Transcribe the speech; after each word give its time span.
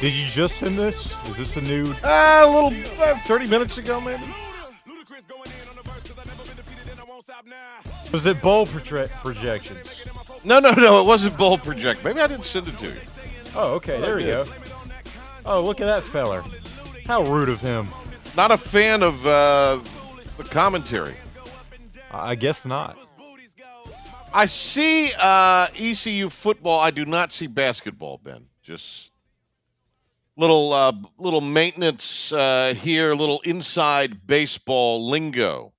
Did 0.00 0.14
you 0.14 0.26
just 0.26 0.58
send 0.58 0.78
this? 0.78 1.12
Is 1.28 1.36
this 1.36 1.56
a 1.56 1.60
new? 1.60 1.92
Uh, 2.04 2.42
a 2.44 2.46
little, 2.46 3.02
uh, 3.02 3.18
30 3.26 3.48
minutes 3.48 3.78
ago, 3.78 4.00
maybe. 4.00 4.22
Was 8.12 8.26
it 8.26 8.40
bowl 8.40 8.66
proje- 8.66 9.08
projections? 9.22 10.04
No, 10.44 10.60
no, 10.60 10.70
no, 10.72 11.00
it 11.00 11.04
wasn't 11.04 11.36
bold 11.36 11.62
project. 11.62 12.04
Maybe 12.04 12.20
I 12.20 12.26
didn't 12.26 12.46
send 12.46 12.68
it 12.68 12.78
to 12.78 12.86
you. 12.86 13.00
Oh, 13.56 13.74
okay. 13.74 14.00
There 14.00 14.16
we 14.16 14.24
go. 14.24 14.46
Oh, 15.44 15.64
look 15.64 15.80
at 15.80 15.86
that 15.86 16.04
feller. 16.04 16.44
How 17.06 17.22
rude 17.22 17.48
of 17.48 17.60
him. 17.60 17.88
Not 18.36 18.52
a 18.52 18.56
fan 18.58 19.02
of 19.02 19.26
uh, 19.26 19.80
the 20.36 20.44
commentary. 20.44 21.16
I 22.10 22.30
I 22.30 22.34
guess 22.36 22.64
not. 22.64 22.96
I 24.32 24.46
see 24.46 25.12
uh, 25.18 25.66
ECU 25.74 26.28
football. 26.30 26.78
I 26.78 26.90
do 26.90 27.04
not 27.04 27.32
see 27.32 27.46
basketball, 27.46 28.18
Ben. 28.22 28.46
Just 28.62 29.10
little 30.38 30.72
uh, 30.72 30.92
little 31.18 31.42
maintenance 31.42 32.32
uh, 32.32 32.72
here, 32.74 33.12
little 33.14 33.40
inside 33.40 34.26
baseball 34.26 35.10
lingo 35.10 35.74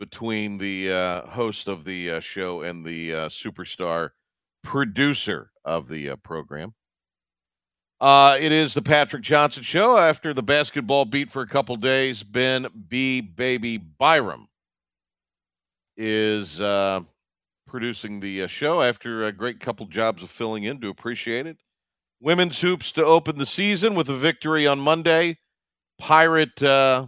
between 0.00 0.58
the 0.58 0.90
uh, 0.90 1.26
host 1.26 1.68
of 1.68 1.84
the 1.84 2.10
uh, 2.10 2.20
show 2.20 2.62
and 2.62 2.84
the 2.84 3.14
uh, 3.14 3.28
superstar 3.28 4.10
producer 4.64 5.50
of 5.64 5.88
the 5.88 6.10
uh, 6.10 6.16
program. 6.16 6.74
Uh, 8.00 8.34
it 8.40 8.50
is 8.50 8.72
the 8.72 8.80
Patrick 8.80 9.22
Johnson 9.22 9.62
Show. 9.62 9.98
After 9.98 10.32
the 10.32 10.42
basketball 10.42 11.04
beat 11.04 11.30
for 11.30 11.42
a 11.42 11.46
couple 11.46 11.76
days, 11.76 12.22
Ben 12.22 12.66
B. 12.88 13.20
Baby 13.20 13.76
Byram 13.76 14.48
is 15.98 16.62
uh, 16.62 17.00
producing 17.66 18.18
the 18.20 18.48
show 18.48 18.80
after 18.80 19.26
a 19.26 19.32
great 19.32 19.60
couple 19.60 19.84
jobs 19.84 20.22
of 20.22 20.30
filling 20.30 20.64
in. 20.64 20.80
Do 20.80 20.88
appreciate 20.88 21.46
it. 21.46 21.58
Women's 22.20 22.60
hoops 22.60 22.92
to 22.92 23.04
open 23.04 23.38
the 23.38 23.46
season 23.46 23.94
with 23.94 24.10
a 24.10 24.16
victory 24.16 24.66
on 24.66 24.78
Monday. 24.78 25.38
Pirate 25.98 26.62
uh, 26.62 27.06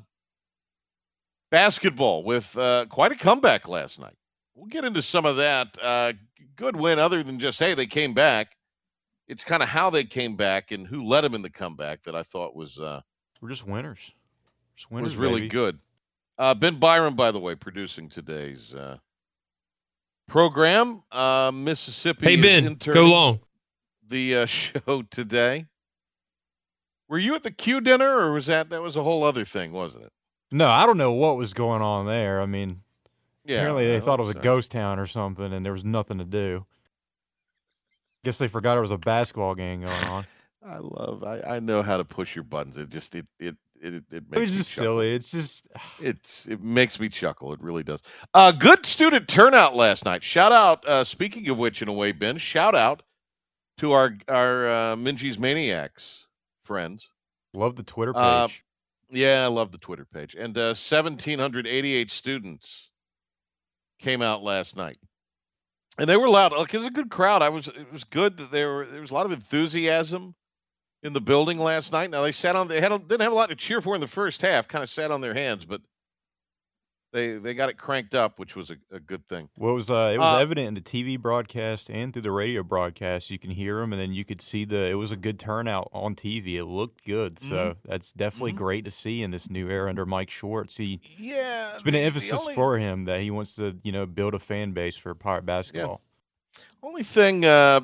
basketball 1.50 2.24
with 2.24 2.56
uh, 2.56 2.87
quite 2.88 3.12
a 3.12 3.16
comeback 3.16 3.69
last 3.69 3.98
night. 3.98 4.16
We'll 4.54 4.66
get 4.66 4.84
into 4.84 5.03
some 5.03 5.26
of 5.26 5.37
that. 5.37 5.69
Uh, 5.81 6.14
good 6.56 6.76
win, 6.76 6.98
other 6.98 7.22
than 7.22 7.38
just 7.38 7.59
hey, 7.59 7.75
they 7.75 7.87
came 7.87 8.14
back. 8.14 8.56
It's 9.28 9.44
kind 9.44 9.62
of 9.62 9.69
how 9.69 9.91
they 9.91 10.04
came 10.04 10.37
back 10.37 10.72
and 10.72 10.87
who 10.87 11.04
led 11.04 11.22
them 11.22 11.34
in 11.34 11.42
the 11.42 11.50
comeback 11.50 12.03
that 12.04 12.14
I 12.14 12.22
thought 12.22 12.54
was 12.56 12.78
uh, 12.78 13.00
We're 13.41 13.48
just 13.48 13.66
winners. 13.66 14.12
Just 14.76 14.91
winners 14.91 15.12
was 15.12 15.16
really 15.16 15.42
baby. 15.42 15.48
good. 15.48 15.78
Uh, 16.38 16.54
ben 16.54 16.76
Byram, 16.76 17.14
by 17.14 17.31
the 17.31 17.38
way, 17.38 17.54
producing 17.54 18.08
today's 18.08 18.75
uh, 18.75 18.97
program. 20.26 21.03
Uh, 21.12 21.50
Mississippi. 21.54 22.26
Hey 22.26 22.34
is 22.34 22.41
Ben, 22.41 22.75
go 22.92 23.04
long. 23.04 23.41
The 24.12 24.37
uh, 24.37 24.47
show 24.47 25.03
today. 25.11 25.65
Were 27.09 27.19
you 27.19 27.34
at 27.34 27.43
the 27.43 27.50
Q 27.50 27.81
dinner, 27.81 28.09
or 28.19 28.33
was 28.33 28.45
that 28.47 28.69
that 28.71 28.83
was 28.83 28.95
a 28.97 29.03
whole 29.03 29.25
other 29.25 29.45
thing, 29.47 29.73
wasn't 29.73 30.05
it? 30.05 30.12
No, 30.50 30.69
I 30.69 30.84
don't 30.84 30.99
know 30.99 31.12
what 31.12 31.39
was 31.39 31.55
going 31.55 31.81
on 31.81 32.05
there. 32.06 32.41
I 32.43 32.47
mean, 32.47 32.83
Yeah. 33.47 33.56
apparently 33.61 33.87
they 33.87 34.00
thought 34.00 34.21
it 34.21 34.27
was 34.27 34.37
a 34.37 34.39
ghost 34.39 34.71
town 34.71 34.99
or 34.99 35.06
something, 35.06 35.50
and 35.53 35.65
there 35.65 35.73
was 35.73 35.84
nothing 35.84 36.19
to 36.19 36.25
do. 36.27 36.67
Guess 38.25 38.37
they 38.37 38.49
forgot 38.49 38.75
there 38.75 38.83
was 38.83 38.91
a 38.91 38.99
basketball 38.99 39.55
game 39.55 39.81
going 39.81 40.05
on. 40.05 40.27
I 40.65 40.77
love. 40.79 41.25
I, 41.25 41.41
I 41.56 41.61
know 41.61 41.83
how 41.83 41.97
to 41.97 42.05
push 42.05 42.37
your 42.37 42.44
buttons. 42.44 42.77
It 42.77 42.91
just 42.91 43.15
it 43.15 43.27
it 43.41 43.56
it 43.81 43.94
it, 43.94 44.05
it 44.11 44.17
It 44.17 44.31
makes 44.31 44.41
was 44.41 44.56
just 44.59 44.71
chuckle. 44.73 44.84
silly. 44.84 45.15
It's 45.15 45.31
just 45.31 45.67
It's 46.00 46.47
it 46.47 46.62
makes 46.62 47.00
me 47.00 47.09
chuckle. 47.09 47.53
It 47.55 47.61
really 47.62 47.83
does. 47.83 48.03
Uh 48.34 48.53
good 48.53 48.84
student 48.87 49.27
turnout 49.27 49.75
last 49.75 50.05
night. 50.05 50.23
Shout 50.23 50.53
out. 50.53 50.87
Uh, 50.87 51.03
speaking 51.03 51.49
of 51.49 51.56
which, 51.59 51.81
in 51.81 51.89
a 51.89 51.93
way, 51.94 52.12
Ben, 52.12 52.37
shout 52.37 52.75
out 52.75 53.03
to 53.82 53.93
our 53.93 54.16
our 54.28 54.69
uh, 54.69 54.97
Minges 54.97 55.38
Maniacs 55.38 56.26
friends. 56.65 57.09
love 57.53 57.75
the 57.75 57.82
Twitter 57.82 58.12
page. 58.12 58.22
Uh, 58.22 58.48
Yeah, 59.10 59.44
I 59.44 59.48
love 59.48 59.72
the 59.72 59.78
Twitter 59.78 60.06
page. 60.06 60.37
And 60.37 60.56
uh, 60.56 60.69
1,788 60.69 62.10
students 62.10 62.91
came 63.98 64.22
out 64.22 64.43
last 64.44 64.76
night, 64.76 64.98
and 65.98 66.09
they 66.09 66.16
were 66.16 66.28
loud. 66.28 66.53
Look, 66.53 66.72
it 66.72 66.78
was 66.78 66.87
a 66.87 66.93
good 66.93 67.10
crowd. 67.10 67.43
I 67.43 67.48
was. 67.48 67.66
It 67.66 67.93
was 67.93 68.04
good 68.04 68.37
that 68.37 68.53
there 68.53 68.72
were 68.72 68.87
there 68.87 69.00
was 69.00 69.10
a 69.10 69.15
lot 69.15 69.26
of 69.26 69.32
enthusiasm 69.32 70.37
in 71.03 71.12
the 71.12 71.20
building 71.20 71.59
last 71.59 71.91
night. 71.91 72.10
Now 72.10 72.22
they 72.22 72.32
sat 72.32 72.54
on. 72.54 72.69
They 72.69 72.81
had 72.81 72.93
a, 72.93 73.00
didn't 73.00 73.22
have 73.22 73.32
a 73.32 73.37
lot 73.37 73.49
to 73.49 73.56
cheer 73.56 73.81
for 73.81 73.97
in 73.97 74.00
the 74.00 74.06
first 74.06 74.43
half. 74.43 74.69
Kind 74.69 74.84
of 74.84 74.91
sat 74.91 75.10
on 75.10 75.20
their 75.20 75.34
hands, 75.34 75.64
but 75.64 75.82
they 77.12 77.33
they 77.39 77.55
got 77.55 77.69
it 77.69 77.77
cranked 77.78 78.15
up, 78.15 78.39
which 78.39 78.56
was 78.56 78.71
a, 78.71 78.77
a 78.91 78.99
good 79.00 79.27
thing. 79.28 79.49
Well, 79.56 79.73
it 79.73 79.75
was 79.75 79.91
uh, 79.91 80.12
it 80.15 80.19
was 80.19 80.34
Uh, 80.34 80.39
evident 80.39 80.69
in 80.69 80.75
the 80.75 80.81
TV 80.81 81.19
broadcast 81.21 81.91
and 81.91 82.12
through 82.12 82.23
the 82.23 82.31
radio 82.33 82.62
broadcast. 82.62 83.31
You 83.31 83.39
can 83.39 83.50
hear 83.50 83.81
them, 83.81 83.93
and 83.93 84.00
then 84.00 84.12
you 84.12 84.25
could 84.25 84.41
see 84.41 84.65
the. 84.65 84.87
It 84.89 84.95
was 84.95 85.11
a 85.11 85.17
good 85.17 85.39
turnout 85.39 85.89
on 85.93 86.15
TV. 86.15 86.56
It 86.56 86.65
looked 86.65 87.05
good, 87.05 87.37
Mm-hmm. 87.37 87.50
so 87.50 87.77
that's 87.84 88.12
definitely 88.12 88.53
Mhm. 88.55 88.56
great 88.56 88.84
to 88.87 88.91
see 88.91 89.23
in 89.23 89.31
this 89.31 89.50
new 89.50 89.69
era 89.69 89.89
under 89.89 90.06
Mike 90.06 90.31
Schwartz. 90.31 90.77
He 90.77 91.00
Yeah, 91.19 91.75
it's 91.75 91.83
been 91.83 91.93
the- 91.95 92.00
an 92.00 92.06
emphasis 92.06 92.33
only- 92.41 92.55
for 92.55 92.78
him 92.78 93.05
that 93.05 93.21
he 93.21 93.31
wants 93.31 93.55
to 93.56 93.77
you 93.83 93.93
know 93.93 94.06
build 94.06 94.34
a 94.34 94.39
fan 94.39 94.73
base 94.73 94.97
for 94.97 95.15
pirate 95.15 95.44
basketball. 95.47 96.00
Only 96.83 97.05
thing 97.05 97.44
uh, 97.44 97.81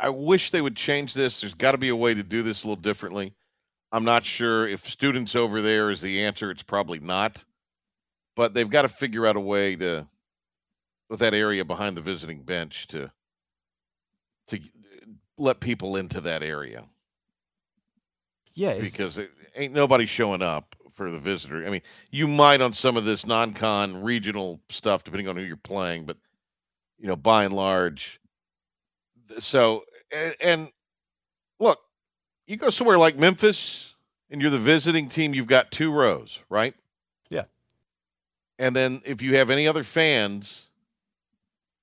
I 0.00 0.08
wish 0.08 0.50
they 0.50 0.60
would 0.60 0.76
change 0.76 1.14
this. 1.14 1.40
There's 1.40 1.54
got 1.54 1.72
to 1.72 1.78
be 1.78 1.88
a 1.88 1.96
way 1.96 2.14
to 2.14 2.22
do 2.22 2.42
this 2.42 2.62
a 2.62 2.66
little 2.66 2.80
differently. 2.80 3.34
I'm 3.92 4.04
not 4.04 4.24
sure 4.24 4.66
if 4.66 4.86
students 4.88 5.36
over 5.36 5.62
there 5.62 5.90
is 5.90 6.00
the 6.00 6.22
answer. 6.24 6.50
It's 6.50 6.62
probably 6.64 6.98
not, 6.98 7.44
but 8.36 8.54
they've 8.54 8.70
got 8.70 8.82
to 8.82 8.88
figure 8.88 9.26
out 9.26 9.36
a 9.36 9.40
way 9.40 9.76
to, 9.76 10.06
with 11.08 11.20
that 11.20 11.34
area 11.34 11.64
behind 11.64 11.96
the 11.96 12.02
visiting 12.02 12.42
bench, 12.42 12.86
to 12.88 13.10
to 14.48 14.60
let 15.38 15.60
people 15.60 15.96
into 15.96 16.20
that 16.20 16.42
area 16.42 16.84
Yeah, 18.54 18.74
because 18.80 19.18
it, 19.18 19.30
ain't 19.56 19.72
nobody 19.72 20.06
showing 20.06 20.42
up 20.42 20.76
for 20.94 21.10
the 21.10 21.18
visitor. 21.18 21.66
I 21.66 21.70
mean, 21.70 21.82
you 22.10 22.28
might 22.28 22.60
on 22.60 22.72
some 22.72 22.96
of 22.96 23.04
this 23.04 23.26
non-con 23.26 24.02
regional 24.02 24.60
stuff, 24.68 25.04
depending 25.04 25.28
on 25.28 25.36
who 25.36 25.42
you're 25.42 25.56
playing, 25.56 26.04
but 26.04 26.16
you 26.98 27.08
know, 27.08 27.16
by 27.16 27.44
and 27.44 27.54
large. 27.54 28.20
So, 29.38 29.84
and, 30.12 30.36
and 30.40 30.68
look, 31.58 31.80
you 32.46 32.56
go 32.56 32.70
somewhere 32.70 32.98
like 32.98 33.16
Memphis, 33.16 33.94
and 34.30 34.40
you're 34.40 34.50
the 34.50 34.58
visiting 34.58 35.08
team. 35.08 35.34
You've 35.34 35.46
got 35.46 35.70
two 35.72 35.92
rows, 35.92 36.40
right? 36.48 36.74
And 38.58 38.74
then 38.74 39.02
if 39.04 39.20
you 39.22 39.36
have 39.36 39.50
any 39.50 39.66
other 39.66 39.82
fans, 39.84 40.68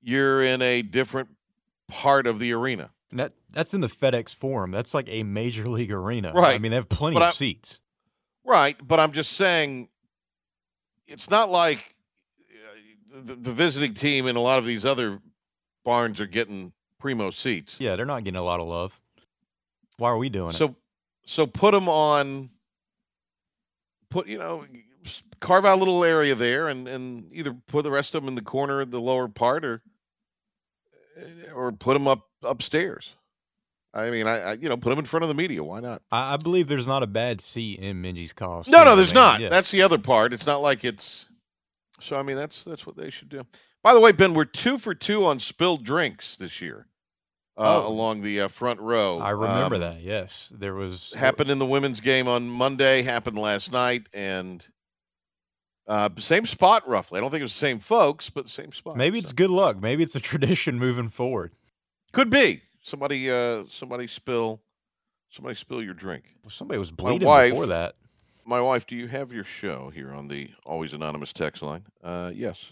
you're 0.02 0.42
in 0.44 0.62
a 0.62 0.82
different 0.82 1.30
part 1.88 2.28
of 2.28 2.40
the 2.40 2.54
arena. 2.54 2.90
and 3.12 3.20
that 3.20 3.34
that's 3.54 3.74
in 3.74 3.82
the 3.82 3.88
FedEx 3.90 4.34
Forum. 4.34 4.72
That's 4.72 4.94
like 4.94 5.08
a 5.10 5.24
major 5.24 5.68
league 5.68 5.92
arena. 5.92 6.32
Right. 6.34 6.56
I 6.56 6.58
mean, 6.60 6.72
they 6.72 6.78
have 6.78 6.90
plenty 6.90 7.16
But 7.16 7.24
of 7.24 7.30
I- 7.30 7.32
seats. 7.32 7.80
Right, 8.44 8.76
but 8.86 9.00
I'm 9.00 9.12
just 9.12 9.34
saying, 9.34 9.88
it's 11.06 11.30
not 11.30 11.52
like 11.52 11.96
uh, 12.50 13.22
the, 13.24 13.36
the 13.36 13.52
visiting 13.52 13.94
team 13.94 14.26
and 14.26 14.36
a 14.36 14.42
lot 14.42 14.58
of 14.58 14.66
these 14.66 14.84
other 14.84 15.20
barns 15.86 16.20
are 16.20 16.26
getting 16.26 16.72
primo 17.00 17.30
seats. 17.30 17.76
Yeah, 17.80 17.96
they're 17.96 18.06
not 18.08 18.24
getting 18.24 18.40
a 18.40 18.44
lot 18.44 18.60
of 18.60 18.68
love. 18.68 19.00
Why 19.98 20.10
are 20.10 20.18
we 20.18 20.30
doing 20.30 20.50
it? 20.52 20.56
So, 20.56 20.76
so 21.28 21.46
put 21.46 21.72
them 21.74 21.88
on. 21.88 22.50
Put 24.10 24.26
you 24.28 24.40
know, 24.40 24.66
carve 25.40 25.66
out 25.66 25.76
a 25.78 25.80
little 25.80 26.04
area 26.04 26.36
there, 26.36 26.68
and 26.70 26.88
and 26.88 27.30
either 27.34 27.56
put 27.68 27.84
the 27.84 27.92
rest 27.92 28.16
of 28.16 28.22
them 28.24 28.30
in 28.30 28.36
the 28.36 28.42
corner 28.42 28.82
of 28.82 28.92
the 28.92 29.02
lower 29.02 29.28
part, 29.28 29.66
or 29.66 29.82
or 31.54 31.72
put 31.72 31.94
them 31.94 32.08
up 32.08 32.28
upstairs. 32.44 33.16
I 33.94 34.10
mean, 34.10 34.26
I, 34.26 34.40
I 34.40 34.54
you 34.54 34.70
know 34.70 34.78
put 34.78 34.90
them 34.90 35.00
in 35.00 35.06
front 35.06 35.24
of 35.24 35.30
the 35.30 35.36
media. 35.36 35.64
Why 35.64 35.80
not? 35.82 36.02
I, 36.12 36.34
I 36.34 36.38
believe 36.38 36.68
there's 36.68 36.88
not 36.88 37.04
a 37.04 37.08
bad 37.08 37.42
seat 37.42 37.80
in 37.80 38.02
Minges 38.02 38.34
cost. 38.34 38.70
No, 38.70 38.84
no, 38.84 38.96
there's 38.96 39.14
not. 39.14 39.42
That's 39.42 39.72
the 39.72 39.82
other 39.82 39.98
part. 39.98 40.34
It's 40.34 40.46
not 40.46 40.62
like 40.62 40.86
it's. 40.86 41.28
So 42.00 42.18
I 42.18 42.22
mean, 42.22 42.38
that's 42.38 42.64
that's 42.64 42.86
what 42.88 42.96
they 42.96 43.10
should 43.10 43.30
do. 43.30 43.46
By 43.84 43.94
the 43.94 44.00
way, 44.00 44.12
Ben, 44.12 44.34
we're 44.34 44.46
two 44.46 44.78
for 44.78 44.94
two 44.94 45.26
on 45.26 45.40
spilled 45.40 45.84
drinks 45.84 46.36
this 46.36 46.62
year, 46.62 46.88
uh, 47.58 47.84
Oh. 47.84 47.88
along 47.88 48.22
the 48.22 48.42
uh, 48.42 48.48
front 48.48 48.80
row. 48.80 49.20
I 49.20 49.32
remember 49.32 49.76
Um, 49.76 49.82
that. 49.82 50.02
Yes, 50.02 50.50
there 50.52 50.74
was 50.76 51.14
Happened 51.14 51.50
in 51.50 51.60
the 51.60 51.66
women's 51.66 52.00
game 52.00 52.28
on 52.28 52.48
Monday. 52.48 53.02
Happened 53.02 53.38
last 53.38 53.72
night, 53.72 54.08
and 54.14 54.66
uh, 55.88 56.10
same 56.18 56.46
spot 56.46 56.88
roughly. 56.88 57.18
I 57.18 57.22
don't 57.22 57.32
think 57.32 57.42
it 57.42 57.44
was 57.46 57.54
the 57.54 57.58
same 57.60 57.80
folks, 57.80 58.30
but 58.30 58.48
same 58.50 58.72
spot. 58.72 58.96
Maybe 58.98 59.20
it's 59.20 59.30
So- 59.30 59.36
good 59.36 59.50
luck. 59.50 59.82
Maybe 59.82 60.04
it's 60.04 60.16
a 60.16 60.20
tradition 60.32 60.78
moving 60.80 61.10
forward. 61.10 61.52
could 62.12 62.30
be 62.30 62.62
somebody. 62.84 63.30
Uh, 63.30 63.64
somebody 63.70 64.08
spill. 64.08 64.62
Somebody 65.30 65.56
spill 65.56 65.82
your 65.82 65.94
drink. 65.94 66.24
Somebody 66.50 66.78
was 66.80 66.92
bleeding 66.92 67.26
wife- 67.28 67.52
before 67.52 67.68
that. 67.68 67.96
My 68.46 68.60
wife, 68.60 68.86
do 68.88 68.96
you 68.96 69.08
have 69.08 69.32
your 69.32 69.44
show 69.46 69.92
here 69.94 70.12
on 70.12 70.28
the 70.28 70.50
always 70.66 70.94
anonymous 70.94 71.32
text 71.32 71.62
line? 71.62 71.84
Uh, 72.04 72.32
yes. 72.34 72.72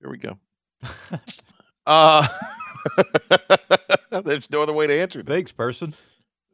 Here 0.00 0.10
we 0.10 0.18
go. 0.18 0.36
Uh, 1.84 2.28
there's 4.24 4.48
no 4.50 4.62
other 4.62 4.72
way 4.72 4.86
to 4.86 4.94
answer 5.00 5.22
that. 5.22 5.32
Thanks, 5.32 5.50
person. 5.52 5.94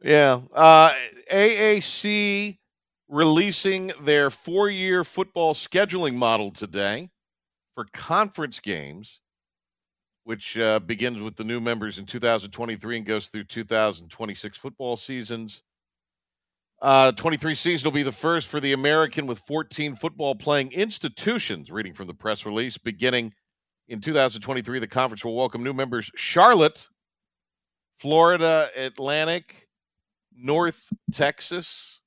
Yeah. 0.03 0.41
Uh, 0.53 0.91
AAC 1.31 2.57
releasing 3.09 3.91
their 4.03 4.29
four 4.29 4.69
year 4.69 5.03
football 5.03 5.53
scheduling 5.53 6.13
model 6.13 6.51
today 6.51 7.09
for 7.73 7.85
conference 7.91 8.59
games, 8.59 9.21
which 10.23 10.57
uh, 10.59 10.79
begins 10.79 11.21
with 11.21 11.35
the 11.35 11.43
new 11.43 11.59
members 11.59 11.97
in 11.97 12.05
2023 12.05 12.97
and 12.97 13.05
goes 13.05 13.27
through 13.27 13.43
2026 13.45 14.57
football 14.57 14.95
seasons. 14.95 15.63
Uh, 16.81 17.11
23 17.13 17.55
season 17.55 17.85
will 17.85 17.95
be 17.95 18.03
the 18.03 18.11
first 18.11 18.47
for 18.47 18.61
the 18.61 18.71
American 18.71 19.27
with 19.27 19.39
14 19.39 19.95
football 19.95 20.33
playing 20.33 20.71
institutions, 20.71 21.71
reading 21.71 21.93
from 21.93 22.07
the 22.07 22.13
press 22.13 22.45
release. 22.45 22.77
Beginning 22.77 23.33
in 23.89 23.99
2023, 23.99 24.79
the 24.79 24.87
conference 24.87 25.25
will 25.25 25.35
welcome 25.35 25.63
new 25.63 25.73
members 25.73 26.09
Charlotte, 26.15 26.87
Florida 27.97 28.69
Atlantic, 28.77 29.67
North 30.33 30.87
Texas, 31.11 31.98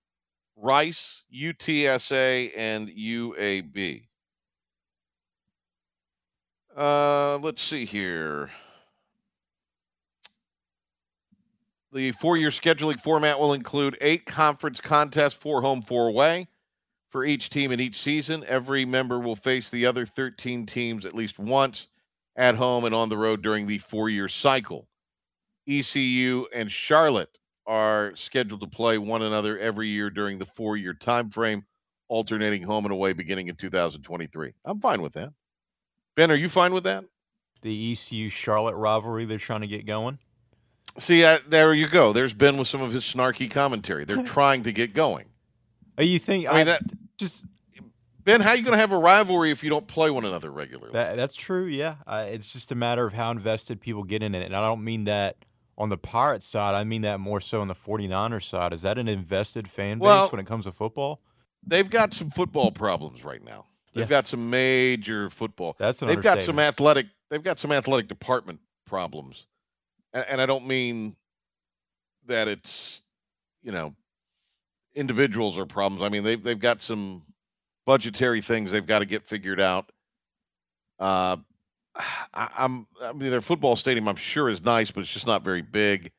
Rice, 0.56 1.24
UTSA, 1.34 2.52
and 2.56 2.88
UAB. 2.88 4.06
Uh, 6.76 7.38
let's 7.38 7.62
see 7.62 7.84
here. 7.84 8.50
The 11.92 12.12
four 12.12 12.38
year 12.38 12.48
scheduling 12.48 13.00
format 13.00 13.38
will 13.38 13.52
include 13.52 13.98
eight 14.00 14.24
conference 14.24 14.80
contests, 14.80 15.34
four 15.34 15.60
home, 15.60 15.82
four 15.82 16.08
away 16.08 16.48
for 17.10 17.24
each 17.24 17.50
team 17.50 17.70
in 17.70 17.80
each 17.80 18.00
season. 18.00 18.42
Every 18.48 18.86
member 18.86 19.20
will 19.20 19.36
face 19.36 19.68
the 19.68 19.84
other 19.84 20.06
13 20.06 20.64
teams 20.64 21.04
at 21.04 21.14
least 21.14 21.38
once 21.38 21.88
at 22.36 22.54
home 22.54 22.86
and 22.86 22.94
on 22.94 23.10
the 23.10 23.18
road 23.18 23.42
during 23.42 23.66
the 23.66 23.78
four 23.78 24.08
year 24.08 24.28
cycle. 24.28 24.88
ECU 25.68 26.46
and 26.54 26.72
Charlotte 26.72 27.38
are 27.66 28.14
scheduled 28.16 28.60
to 28.60 28.66
play 28.66 28.98
one 28.98 29.22
another 29.22 29.58
every 29.58 29.88
year 29.88 30.10
during 30.10 30.38
the 30.38 30.46
four 30.46 30.76
year 30.76 30.94
time 30.94 31.30
frame, 31.30 31.64
alternating 32.08 32.62
home 32.62 32.84
and 32.84 32.92
away 32.92 33.12
beginning 33.12 33.48
in 33.48 33.56
2023. 33.56 34.52
I'm 34.64 34.80
fine 34.80 35.02
with 35.02 35.12
that. 35.14 35.30
Ben, 36.16 36.30
are 36.30 36.36
you 36.36 36.48
fine 36.48 36.74
with 36.74 36.84
that? 36.84 37.04
The 37.62 37.92
ECU 37.92 38.28
Charlotte 38.28 38.74
rivalry 38.74 39.24
they're 39.24 39.38
trying 39.38 39.60
to 39.60 39.66
get 39.66 39.86
going. 39.86 40.18
See, 40.98 41.24
uh, 41.24 41.38
there 41.48 41.72
you 41.72 41.88
go. 41.88 42.12
There's 42.12 42.34
Ben 42.34 42.58
with 42.58 42.68
some 42.68 42.82
of 42.82 42.92
his 42.92 43.04
snarky 43.04 43.50
commentary. 43.50 44.04
They're 44.04 44.22
trying 44.24 44.64
to 44.64 44.72
get 44.72 44.94
going. 44.94 45.26
Oh, 45.96 46.02
you 46.02 46.18
think? 46.18 46.48
I 46.48 46.56
mean, 46.56 46.66
that 46.66 46.82
just 47.16 47.46
Ben, 48.24 48.40
how 48.40 48.50
are 48.50 48.56
you 48.56 48.62
going 48.62 48.72
to 48.72 48.78
have 48.78 48.92
a 48.92 48.98
rivalry 48.98 49.50
if 49.50 49.64
you 49.64 49.70
don't 49.70 49.86
play 49.86 50.10
one 50.10 50.24
another 50.24 50.50
regularly? 50.50 50.92
that, 50.92 51.16
that's 51.16 51.34
true. 51.34 51.64
Yeah, 51.66 51.96
uh, 52.06 52.26
it's 52.28 52.52
just 52.52 52.72
a 52.72 52.74
matter 52.74 53.04
of 53.06 53.12
how 53.12 53.30
invested 53.30 53.80
people 53.80 54.04
get 54.04 54.22
in 54.22 54.34
it, 54.34 54.44
and 54.44 54.54
I 54.54 54.60
don't 54.60 54.84
mean 54.84 55.04
that 55.04 55.36
on 55.82 55.88
the 55.88 55.98
Pirates 55.98 56.46
side. 56.46 56.76
I 56.76 56.84
mean 56.84 57.02
that 57.02 57.18
more 57.18 57.40
so 57.40 57.60
on 57.60 57.66
the 57.66 57.74
49ers 57.74 58.44
side. 58.48 58.72
Is 58.72 58.82
that 58.82 58.98
an 58.98 59.08
invested 59.08 59.66
fan 59.68 59.98
base 59.98 60.04
Well- 60.04 60.28
when 60.28 60.40
it 60.40 60.46
comes 60.46 60.64
to 60.64 60.72
football? 60.72 61.20
They've 61.66 61.90
got 61.90 62.14
some 62.14 62.30
football 62.30 62.70
problems 62.70 63.24
right 63.24 63.42
now. 63.42 63.66
They've 63.92 64.04
Yeah. 64.04 64.08
got 64.10 64.28
some 64.28 64.48
major 64.48 65.28
football. 65.28 65.74
That's 65.78 66.00
an 66.02 66.08
they've 66.08 66.22
got 66.22 66.40
some 66.40 66.58
athletic. 66.60 67.06
They've 67.30 67.42
got 67.42 67.58
some 67.58 67.72
athletic 67.72 68.06
department 68.08 68.60
problems, 68.86 69.46
and, 70.12 70.24
and 70.28 70.40
I 70.40 70.46
don't 70.46 70.66
mean 70.66 71.16
that 72.26 72.46
it's 72.48 73.02
you 73.62 73.70
know 73.72 73.94
individuals 74.94 75.58
or 75.58 75.66
problems. 75.66 76.02
I 76.02 76.08
mean 76.08 76.22
they've 76.22 76.42
they've 76.42 76.58
got 76.58 76.80
some 76.82 77.22
budgetary 77.86 78.40
things 78.40 78.70
they've 78.72 78.86
got 78.86 79.00
to 79.00 79.06
get 79.06 79.24
figured 79.24 79.60
out. 79.60 79.90
Uh, 80.98 81.36
I, 81.94 82.48
I'm 82.58 82.86
I 83.02 83.12
mean 83.12 83.30
their 83.30 83.40
football 83.40 83.76
stadium 83.76 84.08
I'm 84.08 84.16
sure 84.16 84.48
is 84.48 84.62
nice, 84.62 84.90
but 84.90 85.00
it's 85.00 85.12
just 85.12 85.26
not 85.26 85.44
very 85.44 85.62
big. 85.62 86.10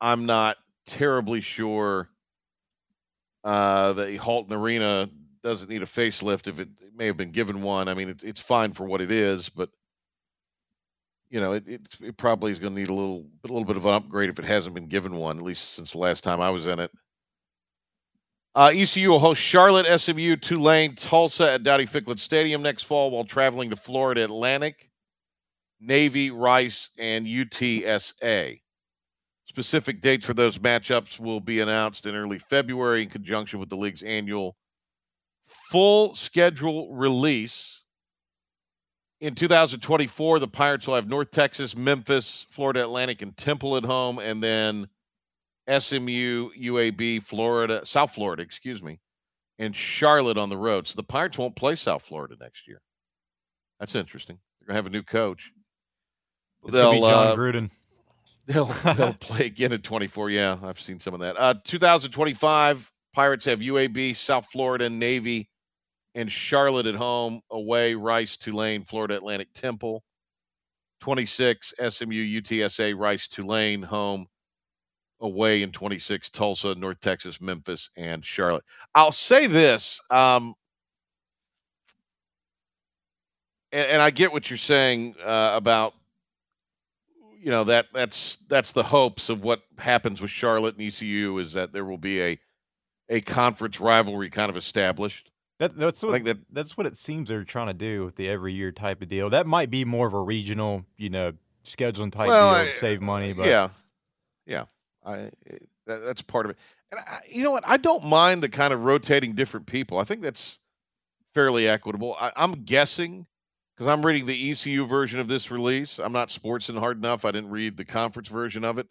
I'm 0.00 0.26
not 0.26 0.56
terribly 0.86 1.40
sure 1.40 2.08
uh, 3.44 3.92
the 3.92 4.16
Halton 4.16 4.52
Arena 4.52 5.08
doesn't 5.42 5.68
need 5.68 5.82
a 5.82 5.86
facelift 5.86 6.48
if 6.48 6.58
it, 6.58 6.68
it 6.80 6.96
may 6.96 7.06
have 7.06 7.16
been 7.16 7.32
given 7.32 7.62
one. 7.62 7.88
I 7.88 7.94
mean, 7.94 8.08
it, 8.08 8.22
it's 8.22 8.40
fine 8.40 8.72
for 8.72 8.84
what 8.84 9.00
it 9.00 9.10
is, 9.10 9.48
but 9.48 9.70
you 11.30 11.40
know, 11.40 11.52
it, 11.52 11.66
it, 11.66 11.80
it 12.00 12.16
probably 12.16 12.52
is 12.52 12.58
going 12.58 12.74
to 12.74 12.80
need 12.80 12.90
a 12.90 12.94
little 12.94 13.26
a 13.44 13.48
little 13.48 13.64
bit 13.64 13.76
of 13.76 13.86
an 13.86 13.94
upgrade 13.94 14.28
if 14.28 14.38
it 14.38 14.44
hasn't 14.44 14.74
been 14.74 14.86
given 14.86 15.14
one, 15.14 15.38
at 15.38 15.44
least 15.44 15.74
since 15.74 15.92
the 15.92 15.98
last 15.98 16.22
time 16.22 16.40
I 16.40 16.50
was 16.50 16.66
in 16.66 16.78
it. 16.78 16.90
Uh, 18.54 18.70
ECU 18.74 19.08
will 19.08 19.18
host 19.18 19.40
Charlotte, 19.40 19.86
SMU, 19.98 20.36
Tulane, 20.36 20.94
Tulsa 20.94 21.52
at 21.52 21.62
Dowdy 21.62 21.86
Ficklen 21.86 22.18
Stadium 22.18 22.60
next 22.60 22.82
fall 22.82 23.10
while 23.10 23.24
traveling 23.24 23.70
to 23.70 23.76
Florida 23.76 24.24
Atlantic, 24.24 24.90
Navy, 25.80 26.30
Rice, 26.30 26.90
and 26.98 27.26
UTSA. 27.26 28.60
Specific 29.46 30.02
dates 30.02 30.26
for 30.26 30.34
those 30.34 30.58
matchups 30.58 31.18
will 31.18 31.40
be 31.40 31.60
announced 31.60 32.04
in 32.04 32.14
early 32.14 32.38
February 32.38 33.02
in 33.02 33.08
conjunction 33.08 33.58
with 33.58 33.70
the 33.70 33.76
league's 33.76 34.02
annual 34.02 34.56
full 35.46 36.14
schedule 36.14 36.94
release. 36.94 37.84
In 39.20 39.34
2024, 39.34 40.40
the 40.40 40.48
Pirates 40.48 40.86
will 40.86 40.94
have 40.94 41.08
North 41.08 41.30
Texas, 41.30 41.74
Memphis, 41.74 42.46
Florida 42.50 42.82
Atlantic, 42.82 43.22
and 43.22 43.36
Temple 43.36 43.76
at 43.76 43.84
home, 43.84 44.18
and 44.18 44.42
then 44.42 44.88
SMU, 45.68 46.50
UAB, 46.58 47.22
Florida, 47.22 47.84
South 47.84 48.12
Florida, 48.14 48.42
excuse 48.42 48.82
me, 48.82 48.98
and 49.58 49.74
Charlotte 49.74 50.38
on 50.38 50.48
the 50.48 50.56
road. 50.56 50.88
So 50.88 50.94
the 50.96 51.02
Pirates 51.02 51.38
won't 51.38 51.56
play 51.56 51.76
South 51.76 52.02
Florida 52.02 52.36
next 52.40 52.66
year. 52.66 52.80
That's 53.78 53.94
interesting. 53.94 54.38
They're 54.60 54.68
gonna 54.68 54.78
have 54.78 54.86
a 54.86 54.90
new 54.90 55.02
coach. 55.02 55.50
It's 56.64 56.72
gonna 56.72 56.92
be 56.92 57.00
They'll, 57.00 57.10
John 57.10 57.26
uh, 57.28 57.36
Gruden. 57.36 57.70
They'll 58.46 58.66
they'll 58.66 59.14
play 59.20 59.46
again 59.46 59.72
at 59.72 59.84
24. 59.84 60.30
Yeah, 60.30 60.58
I've 60.62 60.80
seen 60.80 60.98
some 60.98 61.14
of 61.14 61.20
that. 61.20 61.36
Uh 61.38 61.54
2025 61.64 62.90
Pirates 63.14 63.44
have 63.44 63.60
UAB, 63.60 64.16
South 64.16 64.46
Florida, 64.50 64.88
Navy, 64.90 65.48
and 66.14 66.30
Charlotte 66.30 66.86
at 66.86 66.94
home. 66.94 67.40
Away 67.50 67.94
Rice, 67.94 68.36
Tulane, 68.36 68.84
Florida 68.84 69.16
Atlantic, 69.16 69.52
Temple. 69.54 70.02
26 71.00 71.74
SMU, 71.78 72.40
UTSA, 72.40 72.96
Rice, 72.96 73.28
Tulane 73.28 73.82
home. 73.82 74.26
Away 75.22 75.62
in 75.62 75.70
26 75.72 76.30
Tulsa, 76.30 76.74
North 76.74 77.00
Texas, 77.00 77.40
Memphis, 77.40 77.88
and 77.96 78.24
Charlotte. 78.24 78.64
I'll 78.94 79.12
say 79.12 79.46
this. 79.46 80.00
Um, 80.10 80.54
and, 83.72 83.86
and 83.92 84.02
I 84.02 84.10
get 84.10 84.32
what 84.32 84.50
you're 84.50 84.56
saying 84.56 85.14
uh, 85.24 85.52
about 85.54 85.94
you 87.40 87.50
know 87.50 87.64
that 87.64 87.86
that's 87.92 88.38
that's 88.48 88.72
the 88.72 88.82
hopes 88.82 89.28
of 89.28 89.42
what 89.42 89.62
happens 89.78 90.20
with 90.20 90.30
Charlotte 90.30 90.76
and 90.76 90.86
ECU 90.86 91.38
is 91.38 91.52
that 91.54 91.72
there 91.72 91.84
will 91.84 91.98
be 91.98 92.20
a 92.20 92.38
a 93.08 93.20
conference 93.20 93.80
rivalry 93.80 94.30
kind 94.30 94.50
of 94.50 94.56
established. 94.56 95.30
That, 95.58 95.76
that's 95.76 96.02
what 96.02 96.24
that 96.24 96.38
that's 96.50 96.76
what 96.76 96.86
it 96.86 96.96
seems 96.96 97.28
they're 97.28 97.44
trying 97.44 97.68
to 97.68 97.74
do 97.74 98.04
with 98.04 98.16
the 98.16 98.28
every 98.28 98.52
year 98.52 98.72
type 98.72 99.02
of 99.02 99.08
deal. 99.08 99.30
That 99.30 99.46
might 99.46 99.70
be 99.70 99.84
more 99.84 100.06
of 100.06 100.14
a 100.14 100.20
regional, 100.20 100.84
you 100.96 101.10
know, 101.10 101.32
scheduling 101.64 102.12
type 102.12 102.28
Well, 102.28 102.54
deal 102.54 102.62
I- 102.62 102.66
to 102.66 102.72
save 102.72 103.00
money. 103.00 103.32
But 103.32 103.46
yeah, 103.46 103.68
yeah, 104.46 104.64
I 105.04 105.18
eh, 105.48 105.58
that, 105.86 105.98
that's 105.98 106.22
part 106.22 106.46
of 106.46 106.50
it. 106.50 106.58
And 106.90 107.00
I, 107.00 107.20
you 107.28 107.42
know 107.42 107.50
what? 107.50 107.64
I 107.66 107.76
don't 107.76 108.04
mind 108.04 108.42
the 108.42 108.48
kind 108.48 108.72
of 108.72 108.84
rotating 108.84 109.34
different 109.34 109.66
people. 109.66 109.98
I 109.98 110.04
think 110.04 110.22
that's 110.22 110.58
fairly 111.34 111.68
equitable. 111.68 112.16
I, 112.20 112.32
I'm 112.36 112.64
guessing 112.64 113.26
because 113.76 113.90
I'm 113.90 114.04
reading 114.04 114.26
the 114.26 114.50
ECU 114.50 114.86
version 114.86 115.18
of 115.18 115.28
this 115.28 115.50
release. 115.50 115.98
I'm 115.98 116.12
not 116.12 116.28
sportsing 116.28 116.78
hard 116.78 116.98
enough. 116.98 117.24
I 117.24 117.32
didn't 117.32 117.50
read 117.50 117.76
the 117.76 117.84
conference 117.84 118.28
version 118.28 118.64
of 118.64 118.78
it. 118.78 118.86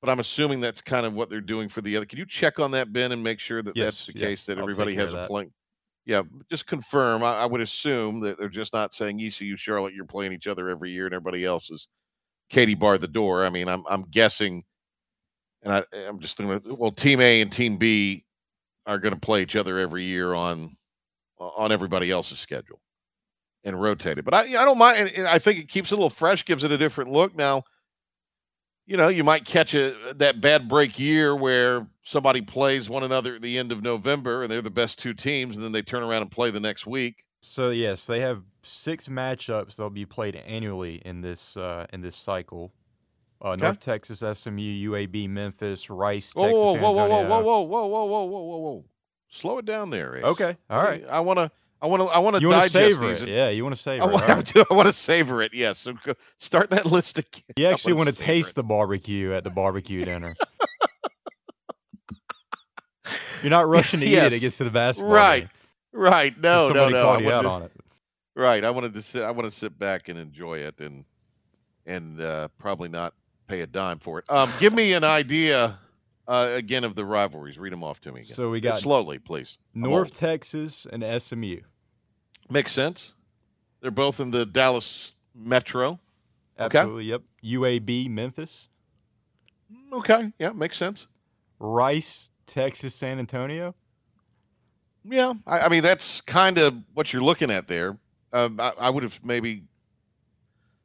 But 0.00 0.08
I'm 0.08 0.20
assuming 0.20 0.60
that's 0.60 0.80
kind 0.80 1.04
of 1.04 1.12
what 1.12 1.28
they're 1.28 1.42
doing 1.42 1.68
for 1.68 1.82
the 1.82 1.96
other. 1.96 2.06
Can 2.06 2.18
you 2.18 2.24
check 2.24 2.58
on 2.58 2.70
that, 2.70 2.92
Ben, 2.92 3.12
and 3.12 3.22
make 3.22 3.38
sure 3.38 3.60
that 3.60 3.74
that's 3.74 4.06
the 4.06 4.14
yeah, 4.14 4.26
case 4.28 4.44
that 4.46 4.56
I'll 4.56 4.64
everybody 4.64 4.94
has 4.94 5.12
a 5.12 5.16
that. 5.16 5.30
Yeah, 6.06 6.22
just 6.50 6.66
confirm. 6.66 7.22
I, 7.22 7.34
I 7.34 7.46
would 7.46 7.60
assume 7.60 8.20
that 8.20 8.38
they're 8.38 8.48
just 8.48 8.72
not 8.72 8.94
saying 8.94 9.20
ECU 9.20 9.56
Charlotte, 9.56 9.92
you're 9.92 10.06
playing 10.06 10.32
each 10.32 10.46
other 10.46 10.70
every 10.70 10.90
year, 10.90 11.04
and 11.04 11.14
everybody 11.14 11.44
else 11.44 11.70
is 11.70 11.86
Katie 12.48 12.74
barred 12.74 13.02
the 13.02 13.08
door. 13.08 13.44
I 13.44 13.50
mean, 13.50 13.68
I'm 13.68 13.84
I'm 13.88 14.02
guessing, 14.02 14.64
and 15.62 15.72
I 15.72 15.82
I'm 16.06 16.20
just 16.20 16.36
thinking, 16.36 16.76
well, 16.76 16.90
Team 16.90 17.20
A 17.20 17.40
and 17.40 17.52
Team 17.52 17.76
B 17.76 18.24
are 18.86 18.98
going 18.98 19.14
to 19.14 19.20
play 19.20 19.42
each 19.42 19.56
other 19.56 19.78
every 19.78 20.04
year 20.04 20.34
on 20.34 20.76
on 21.38 21.72
everybody 21.72 22.10
else's 22.10 22.38
schedule 22.38 22.80
and 23.64 23.80
rotate 23.80 24.18
it. 24.18 24.24
But 24.24 24.34
I 24.34 24.40
I 24.42 24.64
don't 24.64 24.78
mind. 24.78 25.10
I 25.26 25.38
think 25.38 25.58
it 25.58 25.68
keeps 25.68 25.90
it 25.90 25.94
a 25.94 25.96
little 25.96 26.10
fresh, 26.10 26.44
gives 26.44 26.64
it 26.64 26.72
a 26.72 26.78
different 26.78 27.10
look. 27.10 27.34
Now, 27.34 27.64
you 28.86 28.96
know, 28.96 29.08
you 29.08 29.24
might 29.24 29.44
catch 29.44 29.74
a 29.74 29.94
that 30.16 30.40
bad 30.40 30.68
break 30.68 30.98
year 30.98 31.36
where 31.36 31.86
somebody 32.02 32.40
plays 32.40 32.88
one 32.88 33.04
another 33.04 33.36
at 33.36 33.42
the 33.42 33.58
end 33.58 33.72
of 33.72 33.82
November 33.82 34.42
and 34.42 34.50
they're 34.50 34.62
the 34.62 34.70
best 34.70 34.98
two 34.98 35.14
teams, 35.14 35.56
and 35.56 35.64
then 35.64 35.72
they 35.72 35.82
turn 35.82 36.02
around 36.02 36.22
and 36.22 36.30
play 36.30 36.50
the 36.50 36.60
next 36.60 36.86
week. 36.86 37.24
So 37.42 37.70
yes, 37.70 38.06
they 38.06 38.20
have 38.20 38.42
six 38.62 39.08
matchups 39.08 39.76
that'll 39.76 39.90
be 39.90 40.06
played 40.06 40.36
annually 40.36 40.96
in 41.04 41.20
this 41.20 41.56
uh, 41.56 41.86
in 41.92 42.00
this 42.00 42.16
cycle. 42.16 42.72
Uh, 43.42 43.48
Okay. 43.52 43.62
North 43.62 43.80
Texas, 43.80 44.18
SMU, 44.18 44.90
UAB, 44.90 45.28
Memphis, 45.28 45.88
Rice, 45.88 46.32
Whoa, 46.34 46.44
Texas, 46.44 46.60
whoa, 46.60 46.72
San 46.74 46.82
whoa, 46.82 46.92
whoa, 46.92 47.06
whoa, 47.06 47.06
whoa, 47.06 47.40
whoa, 47.40 47.62
whoa, 47.62 47.86
whoa, 47.86 48.24
whoa, 48.24 48.24
whoa, 48.24 48.58
whoa! 48.58 48.84
Slow 49.30 49.58
it 49.58 49.64
down 49.64 49.90
there. 49.90 50.16
Ace. 50.18 50.24
Okay, 50.24 50.56
all 50.68 50.82
right. 50.82 51.04
I 51.08 51.20
want 51.20 51.38
to, 51.38 51.50
I 51.80 51.86
want 51.86 52.02
to, 52.02 52.06
I 52.08 52.18
want 52.18 52.36
to 52.36 52.42
You 52.42 52.48
want 52.48 52.66
to 52.66 52.72
digest 52.72 52.96
savor 53.00 53.08
these. 53.12 53.22
it? 53.22 53.28
Yeah, 53.28 53.48
you 53.48 53.62
want 53.64 53.74
to 53.76 53.80
savor 53.80 54.04
I 54.04 54.06
it. 54.08 54.12
want, 54.12 54.28
all 54.28 54.34
right. 54.36 54.46
to, 54.46 54.66
I 54.70 54.74
want 54.74 54.88
to 54.88 54.92
savor 54.92 55.40
it. 55.42 55.52
Yes. 55.54 55.78
So 55.78 55.94
go, 56.04 56.12
start 56.38 56.68
that 56.70 56.84
list 56.92 57.16
again. 57.18 57.42
You 57.56 57.66
actually 57.68 57.94
want 57.94 58.08
to 58.10 58.14
taste 58.14 58.50
it. 58.50 58.54
the 58.56 58.64
barbecue 58.64 59.32
at 59.32 59.44
the 59.44 59.50
barbecue 59.50 60.04
dinner. 60.04 60.34
You're 63.42 63.50
not 63.50 63.66
rushing 63.68 64.00
to 64.00 64.06
eat 64.06 64.14
it. 64.18 64.32
It 64.34 64.40
gets 64.40 64.58
to 64.58 64.64
the 64.64 64.70
basketball. 64.70 65.12
Right. 65.14 65.40
game. 65.44 65.50
Right. 65.92 66.38
No, 66.38 66.68
no, 66.68 66.74
somebody 66.74 66.92
no. 66.92 67.02
called 67.02 67.18
I 67.18 67.20
you 67.22 67.32
out 67.32 67.44
wanted- 67.44 67.48
on 67.48 67.62
it. 67.62 67.72
Right. 68.36 68.64
I 68.64 68.70
wanted 68.70 68.92
to 68.94 69.02
sit. 69.02 69.22
I 69.22 69.30
want 69.32 69.50
to 69.50 69.56
sit 69.56 69.78
back 69.78 70.08
and 70.08 70.18
enjoy 70.18 70.58
it, 70.58 70.78
and 70.80 71.04
and 71.86 72.20
uh, 72.20 72.48
probably 72.58 72.88
not 72.88 73.12
pay 73.50 73.60
a 73.60 73.66
dime 73.66 73.98
for 73.98 74.20
it. 74.20 74.24
Um, 74.30 74.50
give 74.60 74.72
me 74.72 74.92
an 74.92 75.04
idea 75.04 75.78
uh, 76.28 76.52
again 76.54 76.84
of 76.84 76.94
the 76.94 77.04
rivalries. 77.04 77.58
Read 77.58 77.72
them 77.72 77.82
off 77.82 78.00
to 78.02 78.12
me 78.12 78.20
again. 78.20 78.34
So 78.34 78.50
we 78.50 78.60
got 78.60 78.78
slowly, 78.78 79.18
please. 79.18 79.58
North. 79.74 80.12
Texas 80.12 80.86
and 80.90 81.04
SMU. 81.20 81.60
makes 82.48 82.72
sense. 82.72 83.14
They're 83.80 83.90
both 83.90 84.20
in 84.20 84.30
the 84.30 84.46
Dallas 84.46 85.12
metro. 85.34 85.98
Okay. 86.58 86.78
Absolutely. 86.78 87.04
Yep. 87.06 87.22
UAB, 87.44 88.10
Memphis. 88.10 88.68
Okay. 89.92 90.32
Yeah, 90.38 90.50
makes 90.52 90.76
sense. 90.76 91.06
Rice, 91.58 92.28
Texas, 92.46 92.94
San 92.94 93.18
Antonio. 93.18 93.74
Yeah, 95.04 95.32
I, 95.46 95.60
I 95.60 95.68
mean 95.68 95.82
that's 95.82 96.20
kind 96.20 96.58
of 96.58 96.74
what 96.94 97.12
you're 97.12 97.22
looking 97.22 97.50
at 97.50 97.66
there. 97.66 97.96
Um, 98.32 98.60
I, 98.60 98.72
I 98.78 98.90
would 98.90 99.02
have 99.02 99.18
maybe 99.24 99.64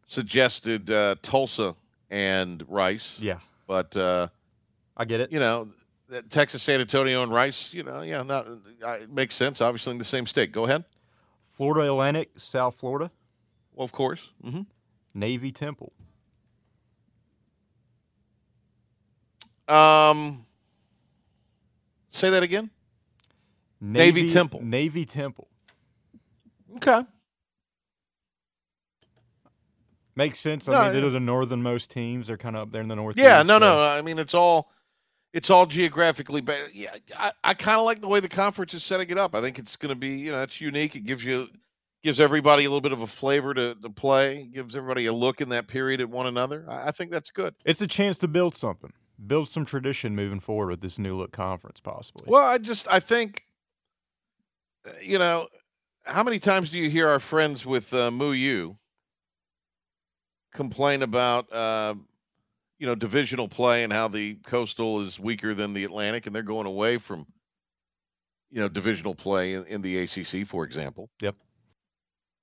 suggested 0.08 0.90
uh, 0.90 1.16
Tulsa 1.22 1.76
and 2.10 2.64
Rice, 2.68 3.18
Yeah, 3.20 3.40
but 3.68 3.96
uh, 3.98 4.28
I 4.98 5.06
get 5.06 5.20
it. 5.22 5.32
you 5.32 5.40
know, 5.40 5.70
Texas, 6.30 6.62
San 6.64 6.80
Antonio, 6.82 7.24
and 7.24 7.32
Rice. 7.32 7.74
You 7.74 7.84
know, 7.84 8.02
yeah, 8.02 8.22
not 8.24 8.48
uh, 8.84 8.90
it 9.02 9.12
makes 9.12 9.36
sense. 9.36 9.62
Obviously, 9.62 9.92
in 9.92 9.98
the 9.98 10.06
same 10.06 10.26
state. 10.28 10.52
Go 10.52 10.66
ahead. 10.66 10.84
Florida 11.44 11.90
Atlantic, 11.90 12.32
South 12.38 12.76
Florida, 12.76 13.10
Well, 13.74 13.86
of 13.86 13.92
course. 13.92 14.30
hmm 14.44 14.62
Navy 15.14 15.52
Temple. 15.52 15.94
Um, 19.68 20.46
say 22.12 22.30
that 22.30 22.44
again. 22.44 22.70
Navy 23.82 24.32
Temple. 24.32 24.62
Navy 24.64 25.06
Temple. 25.06 25.48
Okay. 26.78 27.04
Makes 30.16 30.40
sense. 30.40 30.70
I 30.70 30.72
No, 30.74 30.84
mean, 30.84 30.94
they're 30.94 31.04
yeah. 31.04 31.10
the 31.10 31.20
northernmost 31.20 31.92
teams. 31.92 32.28
They're 32.28 32.38
kind 32.38 32.56
of 32.56 32.64
up 32.64 32.72
there 32.72 32.82
in 32.82 32.88
the 32.88 32.96
north. 32.96 33.18
Yeah, 33.18 33.44
no, 33.44 33.56
so- 33.56 33.60
no. 33.60 33.84
I 33.84 34.02
mean, 34.02 34.18
it's 34.20 34.34
all 34.34 34.72
it's 35.34 35.50
all 35.50 35.66
geographically. 35.66 36.40
Ba- 36.42 36.70
yeah, 36.74 36.96
I, 37.18 37.32
I 37.44 37.54
kind 37.54 37.78
of 37.78 37.86
like 37.86 38.00
the 38.00 38.08
way 38.08 38.22
the 38.22 38.30
conference 38.30 38.74
is 38.74 38.84
setting 38.84 39.10
it 39.10 39.18
up. 39.18 39.36
I 39.36 39.42
think 39.42 39.60
it's 39.60 39.76
going 39.76 39.90
to 39.94 40.00
be, 40.00 40.10
you 40.10 40.32
know, 40.32 40.42
it's 40.42 40.62
unique. 40.62 40.96
It 40.96 41.02
gives 41.02 41.26
you 41.26 41.48
gives 42.04 42.20
everybody 42.22 42.64
a 42.64 42.70
little 42.70 42.80
bit 42.82 42.94
of 42.94 43.02
a 43.02 43.08
flavor 43.08 43.54
to, 43.54 43.76
to 43.76 43.90
play. 43.90 44.48
Gives 44.54 44.76
everybody 44.78 45.08
a 45.08 45.14
look 45.14 45.42
in 45.42 45.50
that 45.50 45.68
period 45.68 46.00
at 46.00 46.10
one 46.10 46.28
another. 46.28 46.66
I, 46.70 46.88
I 46.88 46.92
think 46.92 47.12
that's 47.12 47.32
good. 47.32 47.54
It's 47.66 47.82
a 47.82 47.88
chance 47.88 48.18
to 48.20 48.30
build 48.30 48.56
something, 48.56 48.94
build 49.28 49.50
some 49.50 49.66
tradition 49.66 50.16
moving 50.16 50.40
forward 50.40 50.70
with 50.70 50.80
this 50.82 50.98
new 50.98 51.18
look 51.18 51.34
conference, 51.34 51.82
possibly. 51.82 52.24
Well, 52.28 52.44
I 52.46 52.58
just 52.58 52.88
I 52.90 53.02
think, 53.02 53.44
uh, 54.88 54.92
you 55.02 55.20
know, 55.20 55.48
how 56.04 56.24
many 56.24 56.40
times 56.40 56.70
do 56.70 56.80
you 56.80 56.90
hear 56.90 57.10
our 57.10 57.20
friends 57.20 57.66
with 57.66 57.94
uh, 57.94 58.10
Moo 58.12 58.32
U 58.32 58.78
complain 60.56 61.04
about, 61.04 61.52
uh, 61.52 61.94
you 62.80 62.88
know, 62.88 62.96
divisional 62.96 63.48
play 63.48 63.84
and 63.84 63.94
how 63.94 64.08
the 64.08 64.36
coastal 64.36 65.02
is 65.02 65.20
weaker 65.20 65.54
than 65.54 65.74
the 65.74 65.84
Atlantic, 65.84 66.26
and 66.26 66.36
they're 66.36 66.44
going 66.44 66.66
away 66.66 66.98
from, 66.98 67.28
you 68.50 68.62
know, 68.62 68.68
divisional 68.68 69.14
play 69.14 69.54
in, 69.54 69.66
in 69.66 69.82
the 69.82 70.00
ACC, 70.00 70.48
for 70.48 70.64
example. 70.64 71.10
Yep. 71.22 71.36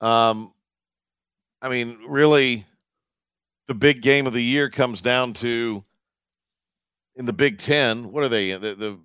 Um, 0.01 0.53
I 1.61 1.69
mean, 1.69 1.99
really, 2.07 2.67
the 3.69 3.75
big 3.75 4.03
game 4.03 4.27
of 4.27 4.33
the 4.33 4.43
year 4.43 4.69
comes 4.69 5.01
down 5.01 5.33
to 5.35 5.85
in 7.17 7.27
the 7.27 7.33
Big 7.33 7.59
Ten. 7.59 8.13
What 8.13 8.25
are 8.25 8.29
they? 8.29 8.53
The 8.53 8.75
the 8.75 8.99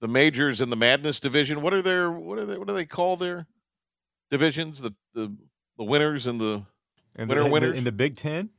the 0.00 0.08
majors 0.08 0.60
in 0.60 0.70
the 0.70 0.76
madness 0.76 1.20
division. 1.20 1.62
What 1.62 1.74
are 1.74 1.82
their 1.82 2.10
what 2.10 2.38
are 2.38 2.44
they 2.44 2.58
what 2.58 2.68
do 2.68 2.74
they 2.74 2.86
call 2.86 3.16
their 3.16 3.46
divisions? 4.30 4.80
The 4.80 4.94
the 5.14 5.34
the 5.78 5.84
winners 5.84 6.26
and 6.26 6.40
the 6.40 6.64
in, 7.16 7.28
winner 7.28 7.42
the, 7.42 7.54
in, 7.54 7.62
the, 7.62 7.72
in 7.78 7.84
the 7.84 7.92
Big 7.92 8.16
Ten. 8.16 8.50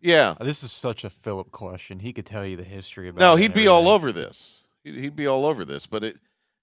yeah. 0.00 0.34
Oh, 0.40 0.44
This 0.44 0.62
is 0.62 0.72
such 0.72 1.04
a 1.04 1.10
Philip 1.10 1.50
question. 1.50 2.00
He 2.00 2.12
could 2.12 2.26
tell 2.26 2.44
you 2.46 2.56
the 2.56 2.64
history 2.64 3.08
about. 3.08 3.20
No, 3.20 3.36
he'd 3.36 3.54
be 3.54 3.66
all 3.66 3.88
over 3.88 4.12
this. 4.12 4.62
He'd, 4.84 4.96
he'd 4.96 5.16
be 5.16 5.26
all 5.26 5.46
over 5.46 5.64
this. 5.64 5.86
But 5.86 6.04
it 6.04 6.16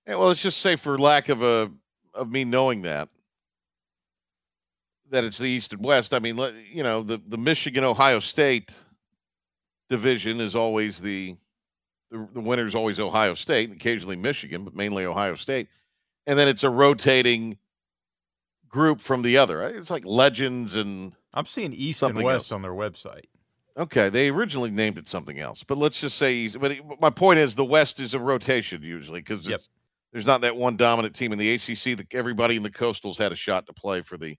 well, 0.07 0.27
let's 0.27 0.41
just 0.41 0.61
say 0.61 0.75
for 0.75 0.97
lack 0.97 1.29
of 1.29 1.41
a 1.43 1.71
of 2.13 2.31
me 2.31 2.43
knowing 2.43 2.81
that 2.83 3.09
that 5.11 5.23
it's 5.23 5.37
the 5.37 5.45
East 5.47 5.73
and 5.73 5.83
West. 5.83 6.13
I 6.13 6.19
mean, 6.19 6.39
you 6.71 6.83
know, 6.83 7.03
the 7.03 7.21
the 7.27 7.37
Michigan 7.37 7.83
Ohio 7.83 8.19
State 8.19 8.73
division 9.89 10.39
is 10.39 10.55
always 10.55 10.99
the 10.99 11.35
the, 12.11 12.27
the 12.33 12.39
winner 12.39 12.65
is 12.65 12.75
always 12.75 12.99
Ohio 12.99 13.35
State, 13.35 13.71
occasionally 13.71 14.15
Michigan, 14.15 14.63
but 14.63 14.75
mainly 14.75 15.05
Ohio 15.05 15.35
State. 15.35 15.67
And 16.25 16.37
then 16.37 16.47
it's 16.47 16.63
a 16.63 16.69
rotating 16.69 17.57
group 18.67 18.99
from 19.01 19.21
the 19.21 19.37
other. 19.37 19.61
It's 19.63 19.89
like 19.89 20.05
legends 20.05 20.75
and 20.75 21.13
I'm 21.33 21.45
seeing 21.45 21.73
East 21.73 21.99
Something 21.99 22.17
and 22.17 22.25
West 22.25 22.35
else. 22.35 22.51
on 22.51 22.61
their 22.61 22.71
website. 22.71 23.25
Okay, 23.77 24.09
they 24.09 24.29
originally 24.29 24.71
named 24.71 24.97
it 24.97 25.07
something 25.07 25.39
else, 25.39 25.63
but 25.63 25.77
let's 25.77 26.01
just 26.01 26.17
say. 26.17 26.33
East. 26.33 26.59
But 26.59 26.77
my 26.99 27.09
point 27.09 27.39
is, 27.39 27.55
the 27.55 27.63
West 27.65 27.99
is 27.99 28.13
a 28.13 28.19
rotation 28.19 28.81
usually 28.83 29.21
because 29.21 29.47
Yep. 29.47 29.61
there's 30.11 30.25
not 30.25 30.41
that 30.41 30.55
one 30.55 30.75
dominant 30.75 31.15
team 31.15 31.31
in 31.31 31.37
the 31.37 31.51
ACC. 31.53 31.95
The, 31.97 32.05
everybody 32.11 32.55
in 32.57 32.63
the 32.63 32.71
Coastals 32.71 33.17
had 33.17 33.31
a 33.31 33.35
shot 33.35 33.65
to 33.67 33.73
play 33.73 34.01
for 34.01 34.17
the 34.17 34.35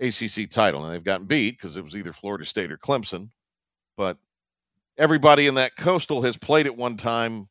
ACC 0.00 0.50
title, 0.50 0.84
and 0.84 0.92
they've 0.92 1.04
gotten 1.04 1.26
beat 1.26 1.56
because 1.58 1.76
it 1.76 1.84
was 1.84 1.96
either 1.96 2.12
Florida 2.12 2.44
State 2.44 2.70
or 2.70 2.76
Clemson. 2.76 3.30
But 3.96 4.18
everybody 4.98 5.46
in 5.46 5.54
that 5.54 5.76
Coastal 5.76 6.20
has 6.22 6.36
played 6.36 6.66
at 6.66 6.76
one 6.76 6.96
time 6.98 7.48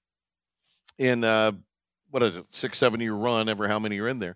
in 0.99 1.23
uh, 1.23 1.53
what 2.11 2.21
is 2.21 2.35
it, 2.35 2.45
six, 2.51 2.77
seven 2.77 2.99
year 2.99 3.13
run, 3.15 3.49
ever 3.49 3.67
how 3.67 3.79
many 3.79 3.99
are 3.99 4.07
in 4.07 4.19
there. 4.19 4.35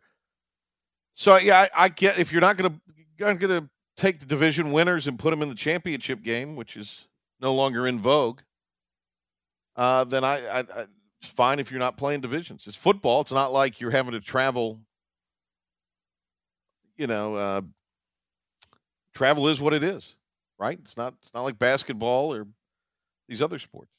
So 1.13 1.36
yeah, 1.38 1.68
I, 1.75 1.86
I 1.86 1.89
get 1.89 2.18
if 2.18 2.32
you're 2.32 2.41
not 2.41 2.58
going 2.58 2.72
to 2.74 2.79
going 3.18 3.38
to 3.39 3.70
take 4.00 4.20
the 4.20 4.25
division 4.25 4.72
winners 4.72 5.08
and 5.08 5.20
put 5.20 5.32
them 5.32 5.41
in 5.41 5.50
the 5.50 5.56
championship 5.56 6.24
game, 6.24 6.56
which 6.56 6.77
is 6.77 7.06
no 7.41 7.53
longer 7.53 7.86
in 7.86 8.00
vogue, 8.00 8.39
uh, 9.75 10.06
then 10.06 10.24
I, 10.24 10.46
I, 10.48 10.60
I 10.60 10.86
it's 11.22 11.29
fine 11.29 11.60
if 11.60 11.70
you're 11.70 11.82
not 11.82 11.98
playing 11.98 12.22
divisions. 12.22 12.65
It's 12.65 12.77
football. 12.77 13.20
It's 13.22 13.32
not 13.32 13.51
like 13.51 13.82
you're 13.82 13.91
having 13.91 14.13
to 14.13 14.22
travel. 14.22 14.79
You 16.98 17.08
know, 17.08 17.36
uh, 17.36 17.62
travel 19.13 19.50
is 19.50 19.60
what 19.60 19.74
it 19.74 19.84
is, 19.84 20.15
right? 20.58 20.79
It's 20.84 20.96
not. 20.96 21.13
It's 21.22 21.34
not 21.34 21.41
like 21.44 21.60
basketball 21.60 22.34
or 22.34 22.48
these 23.27 23.41
other 23.41 23.60
sports. 23.60 23.91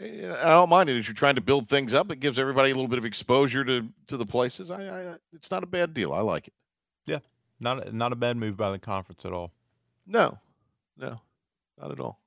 Eh, 0.00 0.26
I 0.30 0.48
don't 0.50 0.68
mind 0.70 0.88
it 0.88 0.98
as 0.98 1.06
you're 1.06 1.14
trying 1.14 1.36
to 1.36 1.40
build 1.42 1.68
things 1.68 1.94
up. 1.94 2.10
It 2.10 2.20
gives 2.20 2.38
everybody 2.38 2.70
a 2.70 2.74
little 2.74 2.88
bit 2.88 2.98
of 2.98 3.04
exposure 3.04 3.64
to 3.64 3.86
to 4.08 4.16
the 4.16 4.26
places. 4.26 4.70
I, 4.70 4.82
I 4.84 5.12
I- 5.12 5.18
it's 5.34 5.50
not 5.50 5.62
a 5.62 5.66
bad 5.66 5.92
deal. 5.94 6.12
I 6.14 6.20
like 6.20 6.48
it. 6.48 6.54
Not 7.60 7.92
not 7.94 8.12
a 8.12 8.16
bad 8.16 8.36
move 8.36 8.56
by 8.56 8.70
the 8.70 8.78
conference 8.78 9.24
at 9.24 9.32
all. 9.32 9.50
No, 10.06 10.38
no, 10.96 11.20
not 11.80 11.90
at 11.90 12.00
all. 12.00 12.20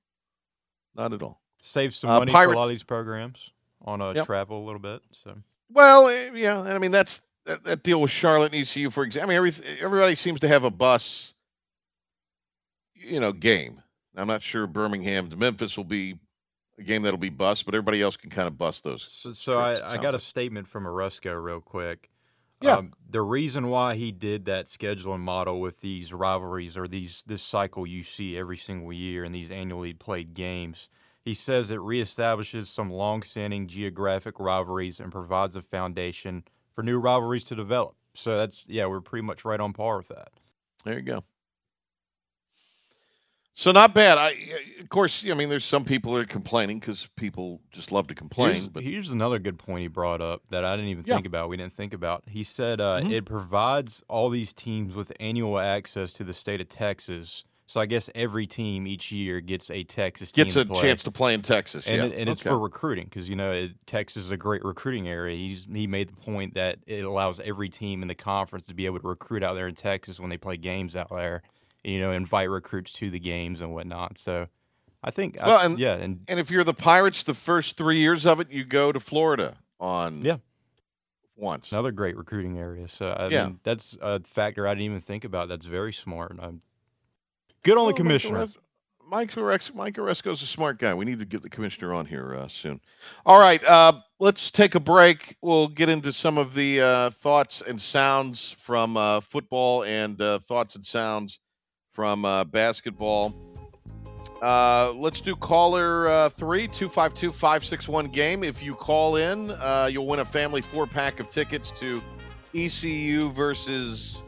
Not 0.96 1.14
at 1.14 1.22
all. 1.22 1.40
Save 1.62 1.94
some 1.94 2.10
Uh, 2.10 2.20
money 2.20 2.32
for 2.32 2.38
Pirate- 2.38 2.54
a 2.56 2.58
lot 2.58 2.64
of 2.64 2.70
these 2.70 2.84
programs 2.84 3.52
on 3.82 4.02
a 4.02 4.14
Yep. 4.14 4.26
travel 4.26 4.64
a 4.64 4.66
little 4.66 4.80
bit. 4.80 5.02
So 5.24 5.38
Well, 5.70 6.08
eh, 6.10 6.32
yeah, 6.34 6.60
and 6.60 6.70
I 6.70 6.80
mean 6.80 6.92
that's 6.92 7.22
that, 7.46 7.64
that 7.64 7.84
deal 7.84 8.02
with 8.02 8.12
Charlotte 8.12 8.54
and 8.54 8.62
ECU, 8.62 8.90
for 8.90 9.04
example. 9.04 9.30
I 9.36 9.40
mean, 9.40 9.48
every, 9.48 9.80
everybody 9.80 10.16
seems 10.16 10.40
to 10.42 10.48
have 10.48 10.64
a 10.66 10.70
bus, 10.72 11.34
you 12.96 13.20
know, 13.20 13.32
game. 13.32 13.82
I'm 14.16 14.28
not 14.28 14.44
sure 14.44 14.68
Birmingham 14.68 15.30
to 15.30 15.36
Memphis 15.38 15.78
will 15.78 15.84
be 15.86 16.20
a 16.78 16.84
game 16.84 17.02
that'll 17.04 17.18
be 17.18 17.30
bus, 17.30 17.64
but 17.64 17.74
everybody 17.74 18.02
else 18.02 18.18
can 18.18 18.30
kind 18.30 18.48
of 18.48 18.58
bust 18.58 18.84
those. 18.84 19.04
so, 19.04 19.34
so 19.34 19.60
I, 19.60 19.94
I 19.94 19.98
got 19.98 20.14
a 20.16 20.20
statement 20.20 20.68
from 20.68 20.84
Aresco 20.86 21.42
real 21.42 21.62
quick. 21.62 22.10
Yeah. 22.62 22.78
Um, 22.78 22.94
the 23.10 23.22
reason 23.22 23.68
why 23.68 23.96
he 23.96 24.12
did 24.12 24.46
that 24.46 24.68
scheduling 24.68 25.22
model 25.22 25.62
with 25.62 25.82
these 25.82 26.14
rivalries 26.14 26.78
or 26.78 26.88
these 26.88 27.24
this 27.26 27.42
cycle 27.42 27.88
you 27.88 28.04
see 28.04 28.38
every 28.38 28.58
single 28.58 28.92
year 28.92 29.24
in 29.24 29.32
these 29.32 29.50
annually 29.50 29.94
played 29.94 30.34
games, 30.34 30.90
he 31.24 31.34
says 31.34 31.72
it 31.72 31.80
reestablishes 31.80 32.68
some 32.68 32.92
long-standing 32.92 33.68
geographic 33.68 34.40
rivalries 34.40 35.00
and 35.00 35.12
provides 35.12 35.56
a 35.56 35.62
foundation 35.62 36.44
for 36.74 36.84
new 36.84 37.00
rivalries 37.00 37.46
to 37.46 37.56
develop. 37.56 37.96
So 38.14 38.38
that's 38.38 38.66
yeah, 38.68 38.88
we're 38.88 39.02
pretty 39.02 39.26
much 39.26 39.46
right 39.46 39.60
on 39.60 39.74
par 39.74 39.98
with 39.98 40.10
that. 40.10 40.32
There 40.84 40.96
you 40.96 41.02
go. 41.02 41.24
So 43.60 43.74
not 43.74 43.94
bad. 43.94 44.18
I, 44.18 44.38
of 44.80 44.88
course, 44.88 45.26
I 45.30 45.34
mean, 45.34 45.50
there's 45.50 45.66
some 45.66 45.84
people 45.84 46.14
that 46.14 46.22
are 46.22 46.26
complaining 46.26 46.80
because 46.80 47.10
people 47.18 47.60
just 47.74 47.92
love 47.92 48.08
to 48.08 48.16
complain. 48.16 48.54
Here's, 48.54 48.68
but 48.70 48.84
here's 48.84 49.12
another 49.12 49.38
good 49.38 49.60
point 49.60 49.82
he 49.82 49.90
brought 49.90 50.22
up 50.22 50.44
that 50.50 50.64
I 50.64 50.78
didn't 50.78 50.92
even 50.92 51.04
Yeah. 51.06 51.16
think 51.16 51.28
about. 51.28 51.50
We 51.50 51.58
didn't 51.58 51.74
think 51.74 51.94
about. 51.94 52.24
He 52.26 52.46
said 52.46 52.80
uh, 52.80 53.02
Mhm. 53.02 53.12
it 53.12 53.26
provides 53.26 54.02
all 54.08 54.30
these 54.30 54.54
teams 54.54 54.96
with 54.96 55.12
annual 55.20 55.60
access 55.60 56.14
to 56.14 56.24
the 56.24 56.34
state 56.34 56.62
of 56.62 56.70
Texas. 56.70 57.44
So 57.68 57.82
I 57.82 57.86
guess 57.86 58.10
every 58.16 58.48
team 58.48 58.88
each 58.88 59.12
year 59.12 59.42
gets 59.42 59.70
a 59.70 59.84
Texas 59.84 60.32
team 60.32 60.46
gets 60.46 60.56
a 60.56 60.66
play. 60.66 60.82
chance 60.82 61.04
to 61.04 61.12
play 61.12 61.34
in 61.34 61.42
Texas. 61.42 61.86
and 61.86 61.98
yeah. 61.98 62.06
it, 62.06 62.14
and 62.18 62.30
it's 62.30 62.40
for 62.40 62.58
recruiting 62.58 63.08
because 63.10 63.30
you 63.30 63.36
know 63.36 63.52
it, 63.52 63.74
Texas 63.86 64.24
is 64.24 64.32
a 64.32 64.38
great 64.38 64.64
recruiting 64.64 65.10
area. 65.10 65.36
He's 65.36 65.68
he 65.70 65.86
made 65.86 66.08
the 66.08 66.14
point 66.16 66.54
that 66.54 66.80
it 66.88 67.04
allows 67.04 67.42
every 67.42 67.68
team 67.68 68.04
in 68.04 68.08
the 68.08 68.16
conference 68.16 68.66
to 68.68 68.74
be 68.74 68.86
able 68.86 69.02
to 69.02 69.08
recruit 69.10 69.44
out 69.44 69.56
there 69.56 69.68
in 69.68 69.76
Texas 69.76 70.18
when 70.18 70.30
they 70.30 70.38
play 70.38 70.56
games 70.56 70.96
out 70.96 71.10
there. 71.10 71.44
You 71.84 72.02
know, 72.02 72.12
invite 72.12 72.50
recruits 72.50 72.94
to 72.94 73.10
the 73.10 73.20
games 73.20 73.62
and 73.62 73.74
whatnot. 73.74 74.18
So 74.18 74.48
I 75.04 75.12
think, 75.12 75.40
I- 75.40 75.48
Well, 75.48 75.60
and- 75.60 75.80
yeah, 75.80 75.96
and 75.96 76.24
And 76.28 76.40
if 76.40 76.52
you're 76.52 76.64
the 76.66 76.74
Pirates, 76.74 77.24
the 77.24 77.34
first 77.34 77.78
three 77.78 78.00
years 78.00 78.26
of 78.26 78.40
it, 78.40 78.52
you 78.52 78.66
go 78.66 78.92
to 78.92 79.00
Florida 79.00 79.58
on 79.80 80.22
Yeah. 80.22 80.38
once. 81.38 81.72
Another 81.72 81.92
great 81.92 82.18
recruiting 82.18 82.58
area. 82.58 82.88
So 82.90 83.08
I 83.08 83.30
Yeah. 83.30 83.46
mean, 83.46 83.60
that's 83.64 83.98
a 84.02 84.20
factor 84.22 84.68
I 84.68 84.72
didn't 84.74 84.84
even 84.86 85.02
think 85.02 85.24
about. 85.24 85.48
That's 85.48 85.66
very 85.66 85.94
smart. 85.94 86.38
Um 86.40 86.62
good 87.64 87.74
on 87.78 87.78
the 87.78 87.82
Well, 87.84 87.88
Mike 87.92 87.96
commissioner. 87.98 88.48
Mike 89.08 89.32
Orex, 89.32 89.74
Mike 89.74 89.96
Aresco's 89.96 90.42
a 90.44 90.46
smart 90.46 90.78
guy. 90.78 90.94
We 90.94 91.04
need 91.04 91.18
to 91.20 91.26
get 91.26 91.42
the 91.42 91.50
commissioner 91.50 91.94
on 91.96 92.06
here 92.06 92.36
uh, 92.36 92.48
soon. 92.48 92.80
All 93.26 93.40
right, 93.40 93.64
uh, 93.64 93.94
let's 94.20 94.52
take 94.52 94.76
a 94.76 94.80
break. 94.80 95.36
We'll 95.42 95.68
get 95.68 95.90
into 95.90 96.14
some 96.14 96.38
of 96.38 96.54
the 96.54 96.80
uh, 96.80 97.10
thoughts 97.10 97.62
and 97.66 97.82
sounds 97.82 98.52
from 98.60 98.98
uh, 98.98 99.22
football 99.22 99.84
and 99.84 100.22
uh, 100.22 100.40
thoughts 100.40 100.76
and 100.76 100.86
sounds 100.86 101.40
from 102.00 102.24
uh, 102.24 102.46
basketball. 102.46 103.36
Uh, 104.42 104.94
let's 104.94 105.20
do 105.20 105.36
caller 105.36 106.08
uh, 106.08 106.30
three 106.30 106.66
two 106.66 106.88
five 106.88 107.14
two 107.14 107.30
five 107.30 107.62
six 107.62 107.90
one 107.90 108.06
game. 108.06 108.42
If 108.42 108.64
you 108.64 108.74
call 108.74 109.18
in, 109.18 109.52
uh, 109.52 109.90
you'll 109.92 110.08
win 110.08 110.22
a 110.22 110.26
family 110.26 110.62
four 110.62 110.88
pack 110.88 111.20
of 111.20 111.30
tickets 111.30 111.72
to 111.72 112.02
ECU 112.56 113.34
versus 113.34 114.22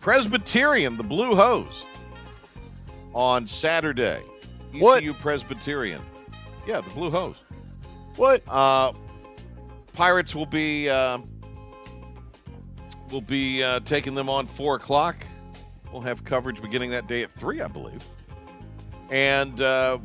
Presbyterian, 0.00 0.96
the 0.96 1.02
Blue 1.02 1.34
Hose, 1.34 1.84
on 3.14 3.48
Saturday. 3.48 4.22
What? 4.78 4.98
ECU 4.98 5.12
Presbyterian. 5.14 6.02
Yeah, 6.68 6.82
the 6.82 6.90
Blue 6.90 7.10
Hose. 7.10 7.42
What? 8.14 8.44
Uh, 8.46 8.92
Pirates 9.92 10.36
will 10.36 10.46
be 10.46 10.88
uh, 10.88 11.18
will 13.10 13.20
be 13.20 13.64
uh, 13.64 13.80
taking 13.80 14.14
them 14.14 14.28
on 14.28 14.46
four 14.46 14.76
o'clock. 14.76 15.26
We'll 15.92 16.02
have 16.02 16.24
coverage 16.24 16.62
beginning 16.62 16.90
that 16.90 17.06
day 17.06 17.22
at 17.22 17.30
three, 17.32 17.60
I 17.60 17.68
believe. 17.68 18.04
And 19.10 19.60
uh, 19.60 19.98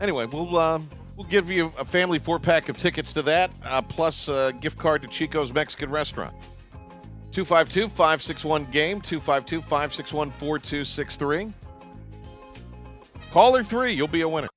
anyway, 0.00 0.24
we'll 0.26 0.56
uh, 0.56 0.80
we'll 1.16 1.26
give 1.26 1.50
you 1.50 1.72
a 1.78 1.84
family 1.84 2.18
four 2.18 2.38
pack 2.38 2.68
of 2.68 2.78
tickets 2.78 3.12
to 3.12 3.22
that, 3.22 3.50
uh, 3.64 3.82
plus 3.82 4.28
a 4.28 4.54
gift 4.60 4.78
card 4.78 5.02
to 5.02 5.08
Chico's 5.08 5.52
Mexican 5.52 5.90
Restaurant. 5.90 6.34
252 7.32 7.90
561 7.90 8.64
game, 8.70 9.00
252 9.00 9.60
561 9.60 10.30
4263. 10.30 11.52
Caller 13.30 13.62
three, 13.62 13.92
you'll 13.92 14.08
be 14.08 14.22
a 14.22 14.28
winner. 14.28 14.48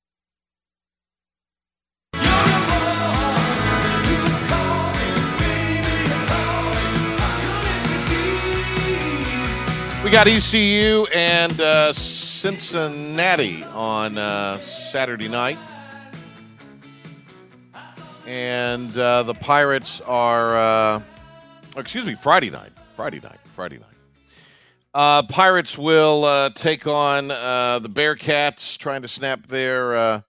We 10.09 10.13
got 10.13 10.27
ECU 10.27 11.05
and 11.13 11.61
uh, 11.61 11.93
Cincinnati 11.93 13.63
on 13.63 14.17
uh, 14.17 14.57
Saturday 14.57 15.27
night. 15.27 15.59
And 18.25 18.97
uh, 18.97 19.21
the 19.21 19.35
Pirates 19.35 20.01
are, 20.01 20.57
uh, 20.57 21.01
excuse 21.77 22.07
me, 22.07 22.15
Friday 22.15 22.49
night. 22.49 22.71
Friday 22.95 23.19
night. 23.19 23.37
Friday 23.53 23.77
night. 23.77 23.85
Uh, 24.95 25.21
Pirates 25.27 25.77
will 25.77 26.25
uh, 26.25 26.49
take 26.55 26.87
on 26.87 27.27
the 27.27 27.89
Bearcats, 27.93 28.79
trying 28.79 29.03
to 29.03 29.07
snap 29.07 29.45
their 29.45 30.23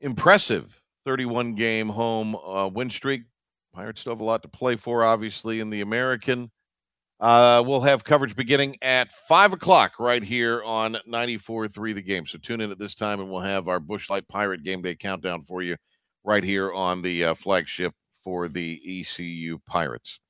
impressive 0.00 0.82
31 1.04 1.54
game 1.54 1.88
home 1.88 2.36
win 2.74 2.90
streak. 2.90 3.22
Pirates 3.72 4.00
still 4.00 4.14
have 4.14 4.20
a 4.20 4.24
lot 4.24 4.42
to 4.42 4.48
play 4.48 4.74
for, 4.74 5.04
obviously, 5.04 5.60
in 5.60 5.70
the 5.70 5.80
American. 5.80 6.50
Uh, 7.20 7.62
we'll 7.66 7.82
have 7.82 8.02
coverage 8.02 8.34
beginning 8.34 8.76
at 8.80 9.12
5 9.12 9.52
o'clock 9.52 10.00
right 10.00 10.22
here 10.22 10.62
on 10.62 10.96
94.3 11.06 11.94
The 11.94 12.00
Game. 12.00 12.24
So 12.24 12.38
tune 12.38 12.62
in 12.62 12.70
at 12.70 12.78
this 12.78 12.94
time, 12.94 13.20
and 13.20 13.30
we'll 13.30 13.42
have 13.42 13.68
our 13.68 13.78
Busch 13.78 14.08
Light 14.08 14.26
Pirate 14.26 14.62
Game 14.62 14.80
Day 14.80 14.94
countdown 14.94 15.42
for 15.42 15.62
you 15.62 15.76
right 16.24 16.42
here 16.42 16.72
on 16.72 17.02
the 17.02 17.24
uh, 17.24 17.34
flagship 17.34 17.92
for 18.24 18.48
the 18.48 18.80
ECU 18.86 19.58
Pirates. 19.66 20.20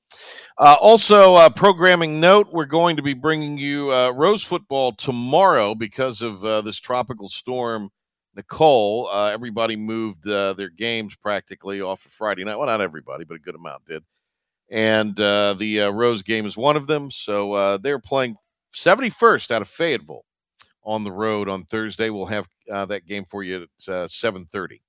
Uh, 0.59 0.77
also, 0.81 1.35
uh, 1.35 1.49
programming 1.49 2.19
note: 2.19 2.49
we're 2.53 2.65
going 2.65 2.97
to 2.97 3.03
be 3.03 3.15
bringing 3.15 3.57
you 3.57 3.93
uh, 3.93 4.11
Rose 4.11 4.43
football 4.43 4.93
tomorrow 4.93 5.77
because 5.77 6.23
of 6.23 6.45
uh, 6.45 6.61
this 6.63 6.79
tropical 6.79 7.29
storm, 7.29 7.91
Nicole. 8.35 9.09
Uh, 9.13 9.31
everybody 9.31 9.77
moved 9.77 10.27
uh, 10.27 10.55
their 10.55 10.71
games 10.71 11.15
practically 11.15 11.81
off 11.81 12.05
of 12.05 12.11
Friday 12.11 12.43
night. 12.43 12.57
Well, 12.57 12.67
not 12.67 12.81
everybody, 12.81 13.25
but 13.25 13.37
a 13.37 13.39
good 13.39 13.55
amount 13.55 13.87
did. 13.87 14.03
And 14.71 15.19
uh, 15.19 15.55
the 15.55 15.83
uh, 15.83 15.91
Rose 15.91 16.23
game 16.23 16.47
is 16.47 16.57
one 16.57 16.77
of 16.77 16.87
them. 16.87 17.11
So 17.11 17.53
uh, 17.53 17.79
they're 17.79 17.99
playing 17.99 18.37
71st 18.75 19.51
out 19.51 19.63
of 19.63 19.69
Fayetteville 19.69 20.25
on 20.85 21.05
the 21.05 21.13
road 21.13 21.49
on 21.49 21.65
Thursday. 21.65 22.11
We'll 22.11 22.27
have 22.27 22.47
uh, 22.71 22.87
that 22.87 23.07
game 23.07 23.25
for 23.25 23.43
you 23.43 23.63
at 23.63 23.89
uh, 23.89 24.07
7:30 24.09 24.81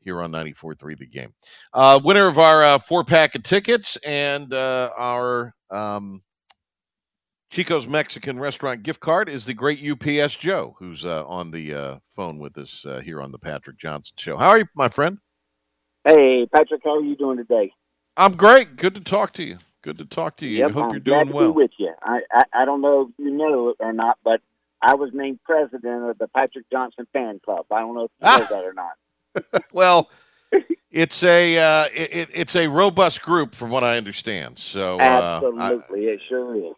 here 0.00 0.22
on 0.22 0.32
94.3 0.32 0.98
The 0.98 1.06
Game. 1.06 1.34
Uh, 1.74 2.00
winner 2.02 2.26
of 2.26 2.38
our 2.38 2.62
uh, 2.62 2.78
four 2.78 3.04
pack 3.04 3.34
of 3.34 3.42
tickets 3.42 3.96
and 4.04 4.52
uh, 4.54 4.90
our 4.96 5.54
um, 5.70 6.22
Chico's 7.50 7.88
Mexican 7.88 8.38
restaurant 8.38 8.82
gift 8.82 9.00
card 9.00 9.28
is 9.28 9.44
the 9.44 9.54
great 9.54 9.80
UPS 9.82 10.36
Joe, 10.36 10.76
who's 10.78 11.04
uh, 11.04 11.26
on 11.26 11.50
the 11.50 11.74
uh, 11.74 11.98
phone 12.08 12.38
with 12.38 12.56
us 12.58 12.84
uh, 12.86 13.00
here 13.00 13.20
on 13.22 13.32
the 13.32 13.38
Patrick 13.38 13.78
Johnson 13.78 14.14
Show. 14.18 14.36
How 14.36 14.48
are 14.48 14.58
you, 14.58 14.66
my 14.74 14.88
friend? 14.88 15.18
Hey, 16.04 16.46
Patrick, 16.54 16.82
how 16.84 16.96
are 16.96 17.02
you 17.02 17.16
doing 17.16 17.38
today? 17.38 17.72
I'm 18.18 18.34
great. 18.36 18.76
Good 18.76 18.94
to 18.96 19.00
talk 19.00 19.32
to 19.34 19.42
you. 19.42 19.56
Good 19.82 19.96
to 19.98 20.04
talk 20.04 20.36
to 20.38 20.46
you. 20.46 20.58
Yep, 20.58 20.70
I 20.70 20.72
hope 20.72 20.84
I'm 20.86 20.90
you're 20.90 21.00
glad 21.00 21.16
doing 21.24 21.28
to 21.28 21.34
well. 21.34 21.52
Be 21.52 21.56
with 21.62 21.70
you. 21.78 21.94
I, 22.02 22.20
I 22.32 22.42
I 22.52 22.64
don't 22.66 22.80
know 22.82 23.02
if 23.02 23.08
you 23.18 23.30
know 23.30 23.70
it 23.70 23.76
or 23.80 23.92
not, 23.92 24.18
but 24.24 24.40
I 24.82 24.96
was 24.96 25.10
named 25.14 25.38
president 25.44 26.10
of 26.10 26.18
the 26.18 26.28
Patrick 26.28 26.66
Johnson 26.70 27.06
fan 27.12 27.40
club. 27.44 27.66
I 27.70 27.80
don't 27.80 27.94
know 27.94 28.04
if 28.04 28.10
you 28.20 28.26
Ah. 28.28 28.36
know 28.38 28.46
that 28.50 28.64
or 28.64 28.74
not. 28.74 29.62
Well, 29.72 30.10
it's 30.90 31.22
a 31.22 31.58
uh, 31.58 31.86
it, 31.94 32.16
it- 32.16 32.30
it's 32.34 32.56
a 32.56 32.66
robust 32.66 33.22
group, 33.22 33.54
from 33.54 33.70
what 33.70 33.84
I 33.84 33.96
understand. 33.96 34.58
So 34.58 34.98
uh, 34.98 35.02
I- 35.02 35.36
Absolutely, 35.36 36.06
it 36.06 36.20
sure 36.28 36.56
is. 36.56 36.74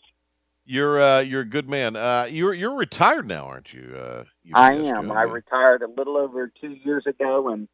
you're 0.66 1.00
uh, 1.00 1.20
you're 1.20 1.40
a 1.40 1.48
good 1.48 1.70
man. 1.70 1.96
Uh, 1.96 2.26
you're 2.30 2.52
you're 2.52 2.74
retired 2.76 3.26
now, 3.26 3.46
aren't 3.46 3.72
you? 3.72 3.96
Uh, 3.96 4.24
I 4.54 4.74
am. 4.74 5.10
I 5.10 5.22
retired 5.22 5.80
a 5.82 5.88
little 5.88 6.18
over 6.18 6.52
two 6.60 6.76
years 6.84 7.06
ago 7.06 7.48
and 7.48 7.66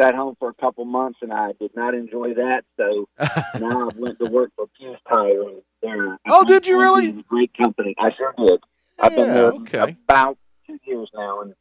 sat 0.00 0.14
home 0.14 0.36
for 0.38 0.48
a 0.48 0.54
couple 0.54 0.84
months, 0.84 1.18
and 1.22 1.32
I 1.32 1.52
did 1.60 1.74
not 1.74 1.94
enjoy 1.94 2.34
that. 2.34 2.64
So 2.76 3.08
now 3.60 3.88
I 3.88 3.92
went 3.96 4.18
to 4.18 4.30
work 4.30 4.50
for 4.56 4.66
Fuse 4.78 4.98
Tire. 5.08 5.42
And 5.82 6.18
Oh, 6.28 6.44
did 6.44 6.66
you 6.66 6.80
really? 6.80 7.08
a 7.08 7.22
Great 7.28 7.52
company. 7.56 7.94
I 7.98 8.10
sure 8.16 8.34
did. 8.38 8.60
I've 9.00 9.14
been 9.14 9.28
Yeah, 9.28 9.34
there 9.34 9.52
okay. 9.52 9.96
about 10.08 10.38
two 10.66 10.78
years 10.84 11.10
now, 11.14 11.40
and 11.42 11.54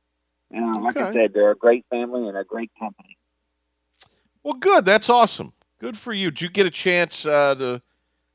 know, 0.51 0.79
like 0.81 0.97
I 0.97 1.13
said, 1.13 1.33
they're 1.33 1.51
a 1.51 1.55
great 1.55 1.85
family 1.89 2.27
and 2.27 2.37
a 2.37 2.43
great 2.43 2.71
company. 2.79 3.17
Well, 4.43 4.53
good. 4.55 4.85
That's 4.85 5.09
awesome. 5.09 5.53
Good 5.79 5.97
for 5.97 6.13
you. 6.13 6.29
Did 6.31 6.41
you 6.41 6.49
get 6.49 6.65
a 6.65 6.71
chance 6.71 7.25
uh, 7.25 7.55
to 7.55 7.81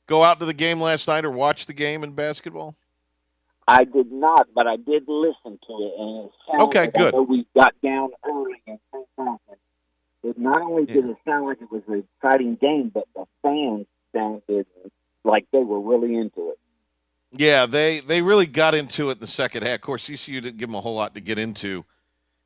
go 0.06 0.24
out 0.24 0.40
to 0.40 0.46
the 0.46 0.54
game 0.54 0.80
last 0.80 1.06
night 1.08 1.24
or 1.24 1.30
watch 1.30 1.66
the 1.66 1.72
game 1.72 2.02
in 2.04 2.12
basketball? 2.12 2.76
I 3.68 3.84
did 3.84 4.12
not, 4.12 4.48
but 4.54 4.66
I 4.66 4.76
did 4.76 5.04
listen 5.08 5.58
to 5.66 5.72
it, 5.72 5.92
and 5.98 6.26
it 6.26 6.60
Okay, 6.60 6.86
good. 6.86 7.14
We 7.28 7.46
got 7.58 7.74
down 7.82 8.10
early 8.24 8.62
and 8.66 8.78
came 8.92 9.02
back, 9.16 9.40
and 9.45 9.45
it 10.26 10.38
not 10.38 10.62
only 10.62 10.86
did 10.86 11.04
it 11.04 11.16
sound 11.24 11.46
like 11.46 11.60
it 11.62 11.70
was 11.70 11.82
an 11.88 12.04
exciting 12.22 12.56
game, 12.56 12.90
but 12.92 13.04
the 13.14 13.24
fans 13.42 13.86
sounded 14.14 14.66
like 15.24 15.46
they 15.52 15.62
were 15.62 15.80
really 15.80 16.16
into 16.16 16.50
it. 16.50 16.58
Yeah, 17.32 17.66
they 17.66 18.00
they 18.00 18.22
really 18.22 18.46
got 18.46 18.74
into 18.74 19.10
it 19.10 19.14
in 19.14 19.18
the 19.20 19.26
second 19.26 19.64
half. 19.64 19.76
Of 19.76 19.80
course, 19.82 20.08
ECU 20.08 20.40
didn't 20.40 20.58
give 20.58 20.68
them 20.68 20.76
a 20.76 20.80
whole 20.80 20.94
lot 20.94 21.14
to 21.14 21.20
get 21.20 21.38
into 21.38 21.84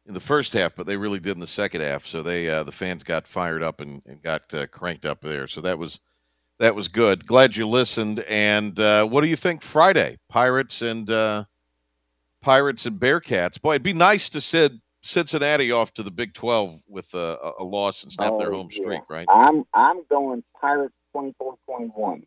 in 0.07 0.15
the 0.15 0.21
first 0.21 0.53
half, 0.53 0.75
but 0.75 0.87
they 0.87 0.97
really 0.97 1.21
did 1.21 1.33
in 1.33 1.41
the 1.41 1.47
second 1.47 1.83
half. 1.83 2.07
So 2.07 2.23
they 2.23 2.49
uh, 2.49 2.65
the 2.65 2.73
fans 2.73 3.05
got 3.05 3.27
fired 3.27 3.63
up 3.63 3.81
and, 3.81 4.03
and 4.07 4.23
got 4.23 4.43
uh, 4.55 4.67
cranked 4.67 5.07
up 5.07 5.21
there. 5.21 5.47
So 5.47 5.61
that 5.61 5.79
was 5.79 6.01
That 6.59 6.75
was 6.75 6.89
good. 6.89 7.27
Glad 7.27 7.57
you 7.57 7.67
listened. 7.67 8.21
And 8.29 8.79
uh, 8.79 9.07
what 9.07 9.23
do 9.23 9.29
you 9.29 9.37
think 9.37 9.63
Friday? 9.63 10.19
Pirates 10.29 10.83
and 10.83 11.09
uh, 11.11 11.45
Pirates 12.43 12.87
and 12.87 13.01
Bearcats. 13.01 13.61
Boy, 13.61 13.73
it'd 13.73 13.83
be 13.83 13.93
nice 13.93 14.29
to 14.31 14.41
send 14.41 14.81
Cincinnati 15.03 15.73
off 15.73 15.93
to 15.95 16.03
the 16.03 16.11
Big 16.11 16.35
Twelve 16.35 16.81
with 16.89 17.13
a, 17.15 17.53
a 17.59 17.65
loss 17.65 18.03
and 18.03 18.13
snap 18.13 18.35
their 18.39 18.53
Oh, 18.53 18.59
home 18.59 18.69
yeah. 18.73 18.81
streak, 18.83 19.03
right? 19.09 19.27
I'm 19.31 19.65
I'm 19.73 20.03
going 20.11 20.43
Pirates 20.61 20.95
24-21. 21.17 22.25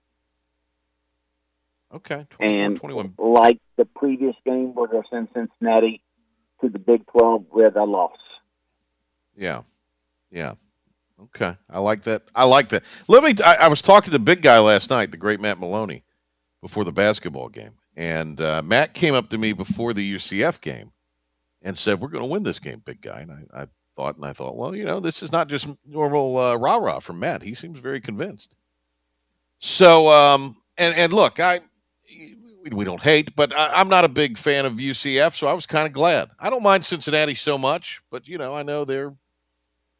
Okay, 1.93 2.25
24, 2.31 2.45
and 2.65 2.75
21. 2.77 3.13
like 3.19 3.59
the 3.77 3.85
previous 3.85 4.35
game 4.45 4.73
where 4.73 4.87
they 4.87 4.99
sent 5.11 5.31
Cincinnati 5.33 6.01
to 6.61 6.69
the 6.69 6.79
Big 6.79 7.05
12 7.07 7.45
with 7.51 7.75
a 7.75 7.83
loss. 7.83 8.17
Yeah, 9.37 9.61
yeah. 10.31 10.53
Okay, 11.21 11.55
I 11.69 11.79
like 11.79 12.03
that. 12.03 12.23
I 12.33 12.45
like 12.45 12.69
that. 12.69 12.83
Let 13.07 13.23
me. 13.23 13.35
I, 13.45 13.55
I 13.55 13.67
was 13.67 13.81
talking 13.81 14.05
to 14.05 14.11
the 14.11 14.19
big 14.19 14.41
guy 14.41 14.59
last 14.59 14.89
night, 14.89 15.11
the 15.11 15.17
great 15.17 15.39
Matt 15.39 15.59
Maloney, 15.59 16.03
before 16.61 16.83
the 16.83 16.91
basketball 16.91 17.49
game, 17.49 17.73
and 17.95 18.41
uh, 18.41 18.61
Matt 18.63 18.93
came 18.95 19.13
up 19.13 19.29
to 19.29 19.37
me 19.37 19.53
before 19.53 19.93
the 19.93 20.15
UCF 20.15 20.59
game 20.59 20.91
and 21.63 21.77
said, 21.77 21.99
"We're 21.99 22.09
going 22.09 22.23
to 22.23 22.29
win 22.29 22.43
this 22.43 22.59
game, 22.59 22.81
big 22.85 23.01
guy." 23.01 23.21
And 23.21 23.31
I, 23.31 23.63
I 23.63 23.67
thought, 23.95 24.15
and 24.17 24.25
I 24.25 24.33
thought, 24.33 24.55
well, 24.55 24.75
you 24.75 24.85
know, 24.85 24.99
this 24.99 25.23
is 25.23 25.31
not 25.31 25.47
just 25.47 25.67
normal 25.85 26.37
uh, 26.37 26.55
rah 26.55 26.75
rah 26.77 26.99
from 26.99 27.19
Matt. 27.19 27.41
He 27.41 27.53
seems 27.55 27.79
very 27.79 28.01
convinced. 28.01 28.55
So, 29.59 30.09
um, 30.09 30.57
and 30.77 30.93
and 30.95 31.13
look, 31.13 31.39
I 31.39 31.61
we, 32.09 32.69
we 32.71 32.85
don't 32.85 33.01
hate, 33.01 33.35
but 33.35 33.55
I, 33.55 33.73
I'm 33.73 33.89
not 33.89 34.05
a 34.05 34.09
big 34.09 34.37
fan 34.37 34.65
of 34.65 34.73
UCF, 34.73 35.35
so 35.35 35.47
I 35.47 35.53
was 35.53 35.65
kind 35.65 35.87
of 35.87 35.93
glad. 35.93 36.29
I 36.39 36.49
don't 36.49 36.63
mind 36.63 36.85
Cincinnati 36.85 37.35
so 37.35 37.57
much, 37.57 38.01
but 38.11 38.27
you 38.27 38.37
know, 38.37 38.55
I 38.55 38.63
know 38.63 38.85
they're 38.85 39.13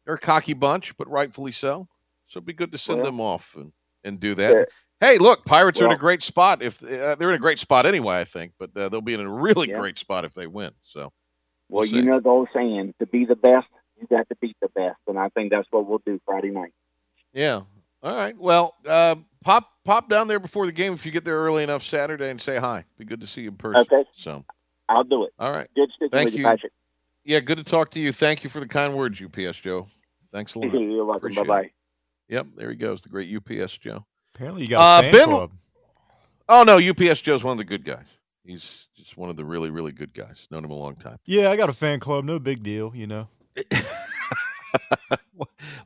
they're 0.04 0.14
a 0.14 0.18
cocky 0.20 0.52
bunch, 0.54 0.96
but 0.96 1.08
rightfully 1.08 1.52
so. 1.52 1.88
So 2.26 2.38
it'd 2.38 2.46
be 2.46 2.52
good 2.52 2.72
to 2.72 2.78
send 2.78 2.98
Well, 2.98 3.06
them 3.06 3.20
off 3.20 3.54
and, 3.56 3.72
and 4.02 4.18
do 4.20 4.34
that. 4.34 4.54
yeah. 4.54 4.64
Hey, 5.00 5.18
look, 5.18 5.44
Pirates 5.44 5.80
are 5.80 5.86
in 5.86 5.92
a 5.92 5.96
great 5.98 6.22
spot. 6.22 6.62
If 6.62 6.82
uh, 6.82 7.14
they're 7.16 7.28
in 7.30 7.34
a 7.34 7.38
great 7.38 7.58
spot 7.58 7.84
anyway, 7.84 8.18
I 8.20 8.24
think, 8.24 8.52
but 8.58 8.74
uh, 8.76 8.88
they'll 8.88 9.00
be 9.02 9.14
in 9.14 9.20
a 9.20 9.30
really 9.30 9.68
Yeah. 9.68 9.78
great 9.78 9.98
spot 9.98 10.24
if 10.24 10.32
they 10.34 10.46
win. 10.46 10.72
So 10.82 11.12
Well, 11.68 11.82
We'll 11.82 11.86
you 11.86 12.02
know 12.02 12.20
the 12.20 12.28
old 12.28 12.48
saying, 12.54 12.94
to 13.00 13.06
be 13.06 13.24
the 13.24 13.36
best, 13.36 13.66
you 14.00 14.06
got 14.08 14.28
to 14.28 14.36
beat 14.40 14.56
the 14.60 14.68
best. 14.68 14.98
And 15.06 15.18
I 15.18 15.28
think 15.30 15.50
that's 15.50 15.66
what 15.70 15.86
we'll 15.86 16.02
do 16.04 16.20
Friday 16.26 16.50
night. 16.50 16.72
yeah, 17.32 17.62
all 18.02 18.14
right. 18.16 18.36
Well, 18.36 18.74
uh, 18.86 19.16
pop 19.42 19.70
pop 19.84 20.08
down 20.08 20.28
there 20.28 20.38
before 20.38 20.66
the 20.66 20.72
game 20.72 20.92
if 20.92 21.04
you 21.06 21.12
get 21.12 21.24
there 21.24 21.36
early 21.38 21.62
enough 21.62 21.82
Saturday 21.82 22.30
and 22.30 22.40
say 22.40 22.58
hi. 22.58 22.84
Be 22.98 23.04
good 23.04 23.20
to 23.22 23.26
see 23.26 23.42
you 23.42 23.48
in 23.48 23.56
person. 23.56 23.80
Okay. 23.90 24.08
So 24.14 24.44
I'll 24.88 25.04
do 25.04 25.24
it. 25.24 25.32
all 25.38 25.50
right. 25.52 25.68
Good 25.74 25.90
sticking 25.96 26.10
Thank 26.10 26.26
with 26.26 26.34
you, 26.34 26.40
you. 26.40 26.46
Patrick. 26.46 26.72
Yeah, 27.24 27.40
good 27.40 27.56
to 27.56 27.64
talk 27.64 27.90
to 27.92 28.00
you. 28.00 28.12
Thank 28.12 28.44
you 28.44 28.50
for 28.50 28.60
the 28.60 28.68
kind 28.68 28.94
words, 28.94 29.20
UPS 29.22 29.58
Joe. 29.60 29.88
Thanks 30.32 30.54
a 30.54 30.58
lot. 30.60 30.72
You're 30.74 31.04
welcome. 31.06 31.16
Appreciate 31.32 31.46
Bye 31.46 31.60
it. 31.60 31.62
bye. 31.64 31.70
Yep, 32.28 32.46
there 32.56 32.70
he 32.70 32.76
goes, 32.76 33.02
the 33.02 33.08
great 33.08 33.34
UPS 33.34 33.78
Joe. 33.78 34.04
Apparently, 34.34 34.62
you 34.62 34.68
got 34.68 34.80
a 34.80 34.82
Uh, 35.08 35.10
fan 35.10 35.12
Ben- 35.12 35.28
club. 35.28 35.50
Oh 36.48 36.62
no, 36.62 36.78
UPS 36.78 37.22
Joe's 37.22 37.42
one 37.42 37.52
of 37.52 37.58
the 37.58 37.64
good 37.64 37.84
guys. 37.84 38.04
He's 38.44 38.88
just 38.96 39.16
one 39.16 39.30
of 39.30 39.36
the 39.36 39.44
really, 39.44 39.70
really 39.70 39.92
good 39.92 40.12
guys. 40.12 40.46
Known 40.50 40.64
him 40.64 40.70
a 40.70 40.74
long 40.74 40.96
time. 40.96 41.18
Yeah, 41.24 41.50
I 41.50 41.56
got 41.56 41.70
a 41.70 41.72
fan 41.72 41.98
club. 42.00 42.24
No 42.24 42.38
big 42.38 42.62
deal, 42.62 42.92
you 42.94 43.06
know. 43.06 43.28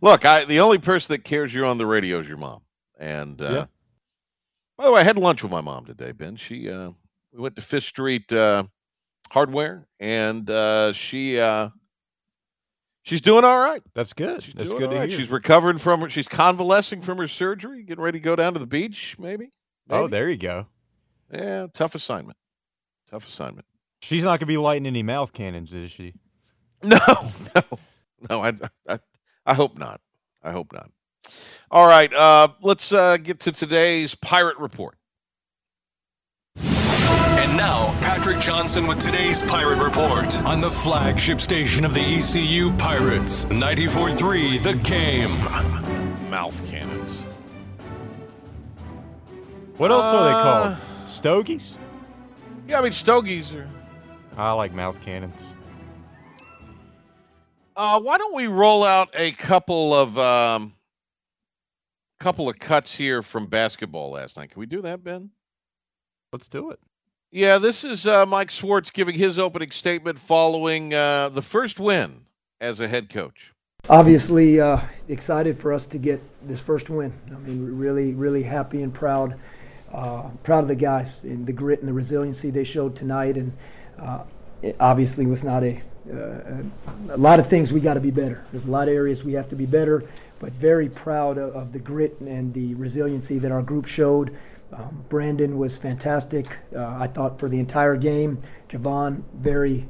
Look, 0.00 0.24
I 0.24 0.44
the 0.44 0.60
only 0.60 0.78
person 0.78 1.12
that 1.14 1.24
cares 1.24 1.52
you're 1.52 1.66
on 1.66 1.78
the 1.78 1.86
radio 1.86 2.18
is 2.18 2.28
your 2.28 2.36
mom. 2.38 2.60
And 2.98 3.40
uh, 3.40 3.50
Yeah. 3.50 3.64
by 4.76 4.84
the 4.86 4.92
way, 4.92 5.00
I 5.00 5.04
had 5.04 5.16
lunch 5.16 5.42
with 5.42 5.52
my 5.52 5.60
mom 5.60 5.84
today, 5.86 6.12
Ben. 6.12 6.36
She 6.36 6.70
uh, 6.70 6.90
we 7.32 7.40
went 7.40 7.56
to 7.56 7.62
Fifth 7.62 7.84
Street 7.84 8.32
uh, 8.32 8.64
Hardware, 9.30 9.86
and 10.00 10.48
uh, 10.48 10.92
she 10.94 11.38
uh, 11.38 11.68
she's 13.02 13.20
doing 13.20 13.44
all 13.44 13.58
right. 13.58 13.82
That's 13.94 14.12
good. 14.12 14.42
She's 14.42 14.54
That's 14.54 14.70
good 14.72 14.90
to 14.90 14.96
right. 14.96 15.08
hear. 15.08 15.18
She's 15.18 15.30
recovering 15.30 15.78
from 15.78 16.00
her. 16.00 16.08
She's 16.10 16.28
convalescing 16.28 17.02
from 17.02 17.18
her 17.18 17.28
surgery, 17.28 17.82
getting 17.82 18.02
ready 18.02 18.18
to 18.18 18.24
go 18.24 18.34
down 18.36 18.54
to 18.54 18.58
the 18.58 18.66
beach. 18.66 19.16
Maybe. 19.18 19.52
oh, 19.90 20.08
there 20.08 20.28
you 20.30 20.38
go. 20.38 20.66
Yeah, 21.32 21.66
tough 21.74 21.94
assignment. 21.94 22.36
Tough 23.10 23.26
assignment. 23.26 23.66
She's 24.00 24.24
not 24.24 24.38
gonna 24.38 24.46
be 24.48 24.56
lighting 24.58 24.86
any 24.86 25.02
mouth 25.02 25.32
cannons, 25.32 25.72
is 25.72 25.90
she? 25.90 26.14
No, 26.84 26.98
no, 27.56 27.62
no. 28.30 28.42
I, 28.42 28.52
I, 28.88 28.98
I 29.44 29.54
hope 29.54 29.76
not. 29.78 30.00
I 30.44 30.52
hope 30.52 30.72
not. 30.72 30.90
All 31.72 31.86
right, 31.88 32.12
uh, 32.14 32.48
let's 32.62 32.92
uh, 32.92 33.16
get 33.16 33.40
to 33.40 33.52
today's 33.52 34.14
pirate 34.14 34.58
report. 34.58 34.94
And 36.56 37.56
now, 37.56 37.86
Patrick 38.00 38.38
Johnson 38.40 38.86
with 38.86 38.98
today's 39.00 39.42
Pirate 39.42 39.82
Report 39.82 40.40
on 40.42 40.60
the 40.60 40.70
flagship 40.70 41.40
station 41.40 41.84
of 41.84 41.94
the 41.94 42.00
ECU 42.00 42.70
Pirates, 42.76 43.44
94.3 43.46 44.62
The 44.62 44.74
Game. 44.74 45.38
Mouth 46.30 46.60
cannons. 46.68 47.22
What 49.78 49.90
else 49.90 50.04
are 50.04 50.24
they 50.24 50.32
Uh, 50.32 50.42
called? 50.42 51.08
Stogies? 51.08 51.76
Yeah, 52.68 52.78
I 52.78 52.82
mean 52.82 52.92
stogies 52.92 53.54
are. 53.54 53.66
I 54.36 54.52
like 54.52 54.74
mouth 54.74 55.00
cannons. 55.00 55.54
Uh, 57.74 57.98
why 58.00 58.18
don't 58.18 58.34
we 58.34 58.46
roll 58.46 58.84
out 58.84 59.08
a 59.14 59.32
couple 59.32 59.94
of 59.94 60.18
um, 60.18 60.74
couple 62.20 62.48
of 62.48 62.58
cuts 62.58 62.94
here 62.94 63.22
from 63.22 63.46
basketball 63.46 64.10
last 64.10 64.36
night? 64.36 64.50
Can 64.50 64.60
we 64.60 64.66
do 64.66 64.82
that, 64.82 65.02
Ben? 65.02 65.30
Let's 66.32 66.46
do 66.46 66.70
it. 66.70 66.78
Yeah, 67.30 67.56
this 67.58 67.84
is 67.84 68.06
uh, 68.06 68.26
Mike 68.26 68.50
Schwartz 68.50 68.90
giving 68.90 69.14
his 69.14 69.38
opening 69.38 69.70
statement 69.70 70.18
following 70.18 70.92
uh, 70.92 71.30
the 71.30 71.42
first 71.42 71.80
win 71.80 72.22
as 72.60 72.80
a 72.80 72.88
head 72.88 73.08
coach. 73.08 73.52
obviously 73.88 74.60
uh, 74.60 74.80
excited 75.08 75.58
for 75.58 75.72
us 75.72 75.86
to 75.86 75.98
get 75.98 76.20
this 76.46 76.60
first 76.60 76.90
win. 76.90 77.12
I 77.30 77.38
mean, 77.38 77.64
really, 77.78 78.12
really 78.12 78.42
happy 78.42 78.82
and 78.82 78.92
proud, 78.92 79.38
uh, 79.92 80.28
proud 80.42 80.60
of 80.60 80.68
the 80.68 80.74
guys 80.74 81.24
and 81.24 81.46
the 81.46 81.52
grit 81.52 81.80
and 81.80 81.88
the 81.88 81.92
resiliency 81.92 82.50
they 82.50 82.64
showed 82.64 82.94
tonight. 82.96 83.36
And 83.36 83.52
uh, 83.98 84.22
it 84.62 84.76
obviously 84.80 85.26
was 85.26 85.42
not 85.44 85.62
a 85.62 85.82
uh, 86.10 86.62
a 87.10 87.18
lot 87.18 87.38
of 87.38 87.48
things 87.48 87.70
we 87.70 87.80
got 87.80 87.94
to 87.94 88.00
be 88.00 88.10
better. 88.10 88.42
There's 88.50 88.64
a 88.64 88.70
lot 88.70 88.88
of 88.88 88.94
areas 88.94 89.24
we 89.24 89.34
have 89.34 89.48
to 89.48 89.56
be 89.56 89.66
better, 89.66 90.02
but 90.38 90.52
very 90.52 90.88
proud 90.88 91.36
of, 91.36 91.54
of 91.54 91.72
the 91.74 91.78
grit 91.78 92.18
and 92.20 92.54
the 92.54 92.74
resiliency 92.76 93.38
that 93.40 93.52
our 93.52 93.60
group 93.60 93.84
showed. 93.84 94.34
Um, 94.72 95.04
Brandon 95.10 95.58
was 95.58 95.76
fantastic. 95.76 96.56
Uh, 96.74 96.96
I 96.98 97.08
thought 97.08 97.38
for 97.38 97.50
the 97.50 97.58
entire 97.58 97.96
game. 97.96 98.40
Javon 98.70 99.22
very 99.34 99.86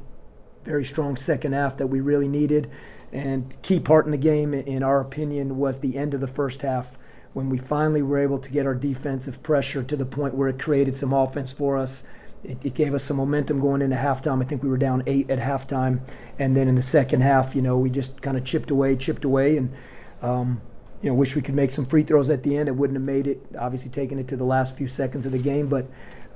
very 0.65 0.85
strong 0.85 1.15
second 1.15 1.53
half 1.53 1.77
that 1.77 1.87
we 1.87 1.99
really 1.99 2.27
needed. 2.27 2.69
And 3.11 3.59
key 3.61 3.79
part 3.79 4.05
in 4.05 4.11
the 4.11 4.17
game, 4.17 4.53
in 4.53 4.83
our 4.83 4.99
opinion, 5.01 5.57
was 5.57 5.79
the 5.79 5.97
end 5.97 6.13
of 6.13 6.21
the 6.21 6.27
first 6.27 6.61
half 6.61 6.97
when 7.33 7.49
we 7.49 7.57
finally 7.57 8.01
were 8.01 8.17
able 8.17 8.39
to 8.39 8.49
get 8.49 8.65
our 8.65 8.75
defensive 8.75 9.41
pressure 9.43 9.83
to 9.83 9.95
the 9.95 10.05
point 10.05 10.33
where 10.33 10.47
it 10.47 10.59
created 10.59 10.95
some 10.95 11.13
offense 11.13 11.51
for 11.51 11.77
us. 11.77 12.03
It, 12.43 12.57
it 12.63 12.73
gave 12.73 12.93
us 12.93 13.03
some 13.03 13.17
momentum 13.17 13.59
going 13.59 13.81
into 13.81 13.97
halftime. 13.97 14.41
I 14.41 14.45
think 14.45 14.63
we 14.63 14.69
were 14.69 14.77
down 14.77 15.03
eight 15.05 15.29
at 15.29 15.39
halftime, 15.39 15.99
and 16.37 16.55
then 16.55 16.67
in 16.67 16.75
the 16.75 16.81
second 16.81 17.21
half, 17.21 17.55
you 17.55 17.61
know, 17.61 17.77
we 17.77 17.89
just 17.89 18.21
kind 18.21 18.37
of 18.37 18.45
chipped 18.45 18.71
away, 18.71 18.95
chipped 18.95 19.25
away, 19.25 19.57
and 19.57 19.73
um, 20.21 20.61
you 21.01 21.09
know, 21.09 21.15
wish 21.15 21.35
we 21.35 21.41
could 21.41 21.55
make 21.55 21.71
some 21.71 21.85
free 21.85 22.03
throws 22.03 22.29
at 22.29 22.43
the 22.43 22.57
end. 22.57 22.67
It 22.67 22.75
wouldn't 22.75 22.97
have 22.97 23.05
made 23.05 23.27
it, 23.27 23.45
obviously, 23.57 23.89
taking 23.89 24.19
it 24.19 24.27
to 24.29 24.35
the 24.35 24.43
last 24.43 24.75
few 24.75 24.87
seconds 24.87 25.25
of 25.25 25.31
the 25.31 25.37
game. 25.37 25.67
But 25.67 25.87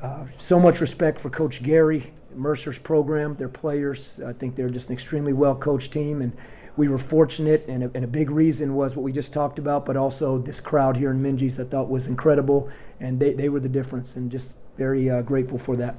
uh, 0.01 0.25
so 0.37 0.59
much 0.59 0.79
respect 0.79 1.19
for 1.19 1.29
Coach 1.29 1.63
Gary, 1.63 2.13
Mercer's 2.33 2.79
program, 2.79 3.35
their 3.35 3.49
players. 3.49 4.19
I 4.25 4.33
think 4.33 4.55
they're 4.55 4.69
just 4.69 4.87
an 4.87 4.93
extremely 4.93 5.33
well 5.33 5.55
coached 5.55 5.91
team. 5.91 6.21
And 6.21 6.33
we 6.75 6.87
were 6.87 6.97
fortunate, 6.97 7.65
and 7.67 7.83
a, 7.83 7.91
and 7.93 8.03
a 8.03 8.07
big 8.07 8.29
reason 8.29 8.73
was 8.75 8.95
what 8.95 9.03
we 9.03 9.11
just 9.11 9.31
talked 9.31 9.59
about, 9.59 9.85
but 9.85 9.95
also 9.95 10.37
this 10.39 10.59
crowd 10.59 10.97
here 10.97 11.11
in 11.11 11.21
Minges 11.21 11.59
I 11.59 11.69
thought 11.69 11.89
was 11.89 12.07
incredible. 12.07 12.69
And 12.99 13.19
they, 13.19 13.33
they 13.33 13.49
were 13.49 13.59
the 13.59 13.69
difference, 13.69 14.15
and 14.15 14.31
just 14.31 14.57
very 14.77 15.09
uh, 15.09 15.21
grateful 15.21 15.57
for 15.57 15.75
that. 15.77 15.95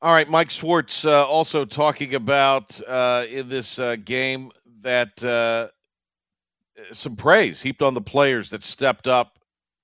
All 0.00 0.12
right, 0.12 0.28
Mike 0.28 0.50
Schwartz 0.50 1.04
uh, 1.04 1.26
also 1.26 1.64
talking 1.64 2.14
about 2.14 2.80
uh, 2.88 3.26
in 3.30 3.48
this 3.48 3.78
uh, 3.78 3.96
game 4.04 4.50
that 4.80 5.22
uh, 5.22 5.68
some 6.92 7.14
praise 7.14 7.62
heaped 7.62 7.82
on 7.82 7.94
the 7.94 8.00
players 8.00 8.50
that 8.50 8.64
stepped 8.64 9.06
up 9.06 9.38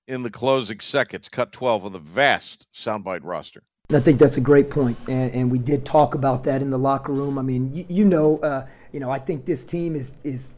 in 0.08 0.22
the 0.22 0.30
closing 0.30 0.80
seconds, 0.80 1.28
cut 1.28 1.52
12 1.52 1.84
on 1.84 1.92
the 1.92 1.98
vast 2.00 2.66
soundbite 2.74 3.20
roster. 3.22 3.62
I 3.90 4.00
think 4.00 4.18
that's 4.18 4.36
a 4.36 4.40
great 4.40 4.70
point, 4.70 4.98
and, 5.08 5.32
and 5.32 5.50
we 5.50 5.58
did 5.58 5.86
talk 5.86 6.14
about 6.14 6.44
that 6.44 6.62
in 6.62 6.70
the 6.70 6.78
locker 6.78 7.12
room. 7.12 7.38
I 7.38 7.42
mean, 7.42 7.72
you, 7.72 7.86
you 7.88 8.04
know, 8.04 8.38
uh, 8.40 8.66
you 8.92 9.00
know, 9.00 9.10
I 9.10 9.18
think 9.18 9.44
this 9.44 9.64
team 9.64 9.94
is 9.94 10.14
is 10.24 10.52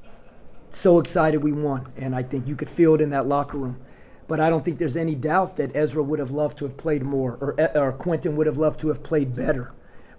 so 0.71 0.99
excited 0.99 1.43
we 1.43 1.53
won, 1.53 1.93
and 1.97 2.14
I 2.14 2.23
think 2.23 2.47
you 2.47 2.57
could 2.57 2.69
feel 2.69 2.95
it 2.95 3.01
in 3.01 3.11
that 3.11 3.27
locker 3.27 3.59
room. 3.59 3.81
But 4.29 4.38
I 4.38 4.49
don't 4.49 4.64
think 4.64 4.79
there's 4.79 4.97
any 4.97 5.16
doubt 5.16 5.57
that 5.57 5.75
Ezra 5.75 6.03
would 6.03 6.21
have 6.21 6.31
loved 6.31 6.59
to 6.59 6.64
have 6.64 6.77
played 6.77 7.03
more, 7.03 7.37
or 7.40 7.55
eh, 7.59 7.79
or 7.79 7.93
Quentin 7.93 8.37
would 8.37 8.47
have 8.47 8.59
loved 8.59 8.81
to 8.81 8.88
have 8.88 9.03
played 9.03 9.35
better. 9.35 9.73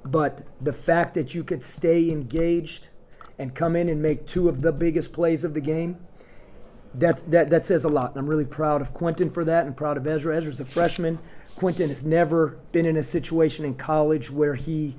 But 0.04 0.46
the 0.60 0.74
fact 0.74 1.14
that 1.14 1.34
you 1.34 1.44
could 1.44 1.64
stay 1.64 2.10
engaged 2.10 2.90
and 3.38 3.56
come 3.56 3.76
in 3.76 3.90
and 3.90 4.02
make 4.02 4.26
two 4.26 4.50
of 4.50 4.62
the 4.62 4.72
biggest 4.72 5.14
plays 5.14 5.44
of 5.44 5.54
the 5.54 5.62
game, 5.62 5.98
that, 6.94 7.24
that, 7.32 7.50
that 7.50 7.66
says 7.66 7.84
a 7.84 7.90
lot. 7.90 8.12
And 8.12 8.20
I'm 8.20 8.28
really 8.28 8.46
proud 8.46 8.82
of 8.82 8.94
Quentin 8.94 9.30
for 9.30 9.46
that 9.46 9.66
and 9.66 9.76
proud 9.76 9.98
of 9.98 10.06
Ezra. 10.06 10.36
Ezra's 10.36 10.60
a 10.60 10.66
freshman. 10.66 11.20
Quentin 11.56 11.88
has 11.88 12.04
never 12.04 12.60
been 12.72 12.86
in 12.86 12.98
a 12.98 13.04
situation 13.04 13.66
in 13.66 13.76
college 13.76 14.30
where 14.30 14.56
he 14.56 14.96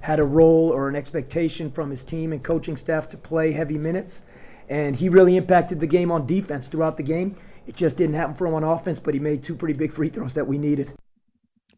had 0.00 0.18
a 0.18 0.24
role 0.24 0.70
or 0.70 0.88
an 0.88 0.96
expectation 0.96 1.70
from 1.70 1.90
his 1.90 2.02
team 2.02 2.32
and 2.32 2.42
coaching 2.42 2.76
staff 2.76 3.08
to 3.08 3.16
play 3.16 3.52
heavy 3.52 3.78
minutes. 3.78 4.22
And 4.68 4.96
he 4.96 5.08
really 5.08 5.36
impacted 5.36 5.80
the 5.80 5.86
game 5.86 6.10
on 6.10 6.26
defense 6.26 6.66
throughout 6.66 6.96
the 6.96 7.02
game. 7.02 7.36
it 7.66 7.76
just 7.76 7.96
didn't 7.96 8.14
happen 8.14 8.34
for 8.34 8.46
him 8.46 8.54
on 8.54 8.64
offense, 8.64 8.98
but 8.98 9.14
he 9.14 9.20
made 9.20 9.42
two 9.42 9.54
pretty 9.54 9.74
big 9.74 9.92
free 9.92 10.08
throws 10.08 10.34
that 10.34 10.46
we 10.46 10.58
needed. 10.58 10.92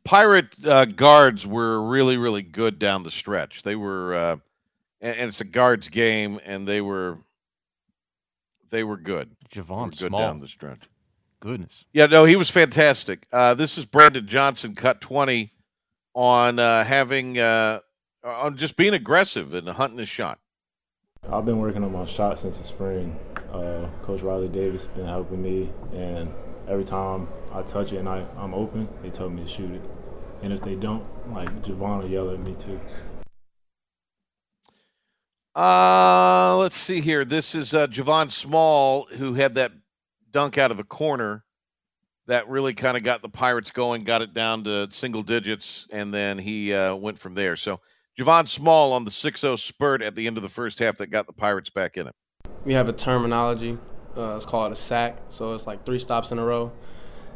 Pirate 0.04 0.54
uh, 0.64 0.85
guards 0.85 1.46
were 1.46 1.82
really, 1.87 2.16
really 2.16 2.42
good 2.42 2.78
down 2.78 3.02
the 3.02 3.11
stretch. 3.11 3.62
They 3.62 3.76
were, 3.76 4.14
uh, 4.14 4.37
and, 5.00 5.16
and, 5.16 5.28
it's 5.28 5.40
a 5.40 5.44
guards 5.44 5.88
game, 5.88 6.40
and 6.44 6.66
they 6.66 6.80
were, 6.80 7.18
they 8.70 8.85
were 8.85 8.96
good. 8.96 9.37
Javon 9.50 9.90
good 9.90 10.08
Small. 10.08 10.20
down 10.20 10.40
the 10.40 10.48
stretch. 10.48 10.88
Goodness. 11.40 11.85
Yeah, 11.92 12.06
no, 12.06 12.24
he 12.24 12.37
was 12.37 12.50
fantastic. 12.50 13.26
Uh, 13.32 13.54
this 13.54 13.76
is 13.76 13.85
Brandon 13.85 14.26
Johnson, 14.26 14.74
cut 14.74 15.00
twenty, 15.00 15.52
on 16.14 16.58
uh, 16.58 16.85
having 16.85 17.38
uh, 17.38 17.80
on 18.24 18.56
just 18.56 18.76
being 18.76 18.94
aggressive 18.94 19.54
and 19.54 19.68
hunting 19.68 19.98
his 19.98 20.08
shot. 20.08 20.38
I've 21.30 21.44
been 21.44 21.58
working 21.58 21.85
on 21.85 21.92
my 21.92 22.04
shot 22.04 22.38
since 22.40 22.58
the 22.58 22.64
spring. 22.64 23.18
Uh, 23.52 23.88
Coach 24.02 24.22
Riley 24.22 24.48
Davis 24.48 24.87
has 24.87 24.90
been 24.96 25.06
helping 25.06 25.42
me, 25.42 25.70
and 25.92 26.32
every 26.68 26.85
time 26.85 27.28
I 27.52 27.62
touch 27.62 27.92
it 27.92 27.98
and 27.98 28.08
I, 28.08 28.26
I'm 28.37 28.54
open, 28.54 28.88
they 29.02 29.11
tell 29.11 29.30
me 29.30 29.44
to 29.44 29.48
shoot 29.48 29.70
it. 29.70 29.82
And 30.42 30.52
if 30.52 30.62
they 30.62 30.74
don't, 30.74 31.04
like 31.32 31.48
Javon 31.62 32.02
will 32.02 32.11
yell 32.11 32.30
at 32.30 32.40
me 32.40 32.54
too. 32.54 32.80
Uh, 35.54 36.56
let's 36.58 36.78
see 36.78 37.00
here. 37.00 37.24
This 37.24 37.54
is 37.54 37.74
uh, 37.74 37.87
Javon 37.87 38.30
Small 38.30 39.04
who 39.04 39.35
had 39.35 39.54
that 39.56 39.72
dunk 40.30 40.58
out 40.58 40.70
of 40.70 40.76
the 40.76 40.85
corner 40.85 41.44
that 42.26 42.48
really 42.48 42.74
kind 42.74 42.96
of 42.96 43.02
got 43.02 43.20
the 43.22 43.28
Pirates 43.28 43.70
going, 43.70 44.04
got 44.04 44.22
it 44.22 44.32
down 44.32 44.64
to 44.64 44.88
single 44.90 45.22
digits, 45.22 45.87
and 45.90 46.12
then 46.12 46.38
he 46.38 46.72
uh, 46.72 46.94
went 46.94 47.18
from 47.18 47.35
there. 47.35 47.54
So 47.54 47.80
Javon 48.18 48.46
Small 48.46 48.92
on 48.92 49.05
the 49.05 49.11
6-0 49.11 49.59
spurt 49.59 50.03
at 50.03 50.14
the 50.14 50.27
end 50.27 50.37
of 50.37 50.42
the 50.42 50.48
first 50.48 50.79
half 50.79 50.98
that 50.98 51.07
got 51.07 51.27
the 51.27 51.33
Pirates 51.33 51.70
back 51.70 51.96
in 51.96 52.09
it. 52.09 52.14
We 52.64 52.75
have 52.75 52.88
a 52.88 52.92
terminology. 52.92 53.79
Uh, 54.16 54.37
it's 54.37 54.44
called 54.44 54.70
a 54.70 54.77
sack. 54.77 55.18
So 55.31 55.55
it's 55.55 55.66
like 55.66 55.87
three 55.87 55.98
stops 55.98 56.31
in 56.31 56.38
a 56.38 56.44
row. 56.44 56.72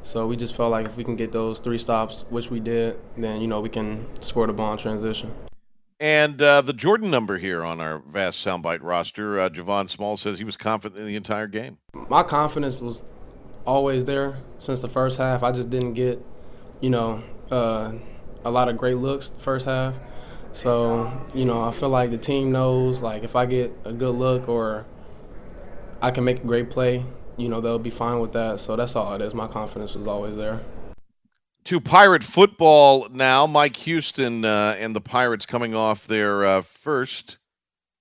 So 0.03 0.27
we 0.27 0.37
just 0.37 0.55
felt 0.55 0.71
like 0.71 0.87
if 0.87 0.97
we 0.97 1.03
can 1.03 1.17
get 1.17 1.33
those 1.33 1.61
three 1.61 1.79
stops, 1.79 2.25
which 2.29 2.51
we 2.51 2.61
did, 2.61 2.99
then 3.17 3.41
you 3.41 3.49
know 3.49 3.61
we 3.61 3.71
can 3.71 4.07
score 4.23 4.47
the 4.47 4.53
ball 4.53 4.73
in 4.73 4.79
transition. 4.79 5.33
And 5.99 6.41
uh, 6.43 6.61
the 6.61 6.75
Jordan 6.75 7.11
number 7.11 7.39
here 7.39 7.65
on 7.65 7.81
our 7.81 8.01
vast 8.01 8.45
soundbite 8.45 8.81
roster, 8.83 9.41
uh, 9.41 9.49
Javon 9.49 9.89
Small 9.89 10.19
says 10.19 10.39
he 10.39 10.45
was 10.45 10.57
confident 10.59 11.01
in 11.01 11.07
the 11.07 11.17
entire 11.17 11.47
game. 11.47 11.79
My 12.09 12.23
confidence 12.23 12.81
was 12.81 13.03
always 13.67 14.05
there 14.05 14.43
since 14.59 14.81
the 14.81 14.89
first 14.89 15.17
half. 15.17 15.43
I 15.43 15.53
just 15.53 15.71
didn't 15.71 15.95
get, 15.95 16.23
you 16.81 16.91
know, 16.91 17.23
uh, 17.51 17.93
a 18.45 18.51
lot 18.51 18.69
of 18.69 18.77
great 18.77 18.99
looks 18.99 19.31
the 19.31 19.41
first 19.41 19.65
half. 19.65 19.97
So, 20.57 21.13
you 21.35 21.45
know, 21.45 21.63
I 21.65 21.71
feel 21.71 21.91
like 21.91 22.11
the 22.11 22.17
team 22.17 22.51
knows, 22.51 23.03
like, 23.03 23.25
if 23.25 23.37
I 23.37 23.45
get 23.45 23.71
a 23.85 23.93
good 23.93 24.15
look 24.15 24.49
or 24.49 24.87
I 26.01 26.11
can 26.11 26.25
make 26.25 26.39
a 26.39 26.47
great 26.47 26.71
play, 26.71 27.05
you 27.37 27.51
know, 27.51 27.61
they'll 27.61 27.79
be 27.79 27.91
fine 27.91 28.21
with 28.21 28.33
that. 28.33 28.59
So 28.61 28.75
that's 28.75 28.97
all 28.97 29.15
it 29.15 29.21
is. 29.21 29.35
My 29.35 29.49
confidence 29.49 29.95
was 29.95 30.07
always 30.07 30.35
there. 30.35 30.63
To 31.65 31.79
Pirate 31.79 32.25
football 32.25 33.07
now, 33.11 33.47
Mike 33.47 33.77
Houston 33.77 34.47
uh, 34.47 34.77
and 34.79 34.97
the 34.97 35.01
Pirates 35.03 35.45
coming 35.45 35.75
off 35.75 36.07
their 36.07 36.47
uh, 36.47 36.63
first 36.63 37.37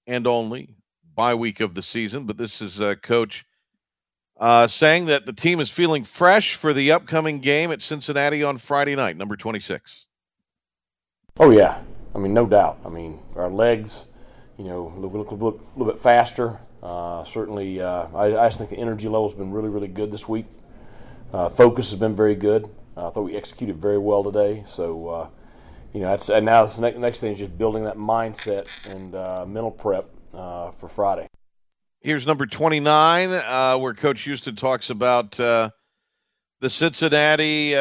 and 0.08 0.26
only 0.26 0.70
bye 1.14 1.36
week 1.36 1.60
of 1.60 1.74
the 1.74 1.84
season. 1.84 2.26
But 2.26 2.38
this 2.38 2.62
is 2.62 2.80
uh, 2.80 2.96
Coach 3.04 3.46
uh, 4.40 4.68
saying 4.68 5.08
that 5.08 5.26
the 5.26 5.34
team 5.34 5.60
is 5.60 5.70
feeling 5.70 6.06
fresh 6.06 6.56
for 6.56 6.74
the 6.74 6.94
upcoming 6.94 7.40
game 7.40 7.74
at 7.74 7.82
Cincinnati 7.82 8.44
on 8.44 8.58
Friday 8.60 8.96
night, 8.96 9.18
number 9.18 9.36
26. 9.36 10.06
Oh, 11.38 11.52
yeah. 11.52 11.82
I 12.16 12.18
mean, 12.18 12.34
no 12.34 12.46
doubt. 12.46 12.80
I 12.86 12.90
mean, 12.90 13.20
our 13.36 13.50
legs, 13.50 14.06
you 14.58 14.64
know, 14.64 14.94
look, 14.98 15.12
look, 15.12 15.32
look 15.32 15.62
a 15.62 15.78
little 15.78 15.94
bit 15.94 16.02
faster. 16.02 16.60
Uh, 16.82 17.26
certainly, 17.26 17.82
uh, 17.82 18.08
I, 18.16 18.38
I 18.38 18.48
just 18.48 18.58
think 18.58 18.70
the 18.70 18.78
energy 18.78 19.10
level 19.10 19.28
has 19.28 19.38
been 19.38 19.52
really, 19.52 19.68
really 19.68 19.90
good 19.90 20.12
this 20.12 20.26
week. 20.28 20.46
Uh, 21.34 21.50
focus 21.50 21.90
has 21.90 22.00
been 22.00 22.16
very 22.16 22.36
good. 22.36 22.70
I 22.96 23.10
thought 23.10 23.24
we 23.24 23.36
executed 23.36 23.76
very 23.82 23.98
well 23.98 24.24
today. 24.24 24.64
So, 24.66 25.10
uh, 25.10 25.28
you 25.94 26.00
know, 26.00 26.08
that's 26.08 26.30
and 26.30 26.46
now 26.46 26.66
the 26.66 26.80
next, 26.80 26.98
next 27.00 27.20
thing 27.20 27.34
is 27.34 27.40
just 27.40 27.58
building 27.58 27.84
that 27.84 27.98
mindset 27.98 28.66
and 28.86 29.14
uh, 29.14 29.46
mental 29.46 29.72
prep 29.72 30.10
uh, 30.34 30.72
for 30.72 30.88
Friday. 30.88 31.28
Here's 32.00 32.26
number 32.26 32.46
29, 32.46 33.30
where 33.82 33.94
Coach 33.94 34.22
Houston 34.22 34.56
talks 34.56 34.90
about 34.90 35.32
the 35.32 35.74
Cincinnati 36.66 37.74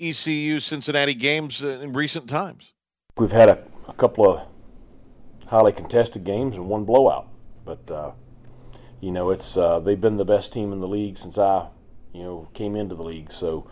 ECU 0.00 0.58
Cincinnati 0.58 1.14
games 1.14 1.62
in 1.62 1.92
recent 1.92 2.28
times. 2.28 2.72
We've 3.18 3.32
had 3.32 3.48
a, 3.48 3.58
a 3.88 3.92
couple 3.94 4.30
of 4.30 4.46
highly 5.48 5.72
contested 5.72 6.22
games 6.22 6.54
and 6.54 6.68
one 6.68 6.84
blowout. 6.84 7.28
But 7.64 7.90
uh, 7.90 8.12
you 9.00 9.10
know, 9.10 9.30
it's 9.30 9.56
uh, 9.56 9.80
they've 9.80 10.00
been 10.00 10.16
the 10.16 10.24
best 10.24 10.52
team 10.52 10.72
in 10.72 10.78
the 10.78 10.88
league 10.88 11.18
since 11.18 11.36
I, 11.36 11.68
you 12.12 12.22
know, 12.22 12.48
came 12.54 12.76
into 12.76 12.94
the 12.94 13.02
league. 13.02 13.32
So, 13.32 13.68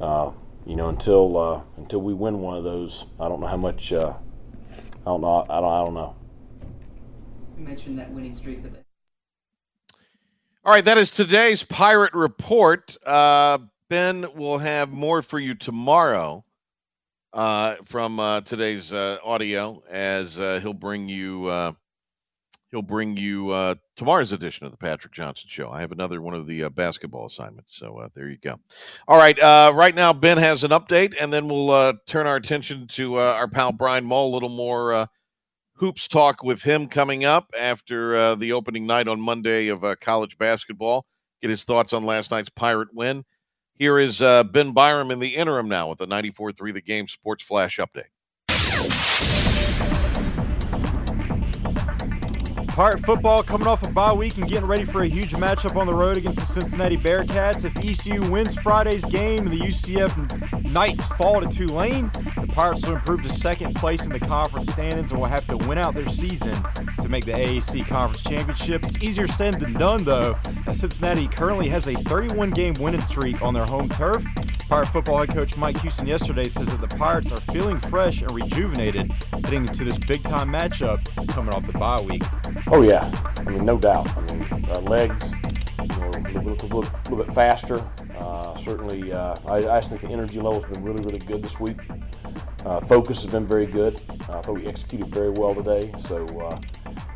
uh, 0.00 0.30
you 0.64 0.76
know, 0.76 0.88
until 0.88 1.36
uh, 1.36 1.60
until 1.76 2.00
we 2.00 2.14
win 2.14 2.40
one 2.40 2.56
of 2.56 2.64
those, 2.64 3.04
I 3.20 3.28
don't 3.28 3.40
know 3.40 3.46
how 3.46 3.58
much. 3.58 3.92
Uh, 3.92 4.14
I 5.02 5.04
don't 5.04 5.20
know. 5.20 5.46
I 5.48 5.60
don't. 5.60 5.72
I 5.72 5.84
don't 5.84 5.94
know. 5.94 6.16
You 7.58 7.64
mentioned 7.64 7.98
that 7.98 8.10
winning 8.10 8.34
streak 8.34 8.62
that. 8.62 8.82
All 10.64 10.72
right, 10.72 10.84
that 10.84 10.98
is 10.98 11.10
today's 11.10 11.62
Pirate 11.62 12.14
Report. 12.14 12.96
Uh, 13.06 13.58
ben 13.88 14.26
will 14.34 14.58
have 14.58 14.90
more 14.90 15.22
for 15.22 15.38
you 15.38 15.54
tomorrow 15.54 16.44
from 17.84 18.42
today's 18.44 18.92
audio 18.92 19.82
as 19.90 20.36
he'll 20.36 20.72
bring 20.72 21.08
you 21.08 21.74
he'll 22.70 22.82
bring 22.82 23.16
you 23.16 23.50
uh, 23.50 23.74
tomorrow's 23.96 24.32
edition 24.32 24.66
of 24.66 24.70
the 24.70 24.76
Patrick 24.76 25.12
Johnson 25.12 25.46
Show. 25.48 25.70
I 25.70 25.80
have 25.80 25.92
another 25.92 26.20
one 26.20 26.34
of 26.34 26.46
the 26.46 26.64
uh, 26.64 26.68
basketball 26.68 27.26
assignments, 27.26 27.76
so 27.76 27.98
uh, 27.98 28.08
there 28.14 28.28
you 28.28 28.36
go. 28.36 28.54
All 29.08 29.16
right, 29.16 29.38
uh, 29.40 29.72
right 29.74 29.94
now 29.94 30.12
Ben 30.12 30.36
has 30.38 30.64
an 30.64 30.72
update, 30.72 31.14
and 31.20 31.32
then 31.32 31.48
we'll 31.48 31.70
uh, 31.70 31.94
turn 32.06 32.26
our 32.26 32.36
attention 32.36 32.86
to 32.88 33.16
uh, 33.16 33.34
our 33.34 33.48
pal 33.48 33.72
Brian 33.72 34.04
Mull. 34.04 34.30
A 34.30 34.34
little 34.34 34.48
more 34.48 35.08
hoops 35.74 36.08
talk 36.08 36.42
with 36.42 36.62
him 36.62 36.86
coming 36.86 37.24
up 37.24 37.52
after 37.58 38.36
the 38.36 38.52
opening 38.52 38.86
night 38.86 39.08
on 39.08 39.20
Monday 39.20 39.68
of 39.68 39.84
college 40.00 40.38
basketball. 40.38 41.06
Get 41.42 41.50
his 41.50 41.64
thoughts 41.64 41.92
on 41.92 42.04
last 42.04 42.30
night's 42.30 42.48
Pirate 42.48 42.94
win. 42.94 43.24
Here 43.78 43.98
is 43.98 44.22
uh, 44.22 44.44
Ben 44.44 44.72
Byram 44.72 45.10
in 45.10 45.18
the 45.18 45.36
interim 45.36 45.68
now 45.68 45.90
with 45.90 45.98
the 45.98 46.06
94-3 46.06 46.72
The 46.72 46.80
Game 46.80 47.06
Sports 47.08 47.44
Flash 47.44 47.78
update. 47.78 48.08
Pirate 52.76 53.00
football 53.06 53.42
coming 53.42 53.66
off 53.66 53.82
a 53.86 53.90
bye 53.90 54.12
week 54.12 54.36
and 54.36 54.46
getting 54.46 54.66
ready 54.66 54.84
for 54.84 55.02
a 55.02 55.08
huge 55.08 55.32
matchup 55.32 55.76
on 55.76 55.86
the 55.86 55.94
road 55.94 56.18
against 56.18 56.38
the 56.38 56.44
Cincinnati 56.44 56.98
Bearcats. 56.98 57.64
If 57.64 57.74
ECU 57.78 58.20
wins 58.30 58.54
Friday's 58.54 59.02
game 59.06 59.38
and 59.38 59.50
the 59.50 59.60
UCF 59.60 60.62
Knights 60.62 61.02
fall 61.06 61.40
to 61.40 61.48
Tulane, 61.48 62.10
the 62.12 62.46
Pirates 62.52 62.86
will 62.86 62.96
improve 62.96 63.22
to 63.22 63.30
second 63.30 63.76
place 63.76 64.02
in 64.02 64.12
the 64.12 64.20
conference 64.20 64.70
standings 64.70 65.10
and 65.10 65.18
will 65.18 65.26
have 65.26 65.46
to 65.46 65.56
win 65.56 65.78
out 65.78 65.94
their 65.94 66.06
season 66.10 66.54
to 67.00 67.08
make 67.08 67.24
the 67.24 67.32
AAC 67.32 67.88
Conference 67.88 68.22
Championship. 68.22 68.84
It's 68.84 69.02
easier 69.02 69.26
said 69.26 69.58
than 69.58 69.72
done, 69.72 70.04
though, 70.04 70.36
as 70.66 70.78
Cincinnati 70.78 71.28
currently 71.28 71.70
has 71.70 71.86
a 71.86 71.94
31 71.94 72.50
game 72.50 72.74
winning 72.78 73.00
streak 73.00 73.40
on 73.40 73.54
their 73.54 73.64
home 73.64 73.88
turf. 73.88 74.22
Pirate 74.68 74.88
football 74.88 75.18
head 75.18 75.32
coach 75.32 75.56
Mike 75.56 75.80
Houston 75.80 76.08
yesterday 76.08 76.48
says 76.48 76.66
that 76.66 76.80
the 76.80 76.96
Pirates 76.96 77.30
are 77.30 77.40
feeling 77.52 77.78
fresh 77.78 78.20
and 78.20 78.30
rejuvenated 78.32 79.12
heading 79.44 79.60
into 79.60 79.84
this 79.84 79.96
big 80.00 80.24
time 80.24 80.52
matchup 80.52 81.04
coming 81.28 81.54
off 81.54 81.64
the 81.64 81.72
bye 81.72 82.00
week. 82.02 82.22
Oh 82.68 82.82
yeah, 82.82 83.10
I 83.38 83.42
mean 83.44 83.64
no 83.64 83.78
doubt. 83.78 84.08
I 84.16 84.34
mean 84.34 84.64
our 84.74 84.82
legs, 84.82 85.24
you 85.80 85.86
know, 85.86 86.08
a 86.08 86.20
little, 86.40 86.68
little, 86.68 86.80
little 86.80 87.16
bit 87.24 87.32
faster. 87.32 87.84
Uh, 88.18 88.56
certainly, 88.58 89.12
uh, 89.12 89.36
I, 89.46 89.76
I 89.76 89.80
think 89.80 90.00
the 90.00 90.08
energy 90.08 90.40
level 90.40 90.62
has 90.62 90.72
been 90.72 90.82
really, 90.82 91.02
really 91.04 91.18
good 91.18 91.42
this 91.44 91.60
week. 91.60 91.78
Uh, 92.64 92.80
focus 92.80 93.22
has 93.22 93.30
been 93.30 93.46
very 93.46 93.66
good. 93.66 94.02
I 94.28 94.40
thought 94.40 94.54
we 94.54 94.66
executed 94.66 95.14
very 95.14 95.30
well 95.30 95.54
today. 95.54 95.92
So, 96.08 96.24
uh, 96.24 96.56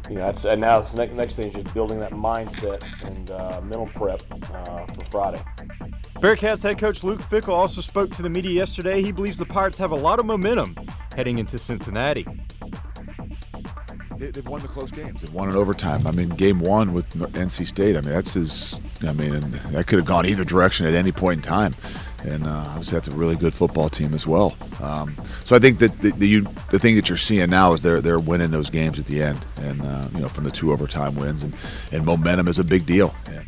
you 0.08 0.16
know, 0.16 0.26
that's, 0.26 0.44
and 0.44 0.60
now 0.60 0.80
the 0.80 0.96
next, 0.98 1.14
next 1.14 1.36
thing 1.36 1.48
is 1.48 1.54
just 1.54 1.74
building 1.74 1.98
that 1.98 2.12
mindset 2.12 2.84
and 3.04 3.30
uh, 3.32 3.60
mental 3.62 3.86
prep 3.86 4.22
uh, 4.54 4.86
for 4.86 5.04
Friday. 5.10 5.42
Bearcats 6.20 6.62
head 6.62 6.78
coach 6.78 7.02
Luke 7.02 7.20
Fickell 7.20 7.54
also 7.54 7.80
spoke 7.80 8.10
to 8.12 8.22
the 8.22 8.30
media 8.30 8.52
yesterday. 8.52 9.02
He 9.02 9.10
believes 9.10 9.38
the 9.38 9.46
Pirates 9.46 9.78
have 9.78 9.90
a 9.90 9.96
lot 9.96 10.20
of 10.20 10.26
momentum 10.26 10.76
heading 11.16 11.38
into 11.38 11.58
Cincinnati 11.58 12.24
they, 14.20 14.26
have 14.35 14.46
won 14.46 14.61
the 14.61 14.68
close 14.68 14.90
games. 14.90 15.22
They've 15.22 15.33
won 15.33 15.48
in 15.48 15.56
overtime. 15.56 16.06
I 16.06 16.11
mean, 16.11 16.28
game 16.28 16.61
one 16.61 16.92
with 16.92 17.09
NC 17.14 17.66
State. 17.66 17.96
I 17.96 18.02
mean, 18.02 18.11
that's 18.11 18.35
his. 18.35 18.80
I 19.02 19.12
mean, 19.12 19.40
that 19.72 19.87
could 19.87 19.98
have 19.98 20.06
gone 20.06 20.26
either 20.26 20.44
direction 20.44 20.87
at 20.87 20.94
any 20.94 21.11
point 21.11 21.38
in 21.38 21.42
time. 21.42 21.72
And 22.24 22.46
uh, 22.46 22.64
obviously, 22.68 22.96
that's 22.96 23.09
a 23.09 23.16
really 23.16 23.37
good 23.37 23.54
football 23.54 23.88
team 23.88 24.12
as 24.12 24.26
well. 24.26 24.54
Um, 24.83 25.16
so 25.46 25.56
I 25.56 25.59
think 25.59 25.78
that 25.78 26.02
the, 26.02 26.11
the, 26.11 26.28
you, 26.28 26.46
the 26.70 26.78
thing 26.78 26.96
that 26.96 27.09
you're 27.09 27.16
seeing 27.16 27.48
now 27.48 27.72
is 27.72 27.80
they're 27.80 28.02
they're 28.02 28.18
winning 28.18 28.50
those 28.50 28.68
games 28.68 28.98
at 28.98 29.06
the 29.06 29.22
end, 29.22 29.44
and 29.62 29.80
uh, 29.80 30.06
you 30.12 30.20
know 30.20 30.28
from 30.28 30.44
the 30.44 30.50
two 30.50 30.70
overtime 30.70 31.14
wins, 31.14 31.42
and, 31.42 31.54
and 31.92 32.04
momentum 32.04 32.46
is 32.46 32.59
a 32.59 32.64
big 32.64 32.85
deal. 32.85 33.14
Yeah. 33.30 33.42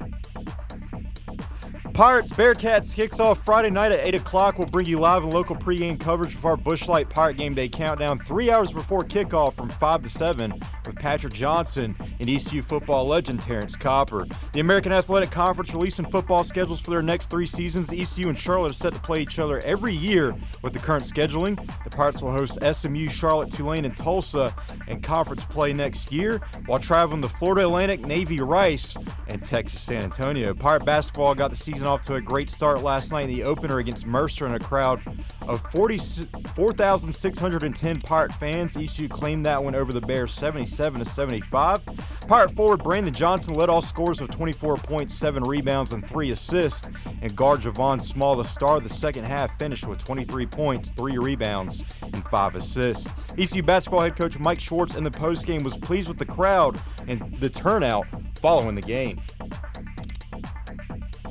Pirates 1.95 2.33
Bearcats 2.33 2.95
kicks 2.95 3.21
off 3.21 3.45
Friday 3.45 3.69
night 3.69 3.93
at 3.93 4.01
8 4.01 4.15
o'clock. 4.15 4.57
We'll 4.57 4.67
bring 4.69 4.87
you 4.87 4.99
live 4.99 5.25
and 5.25 5.33
local 5.33 5.55
pregame 5.55 6.01
coverage 6.01 6.35
of 6.35 6.45
our 6.47 6.57
Busch 6.57 6.89
Light 6.89 7.11
Pirate 7.11 7.37
Game 7.37 7.53
Day 7.53 7.69
countdown 7.69 8.19
three 8.19 8.51
hours 8.51 8.73
before 8.73 9.01
kickoff 9.01 9.53
from 9.53 9.69
5 9.69 10.05
to 10.05 10.09
7 10.09 10.59
with 10.87 10.97
Patrick 10.97 11.35
Johnson 11.35 11.95
and 12.19 12.31
ECU 12.31 12.63
football 12.63 13.07
legend 13.07 13.43
Terrance 13.43 13.77
Copper. 13.77 14.27
The 14.55 14.61
American 14.61 14.91
Athletic 14.91 15.31
Conference 15.31 15.75
releasing 15.75 16.07
football 16.07 16.43
schedules 16.45 16.81
for 16.81 16.93
their 16.93 17.03
next 17.03 17.29
three 17.29 17.45
seasons. 17.45 17.93
ECU 17.93 18.29
and 18.31 18.39
Charlotte 18.39 18.71
are 18.71 18.75
set 18.75 18.95
to 18.95 19.01
play 19.01 19.21
each 19.21 19.39
other 19.39 19.59
every 19.59 19.95
year 19.95 20.35
with 20.63 20.73
the 20.73 20.79
current 20.79 21.05
scheduling. 21.05 21.57
The 21.85 21.91
Pirates 21.91 22.23
will 22.23 22.33
host 22.33 22.59
SMU, 22.63 23.09
Charlotte, 23.11 23.53
Tulane, 23.53 23.85
and 23.85 23.97
Tulsa 23.97 24.55
in 24.89 25.03
conference 25.03 25.45
play 25.45 25.75
next 25.75 26.11
year 26.11 26.41
while 26.65 26.79
traveling 26.79 27.21
to 27.21 27.29
Florida 27.29 27.67
Atlantic, 27.67 28.01
Navy 28.01 28.39
Rice, 28.39 28.97
and 29.29 29.45
Texas 29.45 29.81
San 29.81 30.03
Antonio. 30.05 30.55
Pirate 30.55 30.87
basketball 30.87 31.35
got 31.35 31.51
the 31.51 31.57
season 31.57 31.82
off 31.87 32.03
to 32.03 32.14
a 32.14 32.21
great 32.21 32.51
start 32.51 32.83
last 32.83 33.12
night 33.12 33.29
in 33.29 33.35
the 33.35 33.45
opener 33.45 33.79
against 33.79 34.07
Mercer 34.07 34.47
in 34.47 34.55
a 34.55 34.59
crowd 34.59 35.01
of 35.42 35.61
4,610 35.73 38.01
Pirate 38.01 38.33
fans. 38.35 38.77
ECU 38.77 39.09
claimed 39.09 39.47
that 39.47 39.62
one 39.62 39.75
over 39.75 39.92
the 39.92 40.01
Bears 40.01 40.33
77 40.33 41.05
to 41.05 41.09
75. 41.09 41.81
Pirate 42.29 42.55
forward 42.55 42.83
Brandon 42.83 43.12
Johnson 43.12 43.55
led 43.55 43.68
all 43.68 43.83
scores 43.83 44.21
with 44.21 44.31
24 44.31 44.77
points, 44.77 45.14
7 45.14 45.42
rebounds, 45.42 45.92
and 45.92 46.09
3 46.09 46.31
assists. 46.31 46.88
And 47.21 47.37
guard 47.37 47.61
Javon 47.61 48.01
Small, 48.01 48.37
the 48.37 48.45
star 48.45 48.77
of 48.77 48.85
the 48.85 48.88
second 48.88 49.25
half, 49.25 49.59
finished 49.59 49.87
with 49.87 50.03
23 50.03 50.47
points, 50.47 50.92
3 50.92 51.18
rebounds, 51.18 51.83
and 52.03 52.25
5 52.29 52.57
assists. 52.57 53.07
ECU 53.38 53.62
basketball 53.62 54.03
head 54.03 54.16
coach 54.16 54.38
Mike 54.38 54.61
Schwartz 54.61 54.95
in 54.95 55.05
the 55.05 55.11
postgame 55.11 55.62
was 55.62 55.77
pleased 55.77 56.09
with 56.09 56.18
the 56.18 56.27
crowd 56.27 56.81
and 57.07 57.37
the 57.40 57.51
turnout 57.51 58.07
following 58.40 58.75
the 58.75 58.83
game. 58.83 59.21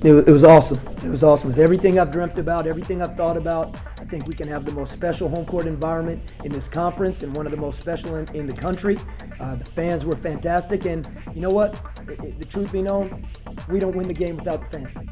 It, 0.03 0.27
it 0.27 0.31
was 0.31 0.43
awesome. 0.43 0.79
It 1.03 1.09
was 1.09 1.23
awesome. 1.23 1.47
It 1.47 1.51
was 1.51 1.59
everything 1.59 1.99
I've 1.99 2.09
dreamt 2.09 2.39
about, 2.39 2.65
everything 2.65 3.01
I've 3.03 3.15
thought 3.15 3.37
about. 3.37 3.75
I 3.99 4.05
think 4.05 4.27
we 4.27 4.33
can 4.33 4.47
have 4.47 4.65
the 4.65 4.71
most 4.71 4.91
special 4.93 5.29
home 5.29 5.45
court 5.45 5.67
environment 5.67 6.33
in 6.43 6.51
this 6.51 6.67
conference 6.67 7.21
and 7.21 7.35
one 7.37 7.45
of 7.45 7.51
the 7.51 7.57
most 7.57 7.79
special 7.79 8.15
in, 8.15 8.25
in 8.35 8.47
the 8.47 8.53
country. 8.55 8.97
Uh, 9.39 9.55
the 9.55 9.65
fans 9.65 10.03
were 10.03 10.15
fantastic, 10.15 10.85
and 10.85 11.07
you 11.35 11.41
know 11.41 11.49
what? 11.49 11.75
It- 12.07 12.19
it- 12.19 12.39
the 12.39 12.45
truth 12.45 12.71
be 12.71 12.81
known, 12.81 13.27
we 13.69 13.77
don't 13.79 13.95
win 13.95 14.07
the 14.07 14.13
game 14.13 14.37
without 14.37 14.71
the 14.71 14.79
fans. 14.79 15.09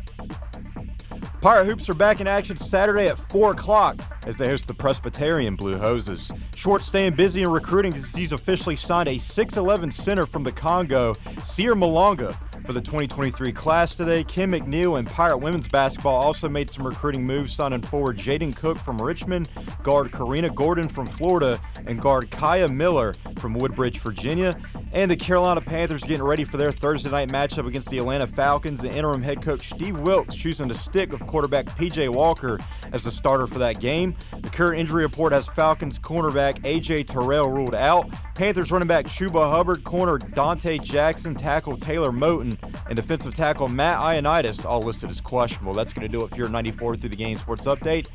Pirate 1.42 1.66
Hoops 1.66 1.88
are 1.90 1.94
back 1.94 2.20
in 2.20 2.28
action 2.28 2.58
Saturday 2.58 3.08
at 3.08 3.18
4 3.18 3.52
o'clock 3.52 3.98
as 4.28 4.38
they 4.38 4.50
host 4.50 4.68
the 4.68 4.74
Presbyterian 4.74 5.56
Blue 5.56 5.78
Hoses. 5.78 6.32
Schwartz 6.56 6.88
staying 6.88 7.14
busy 7.14 7.44
in 7.44 7.50
recruiting 7.50 7.94
as 7.94 8.14
he's 8.14 8.34
officially 8.34 8.76
signed 8.76 9.08
a 9.08 9.16
6'11 9.18 9.94
center 9.94 10.26
from 10.26 10.44
the 10.44 10.52
Congo, 10.52 11.14
Seer 11.44 11.76
Malonga, 11.76 12.36
for 12.66 12.74
the 12.74 12.82
2023 12.82 13.52
class 13.52 13.96
today. 13.96 14.24
Kim 14.24 14.52
McNeil 14.52 15.00
and 15.00 15.08
Pirate 15.08 15.38
women's 15.38 15.68
basketball 15.68 16.16
also 16.16 16.48
made 16.48 16.70
some 16.70 16.86
recruiting 16.86 17.26
moves, 17.26 17.54
signing 17.54 17.82
forward 17.82 18.18
Jaden 18.18 18.56
Cook 18.56 18.78
from 18.78 18.98
Richmond, 18.98 19.50
guard 19.84 20.12
Karina 20.12 20.50
Gordon 20.50 20.88
from 20.88 21.06
Florida, 21.06 21.60
and 21.86 22.02
guard 22.02 22.32
Kaya 22.32 22.68
Miller 22.68 23.14
from 23.38 23.54
Woodbridge, 23.54 24.00
Virginia. 24.00 24.54
And 24.92 25.10
the 25.10 25.16
Carolina 25.16 25.62
Panthers 25.62 26.04
getting 26.04 26.24
ready 26.24 26.44
for 26.44 26.58
their 26.58 26.72
Thursday 26.72 27.12
night 27.12 27.30
matchup 27.30 27.68
against 27.68 27.90
the 27.90 28.00
Atlanta 28.00 28.26
Falcons. 28.26 28.82
The 28.82 28.90
interim 28.90 29.22
head 29.22 29.42
coach 29.42 29.70
Steve 29.70 30.00
Wilks 30.00 30.36
choosing 30.36 30.68
to 30.68 30.74
stick 30.74 31.12
with 31.12 31.26
quarterback 31.28 31.66
PJ 31.68 32.14
Walker 32.14 32.60
as 32.92 33.04
the 33.04 33.12
starter 33.12 33.46
for 33.46 33.60
that 33.60 33.80
game. 33.80 34.16
The 34.42 34.50
current 34.50 34.80
injury 34.80 35.04
report 35.04 35.32
has 35.34 35.48
Falcons 35.48 36.00
cornerback 36.00 36.60
AJ 36.64 37.08
Terrell 37.08 37.50
ruled 37.50 37.76
out. 37.76 38.10
Panthers 38.36 38.72
running 38.72 38.88
back 38.88 39.06
Chuba 39.06 39.52
Hubbard, 39.52 39.84
corner 39.84 40.18
Donte 40.18 40.82
Jackson, 40.82 41.36
tackle 41.36 41.78
Taylor 41.78 42.12
Moton, 42.12 42.58
and 42.88 42.96
defensive 42.96 43.34
tackle 43.34 43.68
Matt 43.68 44.00
Ioannidis 44.00 44.66
all 44.66 44.82
listed 44.82 45.10
as 45.10 45.22
questionable. 45.22 45.74
That's 45.74 45.94
going 45.94 46.10
to 46.10 46.18
do 46.18 46.24
it 46.24 46.30
for 46.30 46.38
your 46.38 46.50
94 46.50 46.96
through 46.98 47.10
the 47.10 47.16
game 47.16 47.38
sports 47.38 47.66
update. 47.66 48.08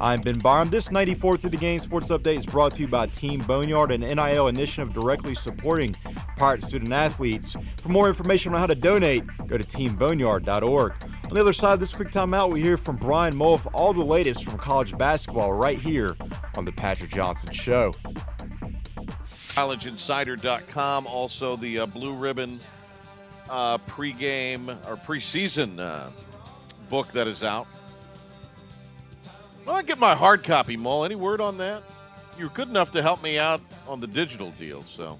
I'm 0.00 0.20
Ben 0.20 0.38
Byram. 0.38 0.70
This 0.70 0.90
94 0.90 1.36
through 1.36 1.50
the 1.50 1.56
game 1.56 1.78
sports 1.78 2.08
update 2.08 2.38
is 2.38 2.46
brought 2.46 2.74
to 2.74 2.82
you 2.82 2.88
by 2.88 3.06
Team 3.06 3.40
Boneyard, 3.40 3.92
an 3.92 4.00
NIL 4.00 4.48
initiative 4.48 4.92
directly 4.92 5.34
supporting 5.34 5.94
Pirate 6.36 6.64
student 6.64 6.92
athletes. 6.92 7.56
For 7.80 7.88
more 7.88 8.08
information 8.08 8.54
on 8.54 8.60
how 8.60 8.66
to 8.66 8.74
donate, 8.74 9.24
go 9.46 9.56
to 9.58 9.64
teamboneyard.org. 9.64 10.92
On 11.02 11.34
the 11.34 11.40
other 11.40 11.52
side 11.52 11.74
of 11.74 11.80
this 11.80 11.94
quick 11.94 12.10
timeout, 12.10 12.52
we 12.52 12.60
hear 12.60 12.76
from 12.76 12.96
Brian 12.96 13.36
Mull 13.36 13.60
all 13.72 13.92
the 13.92 14.04
latest 14.04 14.44
from 14.44 14.58
college 14.58 14.96
basketball 14.98 15.52
right 15.52 15.78
here 15.78 16.16
on 16.56 16.64
the 16.64 16.72
Patrick 16.72 17.10
Johnson 17.10 17.52
Show. 17.52 17.92
collegeinsider.com. 19.22 21.06
Also, 21.06 21.56
the 21.56 21.80
uh, 21.80 21.86
Blue 21.86 22.14
Ribbon 22.14 22.58
uh, 23.50 23.78
pregame 23.78 24.68
or 24.88 24.96
preseason 24.96 25.78
uh, 25.78 26.08
book 26.88 27.08
that 27.12 27.26
is 27.26 27.42
out. 27.42 27.66
Well, 29.66 29.76
I 29.76 29.82
get 29.82 29.98
my 29.98 30.14
hard 30.14 30.42
copy, 30.42 30.76
Mull. 30.76 31.04
Any 31.04 31.14
word 31.14 31.40
on 31.40 31.56
that? 31.58 31.82
You're 32.38 32.48
good 32.50 32.68
enough 32.68 32.90
to 32.92 33.02
help 33.02 33.22
me 33.22 33.38
out 33.38 33.60
on 33.86 34.00
the 34.00 34.06
digital 34.06 34.50
deal, 34.52 34.82
so. 34.82 35.18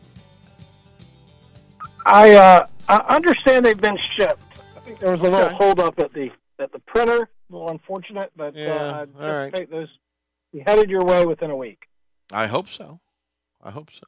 I 2.04 2.32
uh, 2.34 2.66
I 2.88 2.96
understand 3.14 3.64
they've 3.64 3.80
been 3.80 3.98
shipped. 4.16 4.42
I 4.76 4.80
think 4.80 4.98
there 4.98 5.12
was 5.12 5.20
a 5.20 5.24
little 5.24 5.40
Okay. 5.42 5.54
holdup 5.54 5.98
at 6.00 6.12
the 6.12 6.30
at 6.58 6.72
the 6.72 6.80
printer. 6.80 7.28
A 7.50 7.52
little 7.52 7.68
unfortunate, 7.68 8.32
but 8.34 8.56
Yeah, 8.56 8.70
uh, 8.72 8.74
I 8.74 8.98
all 9.00 9.04
right. 9.04 9.44
anticipate 9.44 9.70
those 9.70 9.88
be 10.52 10.60
headed 10.66 10.90
your 10.90 11.04
way 11.04 11.24
within 11.26 11.50
a 11.50 11.56
week. 11.56 11.84
I 12.32 12.46
hope 12.46 12.66
so. 12.68 12.98
I 13.62 13.70
hope 13.70 13.90
so. 13.92 14.06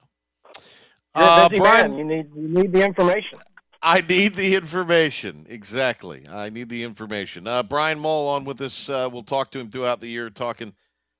You're 1.16 1.24
Uh, 1.29 1.46
a 1.46 1.48
busy 1.48 1.61
Brian, 1.61 1.90
man. 1.92 1.98
You 1.98 2.05
need 2.05 2.31
you 2.35 2.48
need 2.48 2.72
the 2.72 2.85
information. 2.85 3.38
I 3.86 4.00
need 4.00 4.34
the 4.34 4.54
information. 4.54 5.46
Exactly. 5.48 6.26
I 6.26 6.48
need 6.48 6.70
the 6.70 6.82
information. 6.82 7.46
Uh, 7.46 7.62
Brian 7.62 7.98
Mull 7.98 8.26
on 8.28 8.46
with 8.46 8.62
us. 8.62 8.88
Uh, 8.88 9.10
we'll 9.12 9.22
talk 9.22 9.50
to 9.50 9.60
him 9.60 9.70
throughout 9.70 10.00
the 10.00 10.08
year, 10.08 10.30
talking 10.30 10.72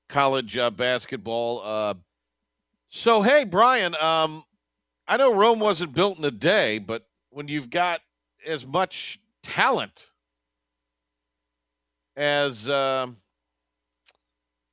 college 0.09 0.57
uh, 0.57 0.71
basketball. 0.71 1.61
Uh, 1.63 1.93
so, 2.89 3.21
hey, 3.21 3.43
Brian, 3.45 3.93
um, 4.01 4.43
I 5.07 5.17
know 5.17 5.31
Rome 5.31 5.59
wasn't 5.59 5.93
built 5.93 6.17
in 6.17 6.25
a 6.25 6.31
day, 6.31 6.79
but 6.79 7.05
when 7.29 7.47
you've 7.47 7.69
got 7.69 8.01
as 8.47 8.65
much 8.65 9.19
talent 9.43 10.09
as 12.15 12.67
um 12.67 13.17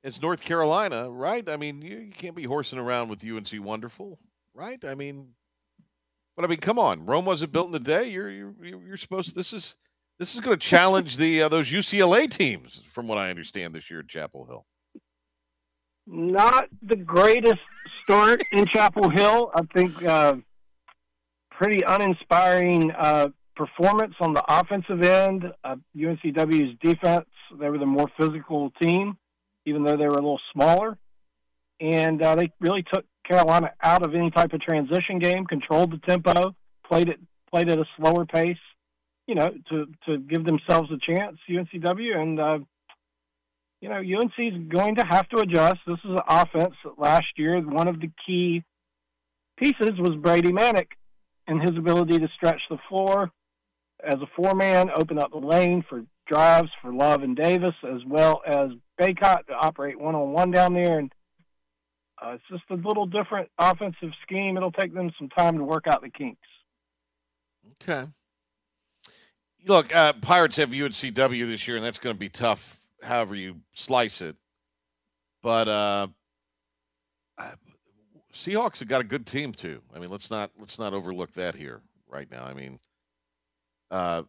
as 0.03 0.21
North 0.21 0.41
Carolina, 0.41 1.09
right? 1.11 1.47
I 1.47 1.57
mean, 1.57 1.81
you, 1.81 1.99
you 1.99 2.11
can't 2.11 2.35
be 2.35 2.43
horsing 2.43 2.79
around 2.79 3.09
with 3.09 3.23
UNC 3.23 3.49
Wonderful, 3.63 4.19
right? 4.53 4.83
I 4.83 4.95
mean, 4.95 5.29
but 6.35 6.45
I 6.45 6.47
mean, 6.47 6.59
come 6.59 6.79
on, 6.79 7.05
Rome 7.05 7.25
wasn't 7.25 7.51
built 7.51 7.69
in 7.69 7.75
a 7.75 7.79
day. 7.79 8.09
You're 8.09 8.29
you're 8.29 8.53
you're 8.61 8.97
supposed 8.97 9.29
to. 9.29 9.35
This 9.35 9.53
is 9.53 9.75
this 10.19 10.35
is 10.35 10.41
going 10.41 10.57
to 10.57 10.65
challenge 10.65 11.17
the 11.17 11.43
uh, 11.43 11.49
those 11.49 11.69
UCLA 11.69 12.29
teams, 12.29 12.81
from 12.91 13.07
what 13.07 13.17
I 13.17 13.29
understand 13.29 13.73
this 13.73 13.89
year 13.89 13.99
at 13.99 14.07
Chapel 14.07 14.45
Hill. 14.45 14.65
Not 16.05 16.65
the 16.81 16.97
greatest 16.97 17.61
start 18.03 18.43
in 18.51 18.65
Chapel 18.65 19.09
Hill. 19.09 19.51
I 19.55 19.61
think 19.73 20.03
uh, 20.03 20.35
pretty 21.51 21.81
uninspiring 21.85 22.91
uh, 22.91 23.29
performance 23.55 24.15
on 24.19 24.33
the 24.33 24.43
offensive 24.47 25.01
end. 25.01 25.45
Uh, 25.63 25.75
UNCW's 25.95 26.77
defense, 26.81 27.27
they 27.59 27.69
were 27.69 27.77
the 27.77 27.85
more 27.85 28.09
physical 28.19 28.71
team, 28.81 29.17
even 29.65 29.83
though 29.83 29.95
they 29.95 30.05
were 30.05 30.15
a 30.15 30.21
little 30.21 30.41
smaller. 30.51 30.97
And 31.79 32.21
uh, 32.21 32.35
they 32.35 32.51
really 32.59 32.83
took 32.93 33.05
Carolina 33.27 33.71
out 33.81 34.05
of 34.05 34.15
any 34.15 34.31
type 34.31 34.53
of 34.53 34.61
transition 34.61 35.19
game, 35.19 35.45
controlled 35.45 35.91
the 35.91 35.99
tempo, 36.07 36.55
played 36.87 37.09
it 37.09 37.19
played 37.51 37.69
at 37.69 37.77
a 37.77 37.85
slower 37.97 38.25
pace, 38.25 38.57
you 39.27 39.35
know, 39.35 39.51
to, 39.69 39.85
to 40.07 40.17
give 40.17 40.43
themselves 40.43 40.89
a 40.91 40.97
chance, 40.97 41.37
UNCW. 41.47 42.17
And, 42.17 42.39
uh, 42.39 42.59
you 43.79 43.89
know, 43.89 43.97
UNC 43.97 44.33
is 44.39 44.67
going 44.69 44.95
to 44.95 45.05
have 45.05 45.29
to 45.29 45.37
adjust. 45.37 45.77
This 45.85 45.99
is 46.03 46.11
an 46.11 46.19
offense 46.27 46.73
that 46.83 46.97
last 46.97 47.27
year, 47.37 47.61
one 47.61 47.87
of 47.87 47.99
the 48.01 48.09
key 48.25 48.63
pieces 49.57 49.91
was 49.99 50.15
Brady 50.15 50.51
Manek 50.51 50.87
and 51.47 51.61
his 51.61 51.77
ability 51.77 52.17
to 52.17 52.27
stretch 52.35 52.61
the 52.69 52.77
floor 52.89 53.31
as 54.03 54.15
a 54.15 54.27
four 54.35 54.55
man, 54.55 54.89
open 54.97 55.19
up 55.19 55.31
the 55.31 55.37
lane 55.37 55.83
for 55.87 56.03
drives 56.27 56.69
for 56.81 56.93
Love 56.93 57.21
and 57.23 57.35
Davis, 57.35 57.75
as 57.83 58.01
well 58.07 58.41
as 58.45 58.69
Bacot 58.99 59.45
to 59.47 59.53
operate 59.53 59.99
one 59.99 60.15
on 60.15 60.31
one 60.31 60.51
down 60.51 60.73
there. 60.73 60.99
And 60.99 61.11
uh, 62.23 62.31
it's 62.31 62.43
just 62.49 62.63
a 62.69 62.75
little 62.75 63.05
different 63.05 63.49
offensive 63.57 64.11
scheme. 64.23 64.57
It'll 64.57 64.71
take 64.71 64.93
them 64.93 65.11
some 65.17 65.29
time 65.29 65.57
to 65.57 65.63
work 65.63 65.85
out 65.87 66.01
the 66.01 66.09
kinks. 66.09 66.39
Okay. 67.81 68.07
Look, 69.65 69.95
uh, 69.95 70.13
Pirates 70.13 70.57
have 70.57 70.69
UNCW 70.69 71.47
this 71.47 71.67
year, 71.67 71.77
and 71.77 71.85
that's 71.85 71.99
going 71.99 72.15
to 72.15 72.19
be 72.19 72.29
tough, 72.29 72.79
however 73.01 73.35
you 73.35 73.55
slice 73.73 74.21
it. 74.21 74.35
But 75.41 75.67
uh, 75.67 76.07
I- 77.37 77.53
Seahawks 78.33 78.79
have 78.79 78.87
got 78.87 79.01
a 79.01 79.05
good 79.05 79.27
team 79.27 79.53
too. 79.53 79.81
I 79.95 79.99
mean, 79.99 80.09
let's 80.09 80.31
not 80.31 80.51
let's 80.57 80.79
not 80.79 80.93
overlook 80.93 81.33
that 81.33 81.55
here 81.55 81.81
right 82.07 82.29
now. 82.31 82.43
I 82.43 82.53
mean, 82.53 82.79
uh, 83.91 84.23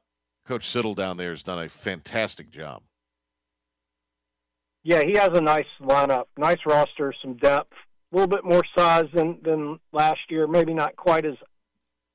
Coach 0.46 0.68
Siddle 0.68 0.94
down 0.94 1.16
there 1.16 1.30
has 1.30 1.42
done 1.42 1.62
a 1.62 1.68
fantastic 1.68 2.50
job. 2.50 2.82
Yeah, 4.82 5.02
he 5.02 5.12
has 5.16 5.30
a 5.32 5.40
nice 5.40 5.64
lineup, 5.80 6.24
nice 6.36 6.58
roster, 6.66 7.14
some 7.22 7.36
depth, 7.38 7.72
a 8.14 8.16
little 8.16 8.28
bit 8.28 8.44
more 8.44 8.62
size 8.76 9.06
than 9.12 9.38
than 9.42 9.78
last 9.92 10.20
year. 10.30 10.46
Maybe 10.46 10.72
not 10.72 10.96
quite 10.96 11.26
as 11.26 11.34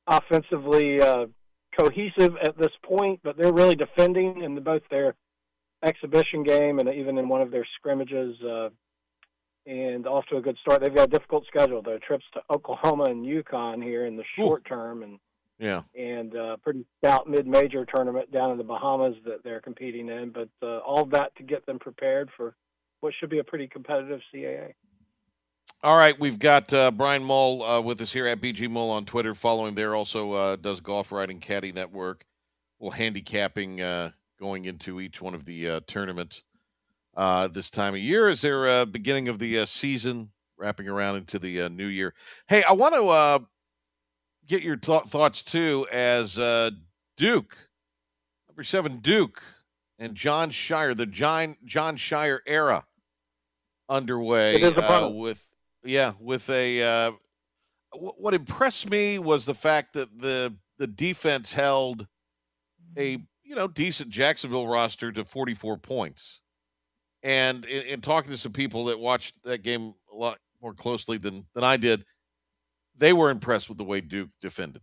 offensively 0.08 1.02
uh, 1.02 1.26
cohesive 1.78 2.36
at 2.44 2.58
this 2.58 2.72
point, 2.84 3.20
but 3.24 3.38
they're 3.38 3.54
really 3.54 3.76
defending 3.76 4.42
in 4.42 4.62
both 4.64 4.82
their 4.90 5.16
exhibition 5.84 6.44
game 6.44 6.80
and 6.80 6.90
even 6.90 7.18
in 7.18 7.28
one 7.28 7.42
of 7.42 7.52
their 7.52 7.68
scrimmages. 7.78 8.42
Uh, 8.42 8.70
and 9.66 10.08
off 10.08 10.26
to 10.28 10.38
a 10.38 10.42
good 10.42 10.58
start. 10.62 10.82
They've 10.82 10.96
got 10.96 11.10
a 11.10 11.12
difficult 11.12 11.46
schedule. 11.46 11.84
Their 11.84 12.00
trips 12.00 12.24
to 12.34 12.42
Oklahoma 12.50 13.04
and 13.04 13.24
UConn 13.24 13.84
here 13.84 14.08
in 14.08 14.18
the 14.18 14.24
short 14.36 14.64
Ooh. 14.66 14.70
term, 14.70 15.04
and 15.04 15.20
yeah, 15.60 15.84
and 15.96 16.36
uh, 16.36 16.58
pretty 16.58 16.86
stout 16.98 17.30
mid-major 17.30 17.86
tournament 17.86 18.32
down 18.32 18.52
in 18.52 18.58
the 18.58 18.64
Bahamas 18.64 19.16
that 19.26 19.44
they're 19.44 19.62
competing 19.62 20.10
in. 20.10 20.32
But 20.32 20.50
uh, 20.64 20.80
all 20.80 21.06
that 21.08 21.36
to 21.36 21.44
get 21.44 21.68
them 21.68 21.78
prepared 21.78 22.30
for 22.36 22.56
what 23.02 23.14
should 23.20 23.30
be 23.30 23.40
a 23.40 23.44
pretty 23.44 23.68
competitive 23.68 24.22
CAA. 24.34 24.74
All 25.82 25.98
right, 25.98 26.20
we've 26.20 26.40
got 26.40 26.74
uh, 26.74 26.92
Brian 26.92 27.24
Mull 27.24 27.64
uh, 27.64 27.80
with 27.80 28.02
us 28.02 28.12
here 28.12 28.28
at 28.28 28.42
BG 28.42 28.70
Mull 28.70 28.92
on 28.92 29.06
Twitter. 29.06 29.34
Follow 29.34 29.66
him 29.66 29.76
there. 29.76 29.96
Also 29.96 30.34
uh, 30.34 30.56
does 30.58 30.82
Golf 30.82 31.12
Writing 31.12 31.40
Caddie 31.40 31.72
Network. 31.72 32.26
Well, 32.80 32.92
handicapping 32.92 33.82
uh, 33.82 34.12
going 34.40 34.66
into 34.66 35.00
each 35.00 35.22
one 35.22 35.34
of 35.34 35.46
the 35.46 35.70
uh, 35.70 35.80
tournaments 35.88 36.44
uh, 37.16 37.48
this 37.48 37.70
time 37.70 37.94
of 37.94 38.02
year. 38.02 38.28
Is 38.30 38.42
there 38.42 38.82
a 38.82 38.86
beginning 38.86 39.30
of 39.30 39.40
the 39.40 39.66
season 39.66 40.32
wrapping 40.58 40.90
around 40.90 41.16
into 41.16 41.40
the 41.40 41.70
new 41.70 41.88
year? 41.88 42.14
Hey, 42.48 42.62
I 42.64 42.74
want 42.74 42.96
to 42.96 43.48
get 44.48 44.62
your 44.62 44.76
th- 44.76 45.04
thoughts 45.04 45.42
too 45.44 45.88
as 45.92 46.36
Duke, 47.16 47.58
number 48.50 48.64
seven 48.64 49.00
Duke, 49.00 49.42
and 49.98 50.16
Jon 50.16 50.52
Scheyer, 50.52 50.96
the 50.96 51.06
John 51.06 51.56
Jon 51.66 51.98
Scheyer 51.98 52.40
era 52.46 52.86
underway 53.90 54.64
uh, 54.64 55.10
with 55.10 55.46
yeah 55.84 56.14
with 56.20 56.50
a 56.50 56.82
uh, 56.82 57.12
w- 57.94 58.14
what 58.18 58.34
impressed 58.34 58.90
me 58.90 59.20
was 59.20 59.46
the 59.46 59.54
fact 59.54 59.94
that 59.94 60.10
the 60.20 60.54
the 60.78 60.88
defense 60.88 61.54
held 61.54 62.08
a 62.98 63.18
you 63.44 63.56
know 63.56 63.68
decent 63.68 64.10
Jacksonville 64.10 64.68
roster 64.68 65.12
to 65.12 65.26
44 65.26 65.78
points 65.78 66.42
and 67.24 67.66
in, 67.66 67.84
in 67.84 68.02
talking 68.02 68.32
to 68.32 68.38
some 68.38 68.54
people 68.54 68.86
that 68.86 69.00
watched 69.00 69.36
that 69.44 69.64
game 69.64 69.94
a 70.12 70.16
lot 70.16 70.40
more 70.62 70.74
closely 70.74 71.18
than 71.18 71.46
than 71.54 71.64
I 71.64 71.78
did 71.78 72.06
they 72.98 73.14
were 73.14 73.30
impressed 73.30 73.70
with 73.70 73.78
the 73.78 73.84
way 73.84 74.02
Duke 74.02 74.30
defended 74.42 74.82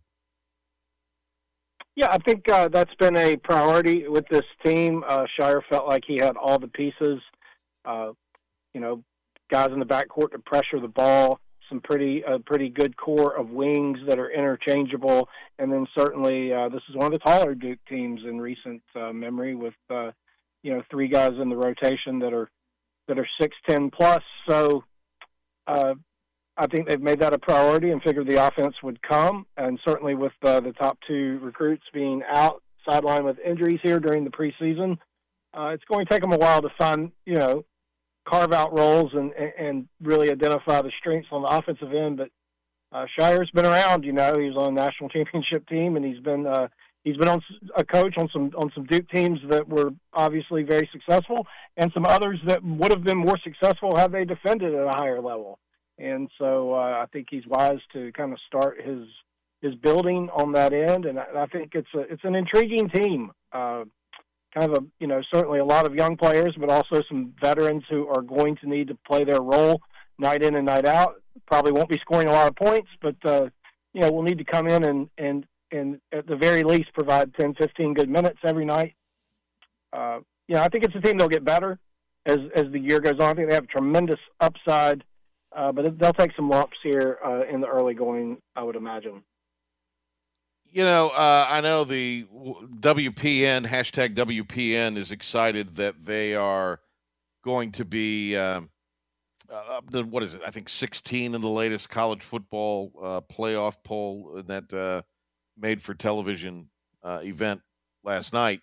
yeah, 1.97 2.09
I 2.11 2.19
think 2.19 2.47
uh, 2.47 2.67
that's 2.67 2.93
been 2.99 3.17
a 3.17 3.35
priority 3.37 4.07
with 4.07 4.27
this 4.29 4.43
team. 4.63 5.03
Uh, 5.07 5.25
Scheyer 5.35 5.61
felt 5.67 5.87
like 5.87 6.03
he 6.05 6.19
had 6.21 6.37
all 6.37 6.59
the 6.59 6.67
pieces. 6.67 7.19
Uh, 7.85 8.11
you 8.75 8.79
know, 8.79 9.03
guys 9.49 9.71
in 9.71 9.79
the 9.79 9.85
backcourt 9.85 10.31
to 10.31 10.39
pressure 10.39 10.79
the 10.79 10.87
ball, 10.87 11.39
some 11.69 11.81
pretty 11.81 12.23
uh, 12.23 12.39
pretty 12.45 12.69
good 12.69 12.95
core 12.97 13.35
of 13.35 13.49
wings 13.49 13.99
that 14.07 14.19
are 14.19 14.29
interchangeable, 14.29 15.27
and 15.59 15.71
then 15.71 15.85
certainly 15.97 16.53
uh, 16.53 16.69
this 16.69 16.81
is 16.89 16.95
one 16.95 17.07
of 17.07 17.13
the 17.13 17.19
taller 17.19 17.55
Duke 17.55 17.79
teams 17.89 18.21
in 18.23 18.39
recent 18.39 18.81
uh, 18.95 19.11
memory 19.11 19.55
with 19.55 19.73
uh, 19.89 20.11
you 20.63 20.73
know 20.73 20.81
three 20.89 21.07
guys 21.07 21.33
in 21.41 21.49
the 21.49 21.55
rotation 21.55 22.19
that 22.19 22.33
are 22.33 22.49
that 23.07 23.19
are 23.19 23.27
six 23.39 23.55
ten 23.69 23.89
plus. 23.89 24.23
So 24.47 24.83
uh, 25.67 25.95
I 26.57 26.67
think 26.67 26.87
they've 26.87 27.01
made 27.01 27.19
that 27.19 27.33
a 27.33 27.39
priority 27.39 27.91
and 27.91 28.01
figured 28.01 28.27
the 28.27 28.45
offense 28.45 28.75
would 28.83 29.01
come, 29.01 29.45
and 29.57 29.79
certainly 29.87 30.15
with 30.15 30.33
uh, 30.43 30.59
the 30.59 30.73
top 30.73 30.97
two 31.07 31.39
recruits 31.41 31.83
being 31.93 32.21
out 32.27 32.63
sideline 32.87 33.25
with 33.25 33.37
injuries 33.39 33.79
here 33.83 33.99
during 33.99 34.23
the 34.23 34.29
preseason, 34.29 34.97
uh, 35.53 35.67
it's 35.73 35.83
going 35.91 36.05
to 36.05 36.11
take 36.11 36.21
them 36.21 36.31
a 36.31 36.37
while 36.37 36.61
to 36.61 36.69
find 36.77 37.11
you 37.25 37.35
know 37.35 37.63
carve 38.27 38.53
out 38.53 38.77
roles 38.77 39.11
and 39.13 39.31
and 39.33 39.87
really 40.01 40.31
identify 40.31 40.81
the 40.81 40.91
strengths 40.99 41.29
on 41.31 41.43
the 41.43 41.47
offensive 41.47 41.93
end. 41.93 42.17
But 42.17 42.29
uh, 42.91 43.05
Scheyer's 43.17 43.51
been 43.51 43.65
around. 43.65 44.03
You 44.03 44.13
know, 44.13 44.33
he 44.37 44.49
was 44.49 44.57
on 44.57 44.69
a 44.69 44.81
national 44.81 45.09
championship 45.15 45.67
team, 45.67 45.95
and 45.95 46.05
he's 46.05 46.19
been 46.19 46.45
uh, 46.45 46.67
he's 47.03 47.17
been 47.17 47.29
on 47.29 47.41
a 47.75 47.83
coach 47.83 48.15
on 48.17 48.29
some 48.31 48.51
on 48.55 48.71
some 48.75 48.85
Duke 48.85 49.09
teams 49.09 49.39
that 49.49 49.67
were 49.67 49.91
obviously 50.13 50.63
very 50.63 50.89
successful, 50.91 51.47
and 51.77 51.91
some 51.93 52.05
others 52.07 52.39
that 52.45 52.63
would 52.63 52.91
have 52.91 53.03
been 53.03 53.17
more 53.17 53.37
successful 53.43 53.95
had 53.95 54.11
they 54.11 54.25
defended 54.25 54.73
at 54.73 54.83
a 54.85 54.97
higher 54.97 55.21
level. 55.21 55.59
And 55.99 56.29
so 56.37 56.73
uh, 56.73 57.01
I 57.01 57.05
think 57.11 57.27
he's 57.31 57.47
wise 57.47 57.79
to 57.93 58.11
kind 58.13 58.31
of 58.31 58.39
start 58.47 58.81
his 58.83 59.07
his 59.61 59.73
building 59.75 60.29
on 60.35 60.51
that 60.53 60.73
end, 60.73 61.05
and 61.05 61.19
I, 61.19 61.25
I 61.35 61.45
think 61.47 61.71
it's 61.73 61.87
a 61.95 61.99
it's 62.01 62.23
an 62.23 62.35
intriguing 62.35 62.89
team. 62.89 63.31
Uh, 63.51 63.85
kind 64.57 64.71
of 64.71 64.83
a 64.83 64.85
you 64.99 65.07
know 65.07 65.21
certainly 65.33 65.59
a 65.59 65.65
lot 65.65 65.85
of 65.85 65.95
young 65.95 66.17
players, 66.17 66.53
but 66.59 66.69
also 66.69 67.01
some 67.07 67.33
veterans 67.41 67.83
who 67.89 68.07
are 68.07 68.21
going 68.21 68.55
to 68.57 68.69
need 68.69 68.87
to 68.87 68.97
play 69.07 69.23
their 69.23 69.41
role 69.41 69.81
night 70.17 70.43
in 70.43 70.55
and 70.55 70.65
night 70.65 70.85
out. 70.85 71.21
Probably 71.45 71.71
won't 71.71 71.89
be 71.89 71.99
scoring 71.99 72.27
a 72.27 72.31
lot 72.31 72.47
of 72.47 72.55
points, 72.55 72.89
but 73.01 73.15
uh, 73.25 73.49
you 73.93 74.01
know 74.01 74.11
will 74.11 74.23
need 74.23 74.37
to 74.39 74.43
come 74.43 74.67
in 74.67 74.83
and 74.83 75.09
and 75.17 75.45
and 75.71 75.99
at 76.11 76.27
the 76.27 76.35
very 76.35 76.63
least 76.63 76.93
provide 76.93 77.33
10, 77.37 77.55
15 77.55 77.93
good 77.93 78.09
minutes 78.09 78.39
every 78.45 78.63
night. 78.63 78.95
Uh, 79.91 80.19
you 80.47 80.55
know, 80.55 80.61
I 80.61 80.69
think 80.69 80.85
it's 80.85 80.95
a 80.95 81.01
team 81.01 81.17
that'll 81.17 81.27
get 81.27 81.43
better 81.43 81.77
as 82.25 82.39
as 82.55 82.65
the 82.71 82.79
year 82.79 82.99
goes 82.99 83.19
on. 83.19 83.31
I 83.31 83.33
think 83.33 83.49
they 83.49 83.55
have 83.55 83.67
tremendous 83.67 84.19
upside, 84.39 85.03
uh, 85.55 85.71
but 85.71 85.99
they'll 85.99 86.13
take 86.13 86.35
some 86.35 86.49
lumps 86.49 86.77
here 86.83 87.19
uh, 87.25 87.41
in 87.51 87.61
the 87.61 87.67
early 87.67 87.93
going. 87.93 88.37
I 88.55 88.63
would 88.63 88.75
imagine 88.75 89.23
you 90.71 90.83
know, 90.83 91.09
uh, 91.09 91.47
I 91.49 91.61
know 91.61 91.83
the 91.83 92.25
WPN 92.79 93.65
hashtag 93.65 94.15
WPN 94.15 94.97
is 94.97 95.11
excited 95.11 95.75
that 95.75 96.05
they 96.05 96.35
are 96.35 96.79
going 97.43 97.71
to 97.73 97.85
be 97.85 98.35
um, 98.35 98.69
uh, 99.51 99.81
the 99.89 100.03
what 100.03 100.23
is 100.23 100.33
it? 100.33 100.41
I 100.45 100.51
think 100.51 100.69
16 100.69 101.33
in 101.33 101.41
the 101.41 101.47
latest 101.47 101.89
college 101.89 102.21
football 102.21 102.91
uh, 103.01 103.21
playoff 103.21 103.75
poll 103.83 104.43
that 104.45 104.73
uh, 104.73 105.01
made 105.57 105.81
for 105.81 105.93
television 105.93 106.69
uh, 107.03 107.21
event 107.23 107.61
last 108.03 108.33
night. 108.33 108.61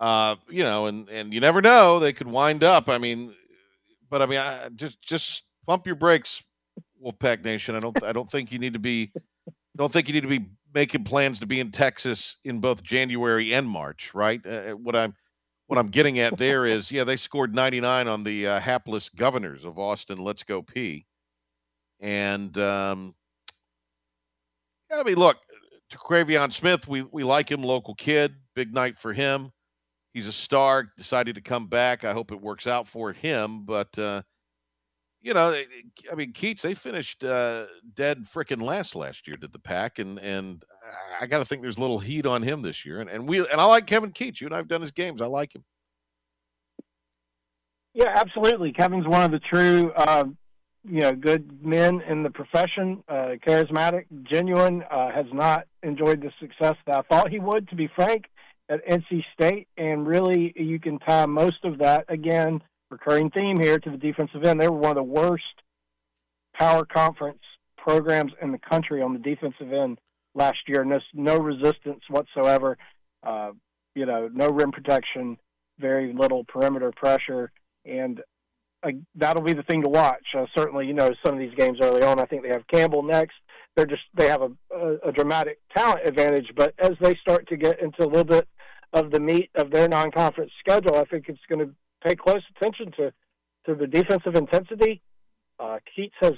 You 0.00 0.62
know, 0.62 0.86
and 0.86 1.08
and 1.08 1.32
you 1.32 1.40
never 1.40 1.62
know; 1.62 1.98
they 1.98 2.12
could 2.12 2.28
wind 2.28 2.62
up. 2.62 2.88
I 2.88 2.98
mean, 2.98 3.34
but 4.10 4.22
I 4.22 4.26
mean, 4.26 4.38
I, 4.38 4.68
just 4.74 5.00
just 5.02 5.42
pump 5.66 5.86
your 5.86 5.96
brakes, 5.96 6.42
Wolfpack 7.02 7.44
Nation. 7.44 7.74
I 7.74 7.80
don't 7.80 8.02
I 8.02 8.12
don't 8.12 8.30
think 8.30 8.52
you 8.52 8.58
need 8.58 8.74
to 8.74 8.78
be 8.78 9.12
don't 9.76 9.92
think 9.92 10.08
you 10.08 10.14
need 10.14 10.22
to 10.22 10.28
be 10.28 10.46
making 10.74 11.04
plans 11.04 11.38
to 11.40 11.46
be 11.46 11.60
in 11.60 11.70
Texas 11.70 12.36
in 12.44 12.60
both 12.60 12.82
January 12.82 13.54
and 13.54 13.68
March, 13.68 14.12
right? 14.14 14.40
Uh, 14.44 14.50
uh, 14.50 14.70
what 14.72 14.96
I'm 14.96 15.14
what 15.66 15.78
I'm 15.78 15.88
getting 15.88 16.18
at 16.18 16.36
there 16.36 16.66
is, 16.66 16.90
yeah, 16.90 17.04
they 17.04 17.16
scored 17.16 17.54
99 17.54 18.08
on 18.08 18.24
the 18.24 18.46
uh, 18.46 18.60
hapless 18.60 19.08
governors 19.08 19.64
of 19.64 19.78
Austin. 19.78 20.18
Let's 20.18 20.42
go 20.42 20.62
P. 20.62 21.06
And 22.00 22.56
um, 22.58 23.14
I 24.92 25.02
mean, 25.02 25.16
look, 25.16 25.38
Terquavion 25.90 26.52
Smith, 26.52 26.86
we 26.86 27.02
we 27.02 27.24
like 27.24 27.50
him, 27.50 27.62
local 27.62 27.94
kid, 27.94 28.34
big 28.54 28.74
night 28.74 28.98
for 28.98 29.12
him. 29.12 29.50
He's 30.12 30.26
a 30.26 30.32
star. 30.32 30.88
Decided 30.96 31.34
to 31.34 31.40
come 31.40 31.66
back. 31.66 32.04
I 32.04 32.12
hope 32.12 32.30
it 32.30 32.40
works 32.40 32.66
out 32.66 32.88
for 32.88 33.12
him, 33.12 33.64
but. 33.64 33.96
Uh, 33.98 34.22
you 35.24 35.32
know, 35.32 35.58
I 36.12 36.14
mean, 36.14 36.32
Keatts, 36.34 36.60
they 36.60 36.74
finished 36.74 37.24
uh, 37.24 37.64
dead 37.94 38.26
freaking 38.26 38.60
last 38.60 38.94
last 38.94 39.26
year, 39.26 39.38
did 39.38 39.52
the 39.52 39.58
pack, 39.58 39.98
and 39.98 40.18
and 40.18 40.62
I 41.18 41.26
got 41.26 41.38
to 41.38 41.46
think 41.46 41.62
there's 41.62 41.78
a 41.78 41.80
little 41.80 41.98
heat 41.98 42.26
on 42.26 42.42
him 42.42 42.60
this 42.60 42.84
year, 42.84 43.00
and 43.00 43.08
and 43.08 43.26
we 43.26 43.38
and 43.38 43.58
I 43.58 43.64
like 43.64 43.86
Kevin 43.86 44.12
Keatts. 44.12 44.42
You 44.42 44.48
and 44.48 44.54
I've 44.54 44.68
done 44.68 44.82
his 44.82 44.90
games. 44.90 45.22
I 45.22 45.26
like 45.26 45.54
him. 45.54 45.64
Yeah, 47.94 48.12
absolutely. 48.14 48.72
Kevin's 48.72 49.06
one 49.06 49.22
of 49.22 49.30
the 49.30 49.38
true, 49.38 49.92
uh, 49.96 50.24
you 50.84 51.00
know, 51.00 51.12
good 51.12 51.64
men 51.64 52.02
in 52.02 52.22
the 52.22 52.30
profession. 52.30 53.02
Uh, 53.08 53.36
charismatic, 53.46 54.04
genuine. 54.24 54.82
Uh, 54.90 55.10
has 55.10 55.26
not 55.32 55.66
enjoyed 55.82 56.20
the 56.20 56.32
success 56.38 56.76
that 56.86 56.98
I 56.98 57.02
thought 57.02 57.30
he 57.30 57.38
would, 57.38 57.68
to 57.70 57.76
be 57.76 57.88
frank, 57.96 58.26
at 58.68 58.86
NC 58.86 59.22
State, 59.32 59.68
and 59.78 60.06
really 60.06 60.52
you 60.54 60.78
can 60.78 60.98
tie 60.98 61.24
most 61.24 61.64
of 61.64 61.78
that 61.78 62.04
again 62.08 62.60
recurring 62.94 63.30
theme 63.30 63.58
here 63.60 63.78
to 63.78 63.90
the 63.90 63.96
defensive 63.96 64.44
end. 64.44 64.60
They 64.60 64.68
were 64.68 64.78
one 64.78 64.92
of 64.92 64.96
the 64.96 65.02
worst 65.02 65.42
power 66.58 66.84
conference 66.84 67.42
programs 67.76 68.32
in 68.40 68.52
the 68.52 68.58
country 68.58 69.02
on 69.02 69.12
the 69.12 69.18
defensive 69.18 69.72
end 69.72 69.98
last 70.34 70.58
year. 70.68 70.84
No, 70.84 71.00
no 71.12 71.38
resistance 71.38 72.00
whatsoever. 72.08 72.78
Uh, 73.26 73.50
you 73.94 74.06
know, 74.06 74.28
no 74.32 74.48
rim 74.48 74.70
protection, 74.70 75.36
very 75.78 76.12
little 76.12 76.44
perimeter 76.44 76.92
pressure, 76.92 77.50
and 77.84 78.20
uh, 78.82 78.90
that'll 79.14 79.42
be 79.42 79.54
the 79.54 79.62
thing 79.64 79.82
to 79.82 79.88
watch. 79.88 80.26
Uh, 80.36 80.46
certainly, 80.56 80.86
you 80.86 80.94
know, 80.94 81.10
some 81.24 81.34
of 81.34 81.40
these 81.40 81.54
games 81.56 81.78
early 81.82 82.02
on. 82.02 82.20
I 82.20 82.26
think 82.26 82.42
they 82.42 82.48
have 82.48 82.66
Campbell 82.72 83.02
next. 83.02 83.34
They're 83.74 83.86
just 83.86 84.02
they 84.14 84.28
have 84.28 84.42
a, 84.42 84.50
a, 84.74 85.08
a 85.08 85.12
dramatic 85.12 85.58
talent 85.76 86.06
advantage, 86.06 86.50
but 86.56 86.74
as 86.78 86.92
they 87.00 87.14
start 87.16 87.48
to 87.48 87.56
get 87.56 87.80
into 87.80 88.04
a 88.04 88.06
little 88.06 88.24
bit 88.24 88.46
of 88.92 89.10
the 89.10 89.20
meat 89.20 89.50
of 89.56 89.72
their 89.72 89.88
non-conference 89.88 90.52
schedule, 90.60 90.96
I 90.96 91.04
think 91.04 91.24
it's 91.28 91.40
going 91.52 91.66
to 91.66 91.74
pay 92.04 92.14
close 92.14 92.42
attention 92.56 92.92
to 92.92 93.12
to 93.66 93.74
the 93.74 93.86
defensive 93.86 94.34
intensity. 94.34 95.00
Uh, 95.58 95.78
Keatts 95.96 96.12
has 96.20 96.34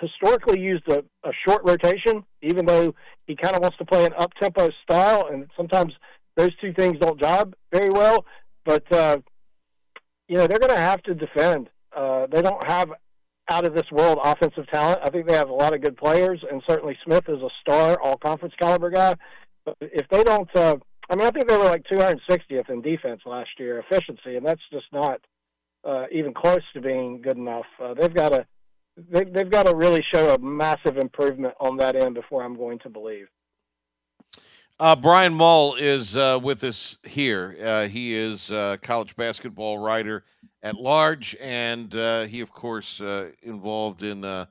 historically 0.00 0.60
used 0.60 0.84
a, 0.90 1.04
a 1.24 1.32
short 1.46 1.62
rotation, 1.64 2.24
even 2.42 2.64
though 2.66 2.94
he 3.26 3.36
kind 3.36 3.54
of 3.54 3.62
wants 3.62 3.76
to 3.78 3.84
play 3.84 4.04
an 4.04 4.12
up 4.18 4.32
tempo 4.40 4.70
style, 4.82 5.28
and 5.30 5.46
sometimes 5.56 5.92
those 6.36 6.50
two 6.60 6.72
things 6.72 6.98
don't 7.00 7.20
jibe 7.20 7.54
very 7.72 7.90
well. 7.90 8.24
But 8.64 8.90
uh, 8.92 9.18
you 10.28 10.36
know 10.36 10.46
they're 10.46 10.58
going 10.58 10.74
to 10.74 10.80
have 10.80 11.02
to 11.04 11.14
defend. 11.14 11.68
Uh, 11.94 12.26
they 12.32 12.42
don't 12.42 12.66
have 12.68 12.90
out 13.50 13.66
of 13.66 13.74
this 13.74 13.90
world 13.92 14.18
offensive 14.22 14.66
talent. 14.72 15.00
I 15.04 15.10
think 15.10 15.28
they 15.28 15.34
have 15.34 15.50
a 15.50 15.54
lot 15.54 15.72
of 15.72 15.80
good 15.80 15.96
players, 15.96 16.42
and 16.50 16.62
certainly 16.68 16.96
Smith 17.04 17.24
is 17.28 17.40
a 17.40 17.48
star, 17.60 17.96
all 18.02 18.16
conference 18.16 18.54
caliber 18.58 18.90
guy. 18.90 19.14
But 19.64 19.76
if 19.80 20.08
they 20.10 20.24
don't, 20.24 20.48
uh, 20.56 20.76
I 21.08 21.16
mean, 21.16 21.26
I 21.26 21.30
think 21.30 21.48
they 21.48 21.56
were 21.56 21.64
like 21.64 21.84
260th 21.84 22.68
in 22.68 22.82
defense 22.82 23.22
last 23.26 23.50
year 23.58 23.78
efficiency, 23.78 24.36
and 24.36 24.46
that's 24.46 24.62
just 24.72 24.86
not 24.92 25.20
uh, 25.84 26.06
even 26.10 26.34
close 26.34 26.62
to 26.74 26.80
being 26.80 27.22
good 27.22 27.36
enough. 27.36 27.66
Uh, 27.80 27.94
they've 27.94 28.12
got 28.12 28.30
to 28.30 28.46
they, 28.96 29.24
they've 29.24 29.50
got 29.50 29.66
to 29.66 29.76
really 29.76 30.02
show 30.14 30.34
a 30.34 30.38
massive 30.38 30.96
improvement 30.96 31.54
on 31.60 31.76
that 31.76 31.96
end 31.96 32.14
before 32.14 32.42
I'm 32.42 32.56
going 32.56 32.78
to 32.80 32.88
believe. 32.88 33.28
Uh, 34.78 34.96
Brian 34.96 35.34
Mull 35.34 35.74
is 35.76 36.16
uh, 36.16 36.38
with 36.42 36.62
us 36.64 36.98
here. 37.02 37.56
Uh, 37.62 37.88
he 37.88 38.14
is 38.14 38.50
a 38.50 38.78
college 38.82 39.16
basketball 39.16 39.78
writer 39.78 40.24
at 40.62 40.74
large, 40.76 41.36
and 41.40 41.94
uh, 41.94 42.24
he, 42.24 42.40
of 42.40 42.52
course, 42.52 43.00
uh, 43.00 43.30
involved 43.42 44.02
in 44.02 44.24
uh, 44.24 44.46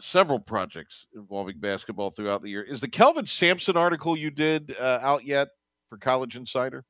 several 0.00 0.38
projects 0.38 1.06
involving 1.14 1.58
basketball 1.58 2.10
throughout 2.10 2.42
the 2.42 2.50
year. 2.50 2.62
Is 2.62 2.80
the 2.80 2.88
Kelvin 2.88 3.26
Sampson 3.26 3.76
article 3.76 4.16
you 4.16 4.30
did 4.30 4.76
out 4.80 5.24
yet 5.24 5.48
for 5.88 5.98
College 5.98 6.36
Insider? 6.36 6.84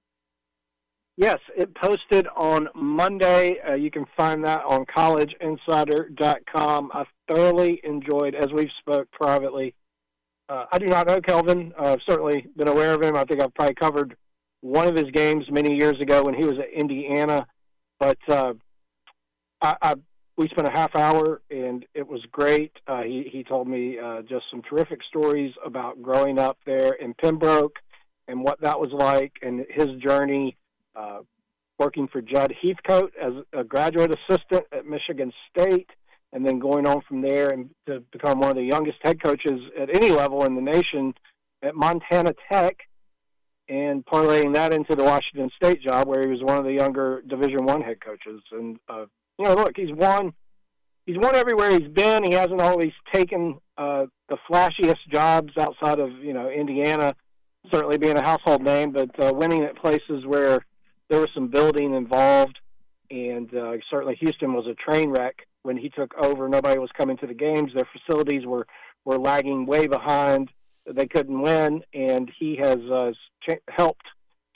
Yes, 1.17 1.39
it 1.57 1.75
posted 1.75 2.27
on 2.37 2.69
Monday. 2.75 3.57
you 3.79 3.91
can 3.91 4.05
find 4.17 4.45
that 4.45 4.63
on 4.65 4.85
collegeinsider.com. 4.87 6.91
I 6.93 7.05
thoroughly 7.31 7.81
enjoyed, 7.85 8.35
as 8.35 8.53
we've 8.53 8.71
spoke 8.81 9.11
privately, 9.13 9.75
uh, 10.49 10.67
I 10.71 10.79
do 10.79 10.87
not 10.87 11.07
know 11.07 11.21
Kelvin. 11.21 11.73
Uh, 11.79 11.93
I've 11.93 12.03
certainly 12.09 12.47
been 12.57 12.69
aware 12.69 12.95
of 12.95 13.03
him. 13.03 13.17
I 13.17 13.25
think 13.25 13.43
I've 13.43 13.55
probably 13.55 13.75
covered 13.75 14.17
one 14.61 14.87
of 14.87 14.95
his 14.95 15.11
games 15.13 15.45
many 15.51 15.75
years 15.75 15.99
ago 16.01 16.25
when 16.25 16.35
he 16.35 16.45
was 16.45 16.59
at 16.59 16.73
Indiana. 16.73 17.47
But 17.99 18.19
uh, 18.29 18.55
I, 19.63 19.77
I, 19.83 19.95
we 20.37 20.49
spent 20.49 20.69
a 20.69 20.73
half 20.73 20.95
hour 20.97 21.41
and 21.51 21.85
it 21.95 22.07
was 22.07 22.21
great. 22.31 22.73
Uh, 22.87 23.03
he, 23.03 23.29
he 23.33 23.43
told 23.43 23.67
me 23.69 23.99
uh, 23.99 24.23
just 24.23 24.45
some 24.51 24.63
terrific 24.63 25.01
stories 25.09 25.53
about 25.65 26.03
growing 26.03 26.39
up 26.39 26.59
there 26.67 26.93
in 26.95 27.15
Pembroke 27.15 27.77
and 28.29 28.43
what 28.43 28.61
that 28.61 28.79
was 28.79 28.91
like 28.93 29.33
and 29.43 29.65
his 29.71 29.89
journey 30.05 30.57
uh, 30.95 31.21
working 31.79 32.09
for 32.09 32.21
Judd 32.21 32.55
Heathcote 32.63 33.13
as 33.21 33.33
a 33.53 33.65
graduate 33.65 34.15
assistant 34.15 34.65
at 34.73 34.87
Michigan 34.87 35.33
State 35.51 35.91
and 36.33 36.47
then 36.47 36.59
going 36.59 36.87
on 36.87 37.01
from 37.09 37.23
there 37.23 37.51
and 37.51 37.71
to 37.87 38.01
become 38.13 38.41
one 38.41 38.51
of 38.51 38.57
the 38.57 38.63
youngest 38.63 38.99
head 39.03 39.23
coaches 39.23 39.61
at 39.81 39.95
any 39.95 40.11
level 40.11 40.45
in 40.45 40.55
the 40.55 40.61
nation 40.61 41.15
at 41.63 41.75
Montana 41.75 42.35
Tech, 42.51 42.77
and 43.69 44.05
parlaying 44.07 44.55
that 44.55 44.73
into 44.73 44.95
the 44.95 45.03
Washington 45.03 45.51
State 45.57 45.83
job, 45.83 46.07
where 46.07 46.23
he 46.23 46.29
was 46.29 46.43
one 46.43 46.59
of 46.59 46.65
the 46.65 46.73
younger 46.73 47.23
Division 47.27 47.65
One 47.65 47.83
head 47.83 48.01
coaches. 48.01 48.41
And 48.53 48.79
uh, 48.89 49.07
you 49.39 49.45
know, 49.45 49.55
look, 49.55 49.73
he's 49.77 49.93
won. 49.93 50.33
He's 51.05 51.19
won 51.19 51.37
everywhere 51.37 51.71
he's 51.71 51.89
been. 51.89 52.25
He 52.25 52.35
hasn't 52.35 52.61
always 52.61 52.93
taken 53.13 53.59
uh, 53.79 54.07
the 54.29 54.37
flashiest 54.51 55.07
jobs 55.13 55.53
outside 55.59 56.01
of 56.01 56.11
you 56.13 56.33
know 56.33 56.51
Indiana, 56.51 57.15
certainly 57.73 57.99
being 57.99 58.17
a 58.17 58.25
household 58.25 58.63
name, 58.63 58.93
but 58.93 59.11
uh, 59.23 59.33
winning 59.33 59.63
at 59.63 59.77
places 59.77 60.25
where 60.27 60.61
there 61.09 61.21
was 61.21 61.29
some 61.35 61.49
building 61.49 61.95
involved. 61.95 62.59
And 63.09 63.55
uh, 63.55 63.75
certainly 63.89 64.17
Houston 64.21 64.53
was 64.53 64.67
a 64.67 64.75
train 64.75 65.11
wreck 65.11 65.47
when 65.67 65.77
he 65.77 65.91
took 65.91 66.15
over, 66.23 66.49
nobody 66.49 66.79
was 66.79 66.91
coming 66.97 67.17
to 67.19 67.27
the 67.27 67.35
games. 67.35 67.73
Their 67.75 67.89
facilities 67.93 68.47
were 68.47 68.67
were 69.05 69.19
lagging 69.19 69.67
way 69.67 69.89
behind. 69.89 70.49
They 70.87 71.07
couldn't 71.07 71.43
win, 71.43 71.83
and 71.93 72.31
he 72.39 72.57
has 72.63 72.79
uh, 72.79 73.11
ch- 73.43 73.61
helped 73.69 74.07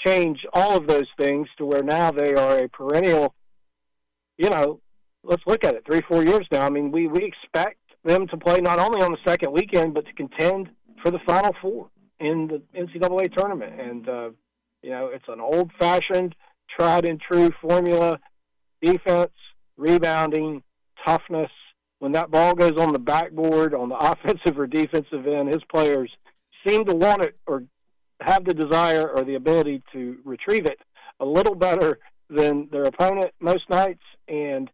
change 0.04 0.46
all 0.52 0.76
of 0.76 0.86
those 0.86 1.08
things 1.18 1.48
to 1.58 1.66
where 1.66 1.82
now 1.82 2.12
they 2.12 2.34
are 2.34 2.58
a 2.58 2.68
perennial. 2.68 3.34
You 4.40 4.48
know, 4.48 4.80
let's 5.22 5.42
look 5.46 5.64
at 5.64 5.74
it. 5.74 5.84
Three, 5.84 6.00
four 6.08 6.24
years 6.24 6.46
now. 6.50 6.64
I 6.64 6.70
mean, 6.70 6.90
we 6.90 7.08
we 7.08 7.22
expect 7.22 7.76
them 8.04 8.26
to 8.28 8.38
play 8.38 8.62
not 8.62 8.78
only 8.78 9.02
on 9.02 9.12
the 9.12 9.18
second 9.26 9.52
weekend, 9.52 9.92
but 9.92 10.06
to 10.06 10.14
contend 10.14 10.70
for 11.02 11.10
the 11.10 11.18
Final 11.26 11.54
Four 11.60 11.90
in 12.20 12.48
the 12.48 12.62
NCAA 12.74 13.36
tournament. 13.36 13.78
And 13.78 14.08
uh, 14.08 14.30
you 14.82 14.88
know, 14.88 15.10
it's 15.12 15.26
an 15.28 15.40
old-fashioned, 15.40 16.34
tried 16.74 17.04
and 17.04 17.20
true 17.20 17.50
formula: 17.60 18.18
defense, 18.80 19.32
rebounding, 19.76 20.62
toughness. 21.04 21.50
When 21.98 22.12
that 22.12 22.30
ball 22.30 22.54
goes 22.54 22.80
on 22.80 22.94
the 22.94 22.98
backboard, 22.98 23.74
on 23.74 23.90
the 23.90 23.96
offensive 24.00 24.58
or 24.58 24.66
defensive 24.66 25.26
end, 25.26 25.48
his 25.48 25.62
players 25.70 26.10
seem 26.66 26.86
to 26.86 26.94
want 26.94 27.26
it 27.26 27.36
or 27.46 27.64
have 28.22 28.46
the 28.46 28.54
desire 28.54 29.06
or 29.06 29.22
the 29.22 29.34
ability 29.34 29.82
to 29.92 30.16
retrieve 30.24 30.64
it 30.64 30.78
a 31.20 31.26
little 31.26 31.54
better 31.54 31.98
than 32.30 32.68
their 32.72 32.84
opponent 32.84 33.32
most 33.38 33.68
nights. 33.68 34.00
And 34.30 34.70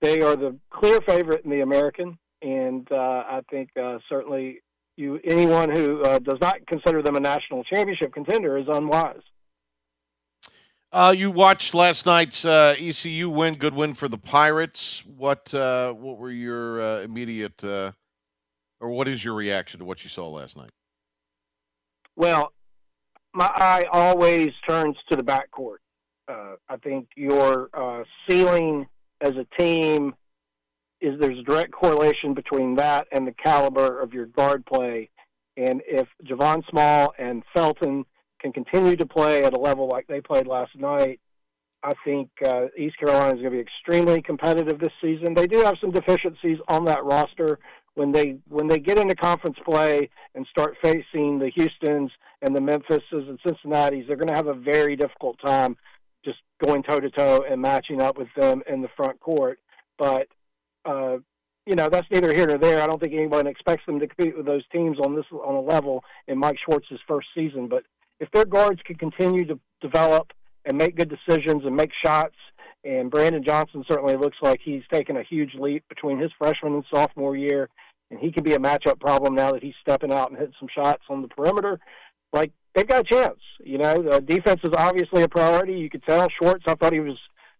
they 0.00 0.20
are 0.22 0.34
the 0.34 0.58
clear 0.70 1.00
favorite 1.02 1.44
in 1.44 1.50
the 1.50 1.60
American. 1.60 2.18
And 2.40 2.90
uh, 2.90 2.96
I 2.96 3.42
think 3.50 3.68
uh, 3.80 3.98
certainly 4.08 4.62
you 4.96 5.20
anyone 5.24 5.70
who 5.70 6.02
uh, 6.02 6.18
does 6.18 6.38
not 6.40 6.66
consider 6.66 7.02
them 7.02 7.16
a 7.16 7.20
national 7.20 7.64
championship 7.64 8.12
contender 8.12 8.58
is 8.58 8.66
unwise. 8.68 9.20
Uh, 10.92 11.14
you 11.16 11.30
watched 11.30 11.72
last 11.72 12.04
night's 12.04 12.44
uh, 12.44 12.74
ECU 12.78 13.30
win, 13.30 13.54
good 13.54 13.74
win 13.74 13.94
for 13.94 14.08
the 14.08 14.18
Pirates. 14.18 15.02
What 15.16 15.52
uh, 15.54 15.94
what 15.94 16.18
were 16.18 16.30
your 16.30 16.82
uh, 16.82 17.00
immediate, 17.00 17.64
uh, 17.64 17.92
or 18.80 18.90
what 18.90 19.08
is 19.08 19.24
your 19.24 19.34
reaction 19.34 19.78
to 19.78 19.86
what 19.86 20.04
you 20.04 20.10
saw 20.10 20.28
last 20.28 20.56
night? 20.56 20.70
Well, 22.14 22.52
my 23.32 23.50
eye 23.54 23.84
always 23.90 24.50
turns 24.68 24.96
to 25.10 25.16
the 25.16 25.24
backcourt. 25.24 25.76
Uh, 26.28 26.54
I 26.68 26.76
think 26.76 27.08
your 27.16 27.68
ceiling 28.28 28.86
as 29.20 29.32
a 29.32 29.46
team 29.58 30.14
is 31.00 31.18
there's 31.18 31.38
a 31.38 31.42
direct 31.42 31.72
correlation 31.72 32.32
between 32.32 32.76
that 32.76 33.08
and 33.12 33.26
the 33.26 33.32
caliber 33.32 34.00
of 34.00 34.12
your 34.12 34.26
guard 34.26 34.64
play. 34.64 35.10
And 35.56 35.82
if 35.86 36.06
Javon 36.24 36.62
Small 36.70 37.12
and 37.18 37.42
Felton 37.54 38.04
can 38.40 38.52
continue 38.52 38.96
to 38.96 39.06
play 39.06 39.44
at 39.44 39.56
a 39.56 39.60
level 39.60 39.88
like 39.88 40.06
they 40.06 40.20
played 40.20 40.46
last 40.46 40.70
night, 40.76 41.20
I 41.82 41.92
think 42.04 42.30
uh, 42.46 42.66
East 42.78 42.96
Carolina 42.98 43.34
is 43.36 43.42
going 43.42 43.44
to 43.44 43.50
be 43.50 43.60
extremely 43.60 44.22
competitive 44.22 44.78
this 44.78 44.92
season. 45.02 45.34
They 45.34 45.48
do 45.48 45.62
have 45.62 45.74
some 45.80 45.90
deficiencies 45.90 46.58
on 46.68 46.84
that 46.84 47.04
roster 47.04 47.58
when 47.94 48.12
they 48.12 48.36
when 48.48 48.68
they 48.68 48.78
get 48.78 48.98
into 48.98 49.14
conference 49.14 49.58
play 49.64 50.08
and 50.34 50.46
start 50.46 50.76
facing 50.82 51.38
the 51.38 51.50
Houston's 51.54 52.10
and 52.40 52.54
the 52.56 52.60
Memphises 52.60 53.02
and 53.10 53.38
Cincinnati's. 53.46 54.06
They're 54.06 54.16
going 54.16 54.28
to 54.28 54.34
have 54.34 54.46
a 54.46 54.54
very 54.54 54.96
difficult 54.96 55.38
time 55.44 55.76
just 56.24 56.38
going 56.64 56.82
toe 56.82 57.00
to 57.00 57.10
toe 57.10 57.44
and 57.48 57.60
matching 57.60 58.00
up 58.00 58.18
with 58.18 58.28
them 58.36 58.62
in 58.68 58.82
the 58.82 58.88
front 58.96 59.20
court. 59.20 59.58
But 59.98 60.28
uh, 60.84 61.18
you 61.66 61.76
know 61.76 61.88
that's 61.88 62.06
neither 62.10 62.32
here 62.32 62.46
nor 62.46 62.58
there. 62.58 62.82
I 62.82 62.86
don't 62.86 63.00
think 63.00 63.14
anyone 63.14 63.46
expects 63.46 63.84
them 63.86 64.00
to 64.00 64.06
compete 64.06 64.36
with 64.36 64.46
those 64.46 64.64
teams 64.72 64.98
on 65.04 65.14
this 65.14 65.26
on 65.32 65.54
a 65.54 65.60
level 65.60 66.04
in 66.26 66.38
Mike 66.38 66.56
Schwartz's 66.64 67.00
first 67.06 67.28
season. 67.34 67.68
But 67.68 67.84
if 68.20 68.30
their 68.32 68.44
guards 68.44 68.80
can 68.84 68.96
continue 68.96 69.44
to 69.46 69.58
develop 69.80 70.32
and 70.64 70.78
make 70.78 70.96
good 70.96 71.10
decisions 71.10 71.62
and 71.64 71.74
make 71.74 71.90
shots, 72.04 72.36
and 72.84 73.10
Brandon 73.10 73.44
Johnson 73.44 73.84
certainly 73.88 74.16
looks 74.16 74.36
like 74.42 74.60
he's 74.62 74.82
taken 74.92 75.16
a 75.16 75.22
huge 75.22 75.54
leap 75.54 75.84
between 75.88 76.18
his 76.18 76.30
freshman 76.38 76.74
and 76.74 76.84
sophomore 76.92 77.36
year, 77.36 77.68
and 78.10 78.18
he 78.18 78.32
can 78.32 78.42
be 78.42 78.54
a 78.54 78.58
matchup 78.58 79.00
problem 79.00 79.34
now 79.34 79.52
that 79.52 79.62
he's 79.62 79.74
stepping 79.80 80.12
out 80.12 80.30
and 80.30 80.38
hitting 80.38 80.54
some 80.58 80.68
shots 80.74 81.02
on 81.08 81.22
the 81.22 81.28
perimeter. 81.28 81.78
Like 82.32 82.52
they've 82.74 82.86
got 82.86 83.00
a 83.00 83.14
chance. 83.14 83.38
You 83.64 83.78
know, 83.78 83.94
the 83.94 84.20
defense 84.20 84.60
is 84.64 84.74
obviously 84.76 85.22
a 85.22 85.28
priority. 85.28 85.74
You 85.74 85.90
could 85.90 86.04
tell 86.04 86.26
Schwartz. 86.38 86.64
I 86.66 86.74
thought 86.74 86.92
he 86.92 87.00
was 87.00 87.18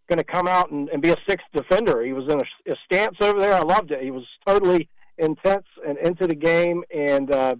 going 0.09 0.19
to 0.19 0.25
come 0.25 0.49
out 0.49 0.71
and, 0.71 0.89
and 0.89 1.01
be 1.01 1.11
a 1.11 1.17
sixth 1.29 1.47
defender. 1.55 2.05
He 2.05 2.13
was 2.13 2.25
in 2.25 2.39
a, 2.39 2.73
a 2.73 2.77
stance 2.85 3.17
over 3.21 3.39
there. 3.39 3.55
I 3.55 3.61
loved 3.61 3.91
it. 3.91 4.03
He 4.03 4.11
was 4.11 4.25
totally 4.47 4.89
intense 5.19 5.67
and 5.87 5.99
into 5.99 6.27
the 6.27 6.35
game, 6.35 6.83
and 6.95 7.33
uh, 7.33 7.55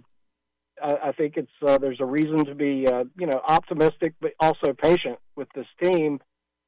I, 0.81 0.97
I 1.05 1.11
think 1.13 1.37
it's 1.37 1.51
uh, 1.65 1.77
there's 1.77 2.01
a 2.01 2.05
reason 2.05 2.45
to 2.45 2.55
be 2.55 2.87
uh, 2.87 3.05
you 3.17 3.27
know 3.27 3.41
optimistic, 3.47 4.13
but 4.21 4.33
also 4.39 4.73
patient 4.73 5.19
with 5.35 5.47
this 5.55 5.67
team 5.81 6.19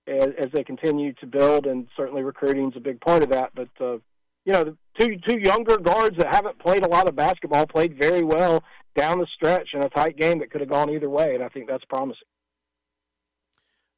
as, 0.08 0.30
as 0.39 0.48
they 0.54 0.64
continue 0.64 1.14
to 1.14 1.26
build, 1.26 1.66
and 1.66 1.88
certainly 1.98 2.24
recruiting 2.24 2.70
is 2.70 2.78
a 2.78 2.82
big 2.82 3.02
part 3.02 3.24
of 3.24 3.30
that. 3.30 3.52
But 3.56 3.70
uh, 3.80 3.98
you 4.46 4.54
know, 4.54 4.64
the 4.64 4.78
two 5.00 5.18
two 5.28 5.39
younger 5.39 5.78
guards 5.78 6.18
that 6.18 6.34
haven't 6.34 6.60
played 6.60 6.84
a 6.84 6.88
lot 6.88 7.10
of 7.10 7.16
basketball 7.16 7.66
played 7.68 7.98
very 7.98 8.24
well 8.24 8.64
down 8.96 9.20
the 9.20 9.28
stretch 9.36 9.70
in 9.74 9.84
a 9.84 9.89
tight 9.89 10.18
game 10.18 10.39
that 10.39 10.52
could 10.52 10.62
have 10.62 10.70
gone 10.70 10.89
either 10.89 11.10
way, 11.10 11.36
and 11.36 11.43
I 11.43 11.50
think 11.50 11.68
that's 11.68 11.84
promising. 11.86 12.28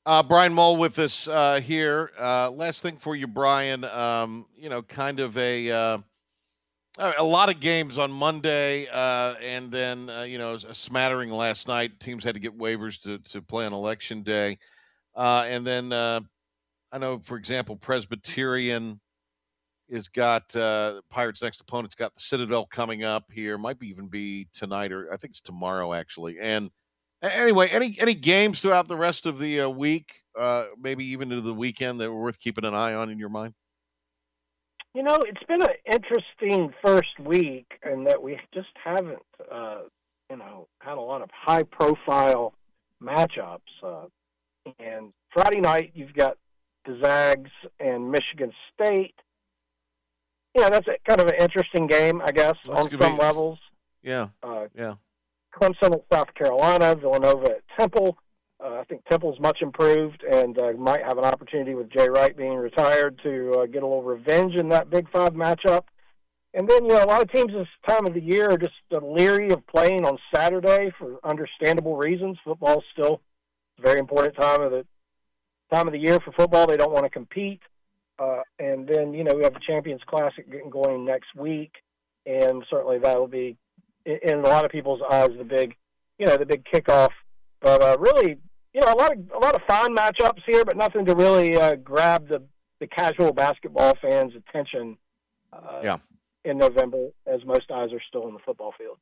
Uh, 0.06 0.24
Brian 0.24 0.54
Mull 0.54 0.78
with 0.78 0.98
us 1.00 1.28
uh, 1.28 1.60
here. 1.60 2.12
Uh, 2.18 2.50
last 2.50 2.82
thing 2.82 2.96
for 2.96 3.16
you, 3.16 3.28
Brian. 3.28 3.84
Um, 3.84 4.46
you 4.56 4.70
know, 4.70 4.82
kind 4.82 5.20
of 5.20 5.38
a 5.38 5.70
uh, 5.70 5.98
a 6.98 7.24
lot 7.24 7.50
of 7.50 7.60
games 7.60 7.98
on 7.98 8.10
Monday, 8.10 8.88
uh, 8.88 9.36
and 9.44 9.70
then 9.70 10.10
uh, 10.10 10.24
you 10.24 10.38
know 10.38 10.54
a 10.54 10.74
smattering 10.74 11.30
last 11.30 11.68
night. 11.68 12.00
Teams 12.00 12.24
had 12.24 12.36
to 12.36 12.40
get 12.40 12.58
waivers 12.58 13.02
to 13.04 13.18
to 13.32 13.42
play 13.42 13.66
on 13.66 13.74
election 13.74 14.24
day, 14.24 14.58
and 15.16 15.68
then 15.68 15.92
I 15.92 16.98
know, 16.98 17.20
for 17.20 17.36
example, 17.36 17.76
Presbyterian 17.76 19.02
has 19.92 20.08
got 20.08 20.56
uh, 20.56 21.02
Pirates' 21.10 21.42
next 21.42 21.62
opponent's 21.62 21.96
got 21.96 22.14
the 22.14 22.20
Citadel 22.20 22.66
coming 22.66 23.04
up 23.04 23.26
here. 23.32 23.58
Might 23.58 23.80
be 23.80 23.88
even 23.88 24.08
be 24.08 24.48
tonight 24.54 24.92
or 24.92 25.12
I 25.12 25.18
think 25.18 25.32
it's 25.32 25.42
tomorrow 25.42 25.94
actually. 25.94 26.40
And 26.40 26.72
anyway, 27.22 27.70
any 27.70 27.98
any 28.00 28.14
games 28.14 28.60
throughout 28.60 28.88
the 28.88 28.98
rest 28.98 29.26
of 29.26 29.40
the 29.40 29.62
uh, 29.62 29.70
week, 29.70 30.24
maybe 30.80 31.06
even 31.06 31.32
into 31.32 31.42
the 31.42 31.54
weekend 31.54 32.00
that 32.02 32.12
were 32.12 32.22
worth 32.22 32.40
keeping 32.40 32.66
an 32.66 32.74
eye 32.74 32.94
on 32.94 33.10
in 33.10 33.20
your 33.20 33.30
mind. 33.30 33.54
You 34.94 35.04
know, 35.04 35.20
it's 35.28 35.44
been 35.48 35.62
an 35.62 35.76
interesting 35.92 36.74
first 36.84 37.20
week, 37.20 37.68
and 37.84 38.08
that 38.08 38.22
we 38.22 38.40
just 38.54 38.70
haven't 38.84 39.22
uh, 39.52 39.82
you 40.30 40.38
know, 40.38 40.68
had 40.80 40.98
a 40.98 41.02
lot 41.02 41.22
of 41.22 41.30
high 41.32 41.64
profile 41.64 42.54
matchups. 43.02 43.60
Uh, 43.84 44.06
and 44.80 45.14
Friday 45.32 45.62
night, 45.62 45.92
you've 45.94 46.14
got 46.14 46.38
the 46.86 47.00
Zags 47.04 47.52
and 47.80 48.12
Michigan 48.12 48.52
State. 48.74 49.16
Yeah, 50.58 50.70
that's 50.70 50.88
a, 50.88 50.98
kind 51.08 51.22
of 51.22 51.28
an 51.28 51.36
interesting 51.40 51.86
game, 51.88 52.22
I 52.24 52.32
guess, 52.32 52.56
on 52.70 52.90
some 52.90 53.00
be- 53.00 53.22
levels. 53.24 53.60
Yeah. 54.02 54.30
Uh, 54.42 54.68
Yeah. 54.74 54.96
Clemson 55.56 55.94
at 55.94 56.04
South 56.12 56.34
Carolina, 56.36 56.96
Villanova 56.96 57.52
at 57.52 57.62
Temple. 57.80 58.18
Uh, 58.64 58.80
I 58.80 58.84
think 58.86 59.04
Temple's 59.06 59.40
much 59.40 59.62
improved 59.62 60.24
and 60.24 60.60
uh, 60.60 60.74
might 60.74 61.04
have 61.04 61.18
an 61.18 61.26
opportunity 61.26 61.76
with 61.76 61.90
Jay 61.92 62.10
Wright 62.10 62.36
being 62.36 62.56
retired 62.56 63.20
to 63.24 63.52
uh, 63.52 63.66
get 63.66 63.84
a 63.84 63.88
little 63.88 64.04
revenge 64.04 64.56
in 64.56 64.70
that 64.70 64.90
Big 64.90 65.10
Five 65.12 65.34
matchup. 65.34 65.84
And 66.54 66.68
then, 66.68 66.86
you 66.86 66.90
know, 66.94 67.04
a 67.04 67.06
lot 67.06 67.22
of 67.22 67.32
teams 67.32 67.52
this 67.54 67.68
time 67.88 68.08
of 68.08 68.14
the 68.14 68.22
year 68.22 68.50
are 68.50 68.58
just 68.58 68.74
leery 68.92 69.52
of 69.52 69.66
playing 69.68 70.06
on 70.06 70.18
Saturday 70.34 70.92
for 70.98 71.20
understandable 71.24 71.98
reasons. 71.98 72.38
Football's 72.44 72.84
still 72.94 73.22
a 73.78 73.82
very 73.82 74.00
important 74.00 74.36
time 74.36 74.62
of 74.62 74.72
the 74.72 74.86
time 75.72 75.88
of 75.88 75.94
the 75.94 76.00
year 76.00 76.20
for 76.20 76.32
football. 76.32 76.66
They 76.66 76.78
don't 76.78 76.94
want 76.94 77.06
to 77.06 77.12
compete. 77.12 77.62
Uh, 78.20 78.42
and 78.60 78.88
then, 78.88 79.14
you 79.14 79.24
know, 79.24 79.34
we 79.36 79.44
have 79.44 79.54
the 79.54 79.60
Champions 79.60 80.02
Classic 80.08 80.50
getting 80.52 80.70
going 80.70 81.06
next 81.06 81.36
week, 81.36 81.72
and 82.26 82.64
certainly 82.70 82.98
that 83.00 83.18
will 83.18 83.28
be, 83.28 83.58
in, 84.06 84.40
a 84.40 84.42
lot 84.42 84.66
of 84.66 84.72
people's 84.72 85.02
eyes, 85.12 85.30
the 85.38 85.44
big, 85.44 85.76
you 86.18 86.26
know, 86.26 86.36
the 86.38 86.46
big 86.46 86.64
kickoff. 86.66 87.12
But 87.62 87.82
uh, 87.82 87.98
really, 88.00 88.38
you 88.74 88.82
know, 88.82 88.92
a 88.92 88.98
lot 88.98 89.12
of 89.12 89.20
a 89.36 89.40
lot 89.40 89.56
of 89.56 89.62
fine 89.68 89.96
matchups 89.96 90.42
here, 90.46 90.64
but 90.66 90.78
nothing 90.78 91.06
to 91.06 91.16
really 91.16 91.56
uh, 91.56 91.76
grab 91.76 92.28
the 92.28 92.44
the 92.80 92.88
casual 92.88 93.34
basketball 93.34 93.96
fans' 94.02 94.34
attention. 94.36 94.98
Uh, 95.52 95.82
Yeah. 95.84 95.98
In 96.44 96.58
November, 96.58 97.10
as 97.26 97.44
most 97.46 97.70
eyes 97.72 97.92
are 97.92 98.02
still 98.08 98.28
in 98.28 98.34
the 98.34 98.40
football 98.40 98.74
field. 98.78 98.98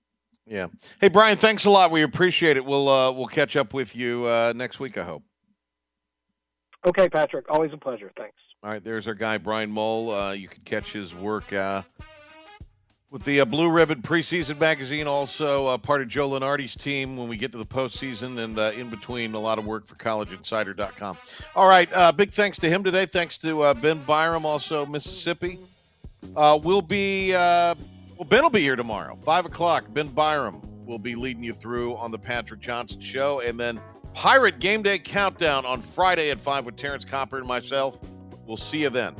Yeah. 0.48 0.68
Hey, 1.00 1.10
Brian, 1.10 1.38
thanks 1.38 1.66
a 1.66 1.70
lot. 1.70 1.92
We 1.92 2.02
appreciate 2.02 2.58
it. 2.58 2.66
We'll 2.66 2.90
uh, 2.90 3.12
we'll 3.12 3.28
catch 3.28 3.56
up 3.56 3.74
with 3.74 3.96
you 3.96 4.26
uh, 4.26 4.54
next 4.56 4.80
week, 4.80 4.98
I 4.98 5.04
hope. 5.04 5.24
Okay, 6.88 7.10
Patrick, 7.10 7.46
always 7.50 7.72
a 7.74 7.78
pleasure. 7.78 8.12
Thanks. 8.18 8.36
All 8.66 8.72
right, 8.72 8.84
there's 8.84 9.08
our 9.08 9.14
guy, 9.14 9.38
Brian 9.38 9.70
Mull. 9.70 10.12
Uh, 10.12 10.32
you 10.32 10.48
can 10.48 10.64
catch 10.64 10.92
his 10.92 11.14
work 11.14 11.54
uh, 11.54 11.84
with 13.12 13.24
the 13.24 13.42
uh, 13.42 13.46
Blue 13.46 13.70
Ribbon 13.70 14.02
preseason 14.02 14.60
magazine, 14.60 15.06
also 15.06 15.68
uh, 15.68 15.78
part 15.78 16.02
of 16.02 16.08
Joe 16.08 16.32
Lunardi's 16.32 16.76
team 16.76 17.16
when 17.16 17.28
we 17.28 17.38
get 17.38 17.52
to 17.52 17.60
the 17.60 17.66
postseason, 17.66 18.44
and 18.44 18.58
uh, 18.58 18.72
in 18.76 18.90
between, 18.90 19.36
a 19.36 19.40
lot 19.40 19.60
of 19.60 19.66
work 19.66 19.86
for 19.86 19.94
collegeinsider.com. 19.94 21.16
All 21.56 21.68
right, 21.68 21.88
uh, 21.94 22.12
big 22.12 22.32
thanks 22.32 22.58
to 22.58 22.68
him 22.68 22.84
today. 22.84 23.06
Thanks 23.06 23.38
to 23.38 23.72
Ben 23.76 24.00
Byram, 24.00 24.48
also 24.48 24.84
Mississippi. 24.88 25.60
We'll 26.34 26.82
be, 26.82 27.34
well, 27.34 27.76
Ben 28.28 28.42
will 28.42 28.50
be 28.50 28.62
here 28.62 28.76
tomorrow, 28.76 29.16
5 29.16 29.46
o'clock. 29.46 29.86
Ben 29.94 30.08
Byram 30.08 30.60
will 30.88 30.98
be 30.98 31.14
leading 31.14 31.44
you 31.44 31.54
through 31.54 31.98
on 31.98 32.10
the 32.10 32.18
Patrick 32.18 32.62
Johnson 32.62 33.00
Show, 33.00 33.42
and 33.42 33.60
then 33.60 33.80
Pirate 34.16 34.58
Game 34.58 34.82
Day 34.82 34.98
Countdown 34.98 35.68
on 35.68 35.84
Friday 35.84 36.32
at 36.32 36.40
5 36.40 36.66
with 36.66 36.78
Terrance 36.78 37.06
Copper 37.06 37.38
and 37.38 37.48
myself. 37.48 38.00
We'll 38.46 38.58
see 38.58 38.80
you 38.80 38.90
then. 38.90 39.16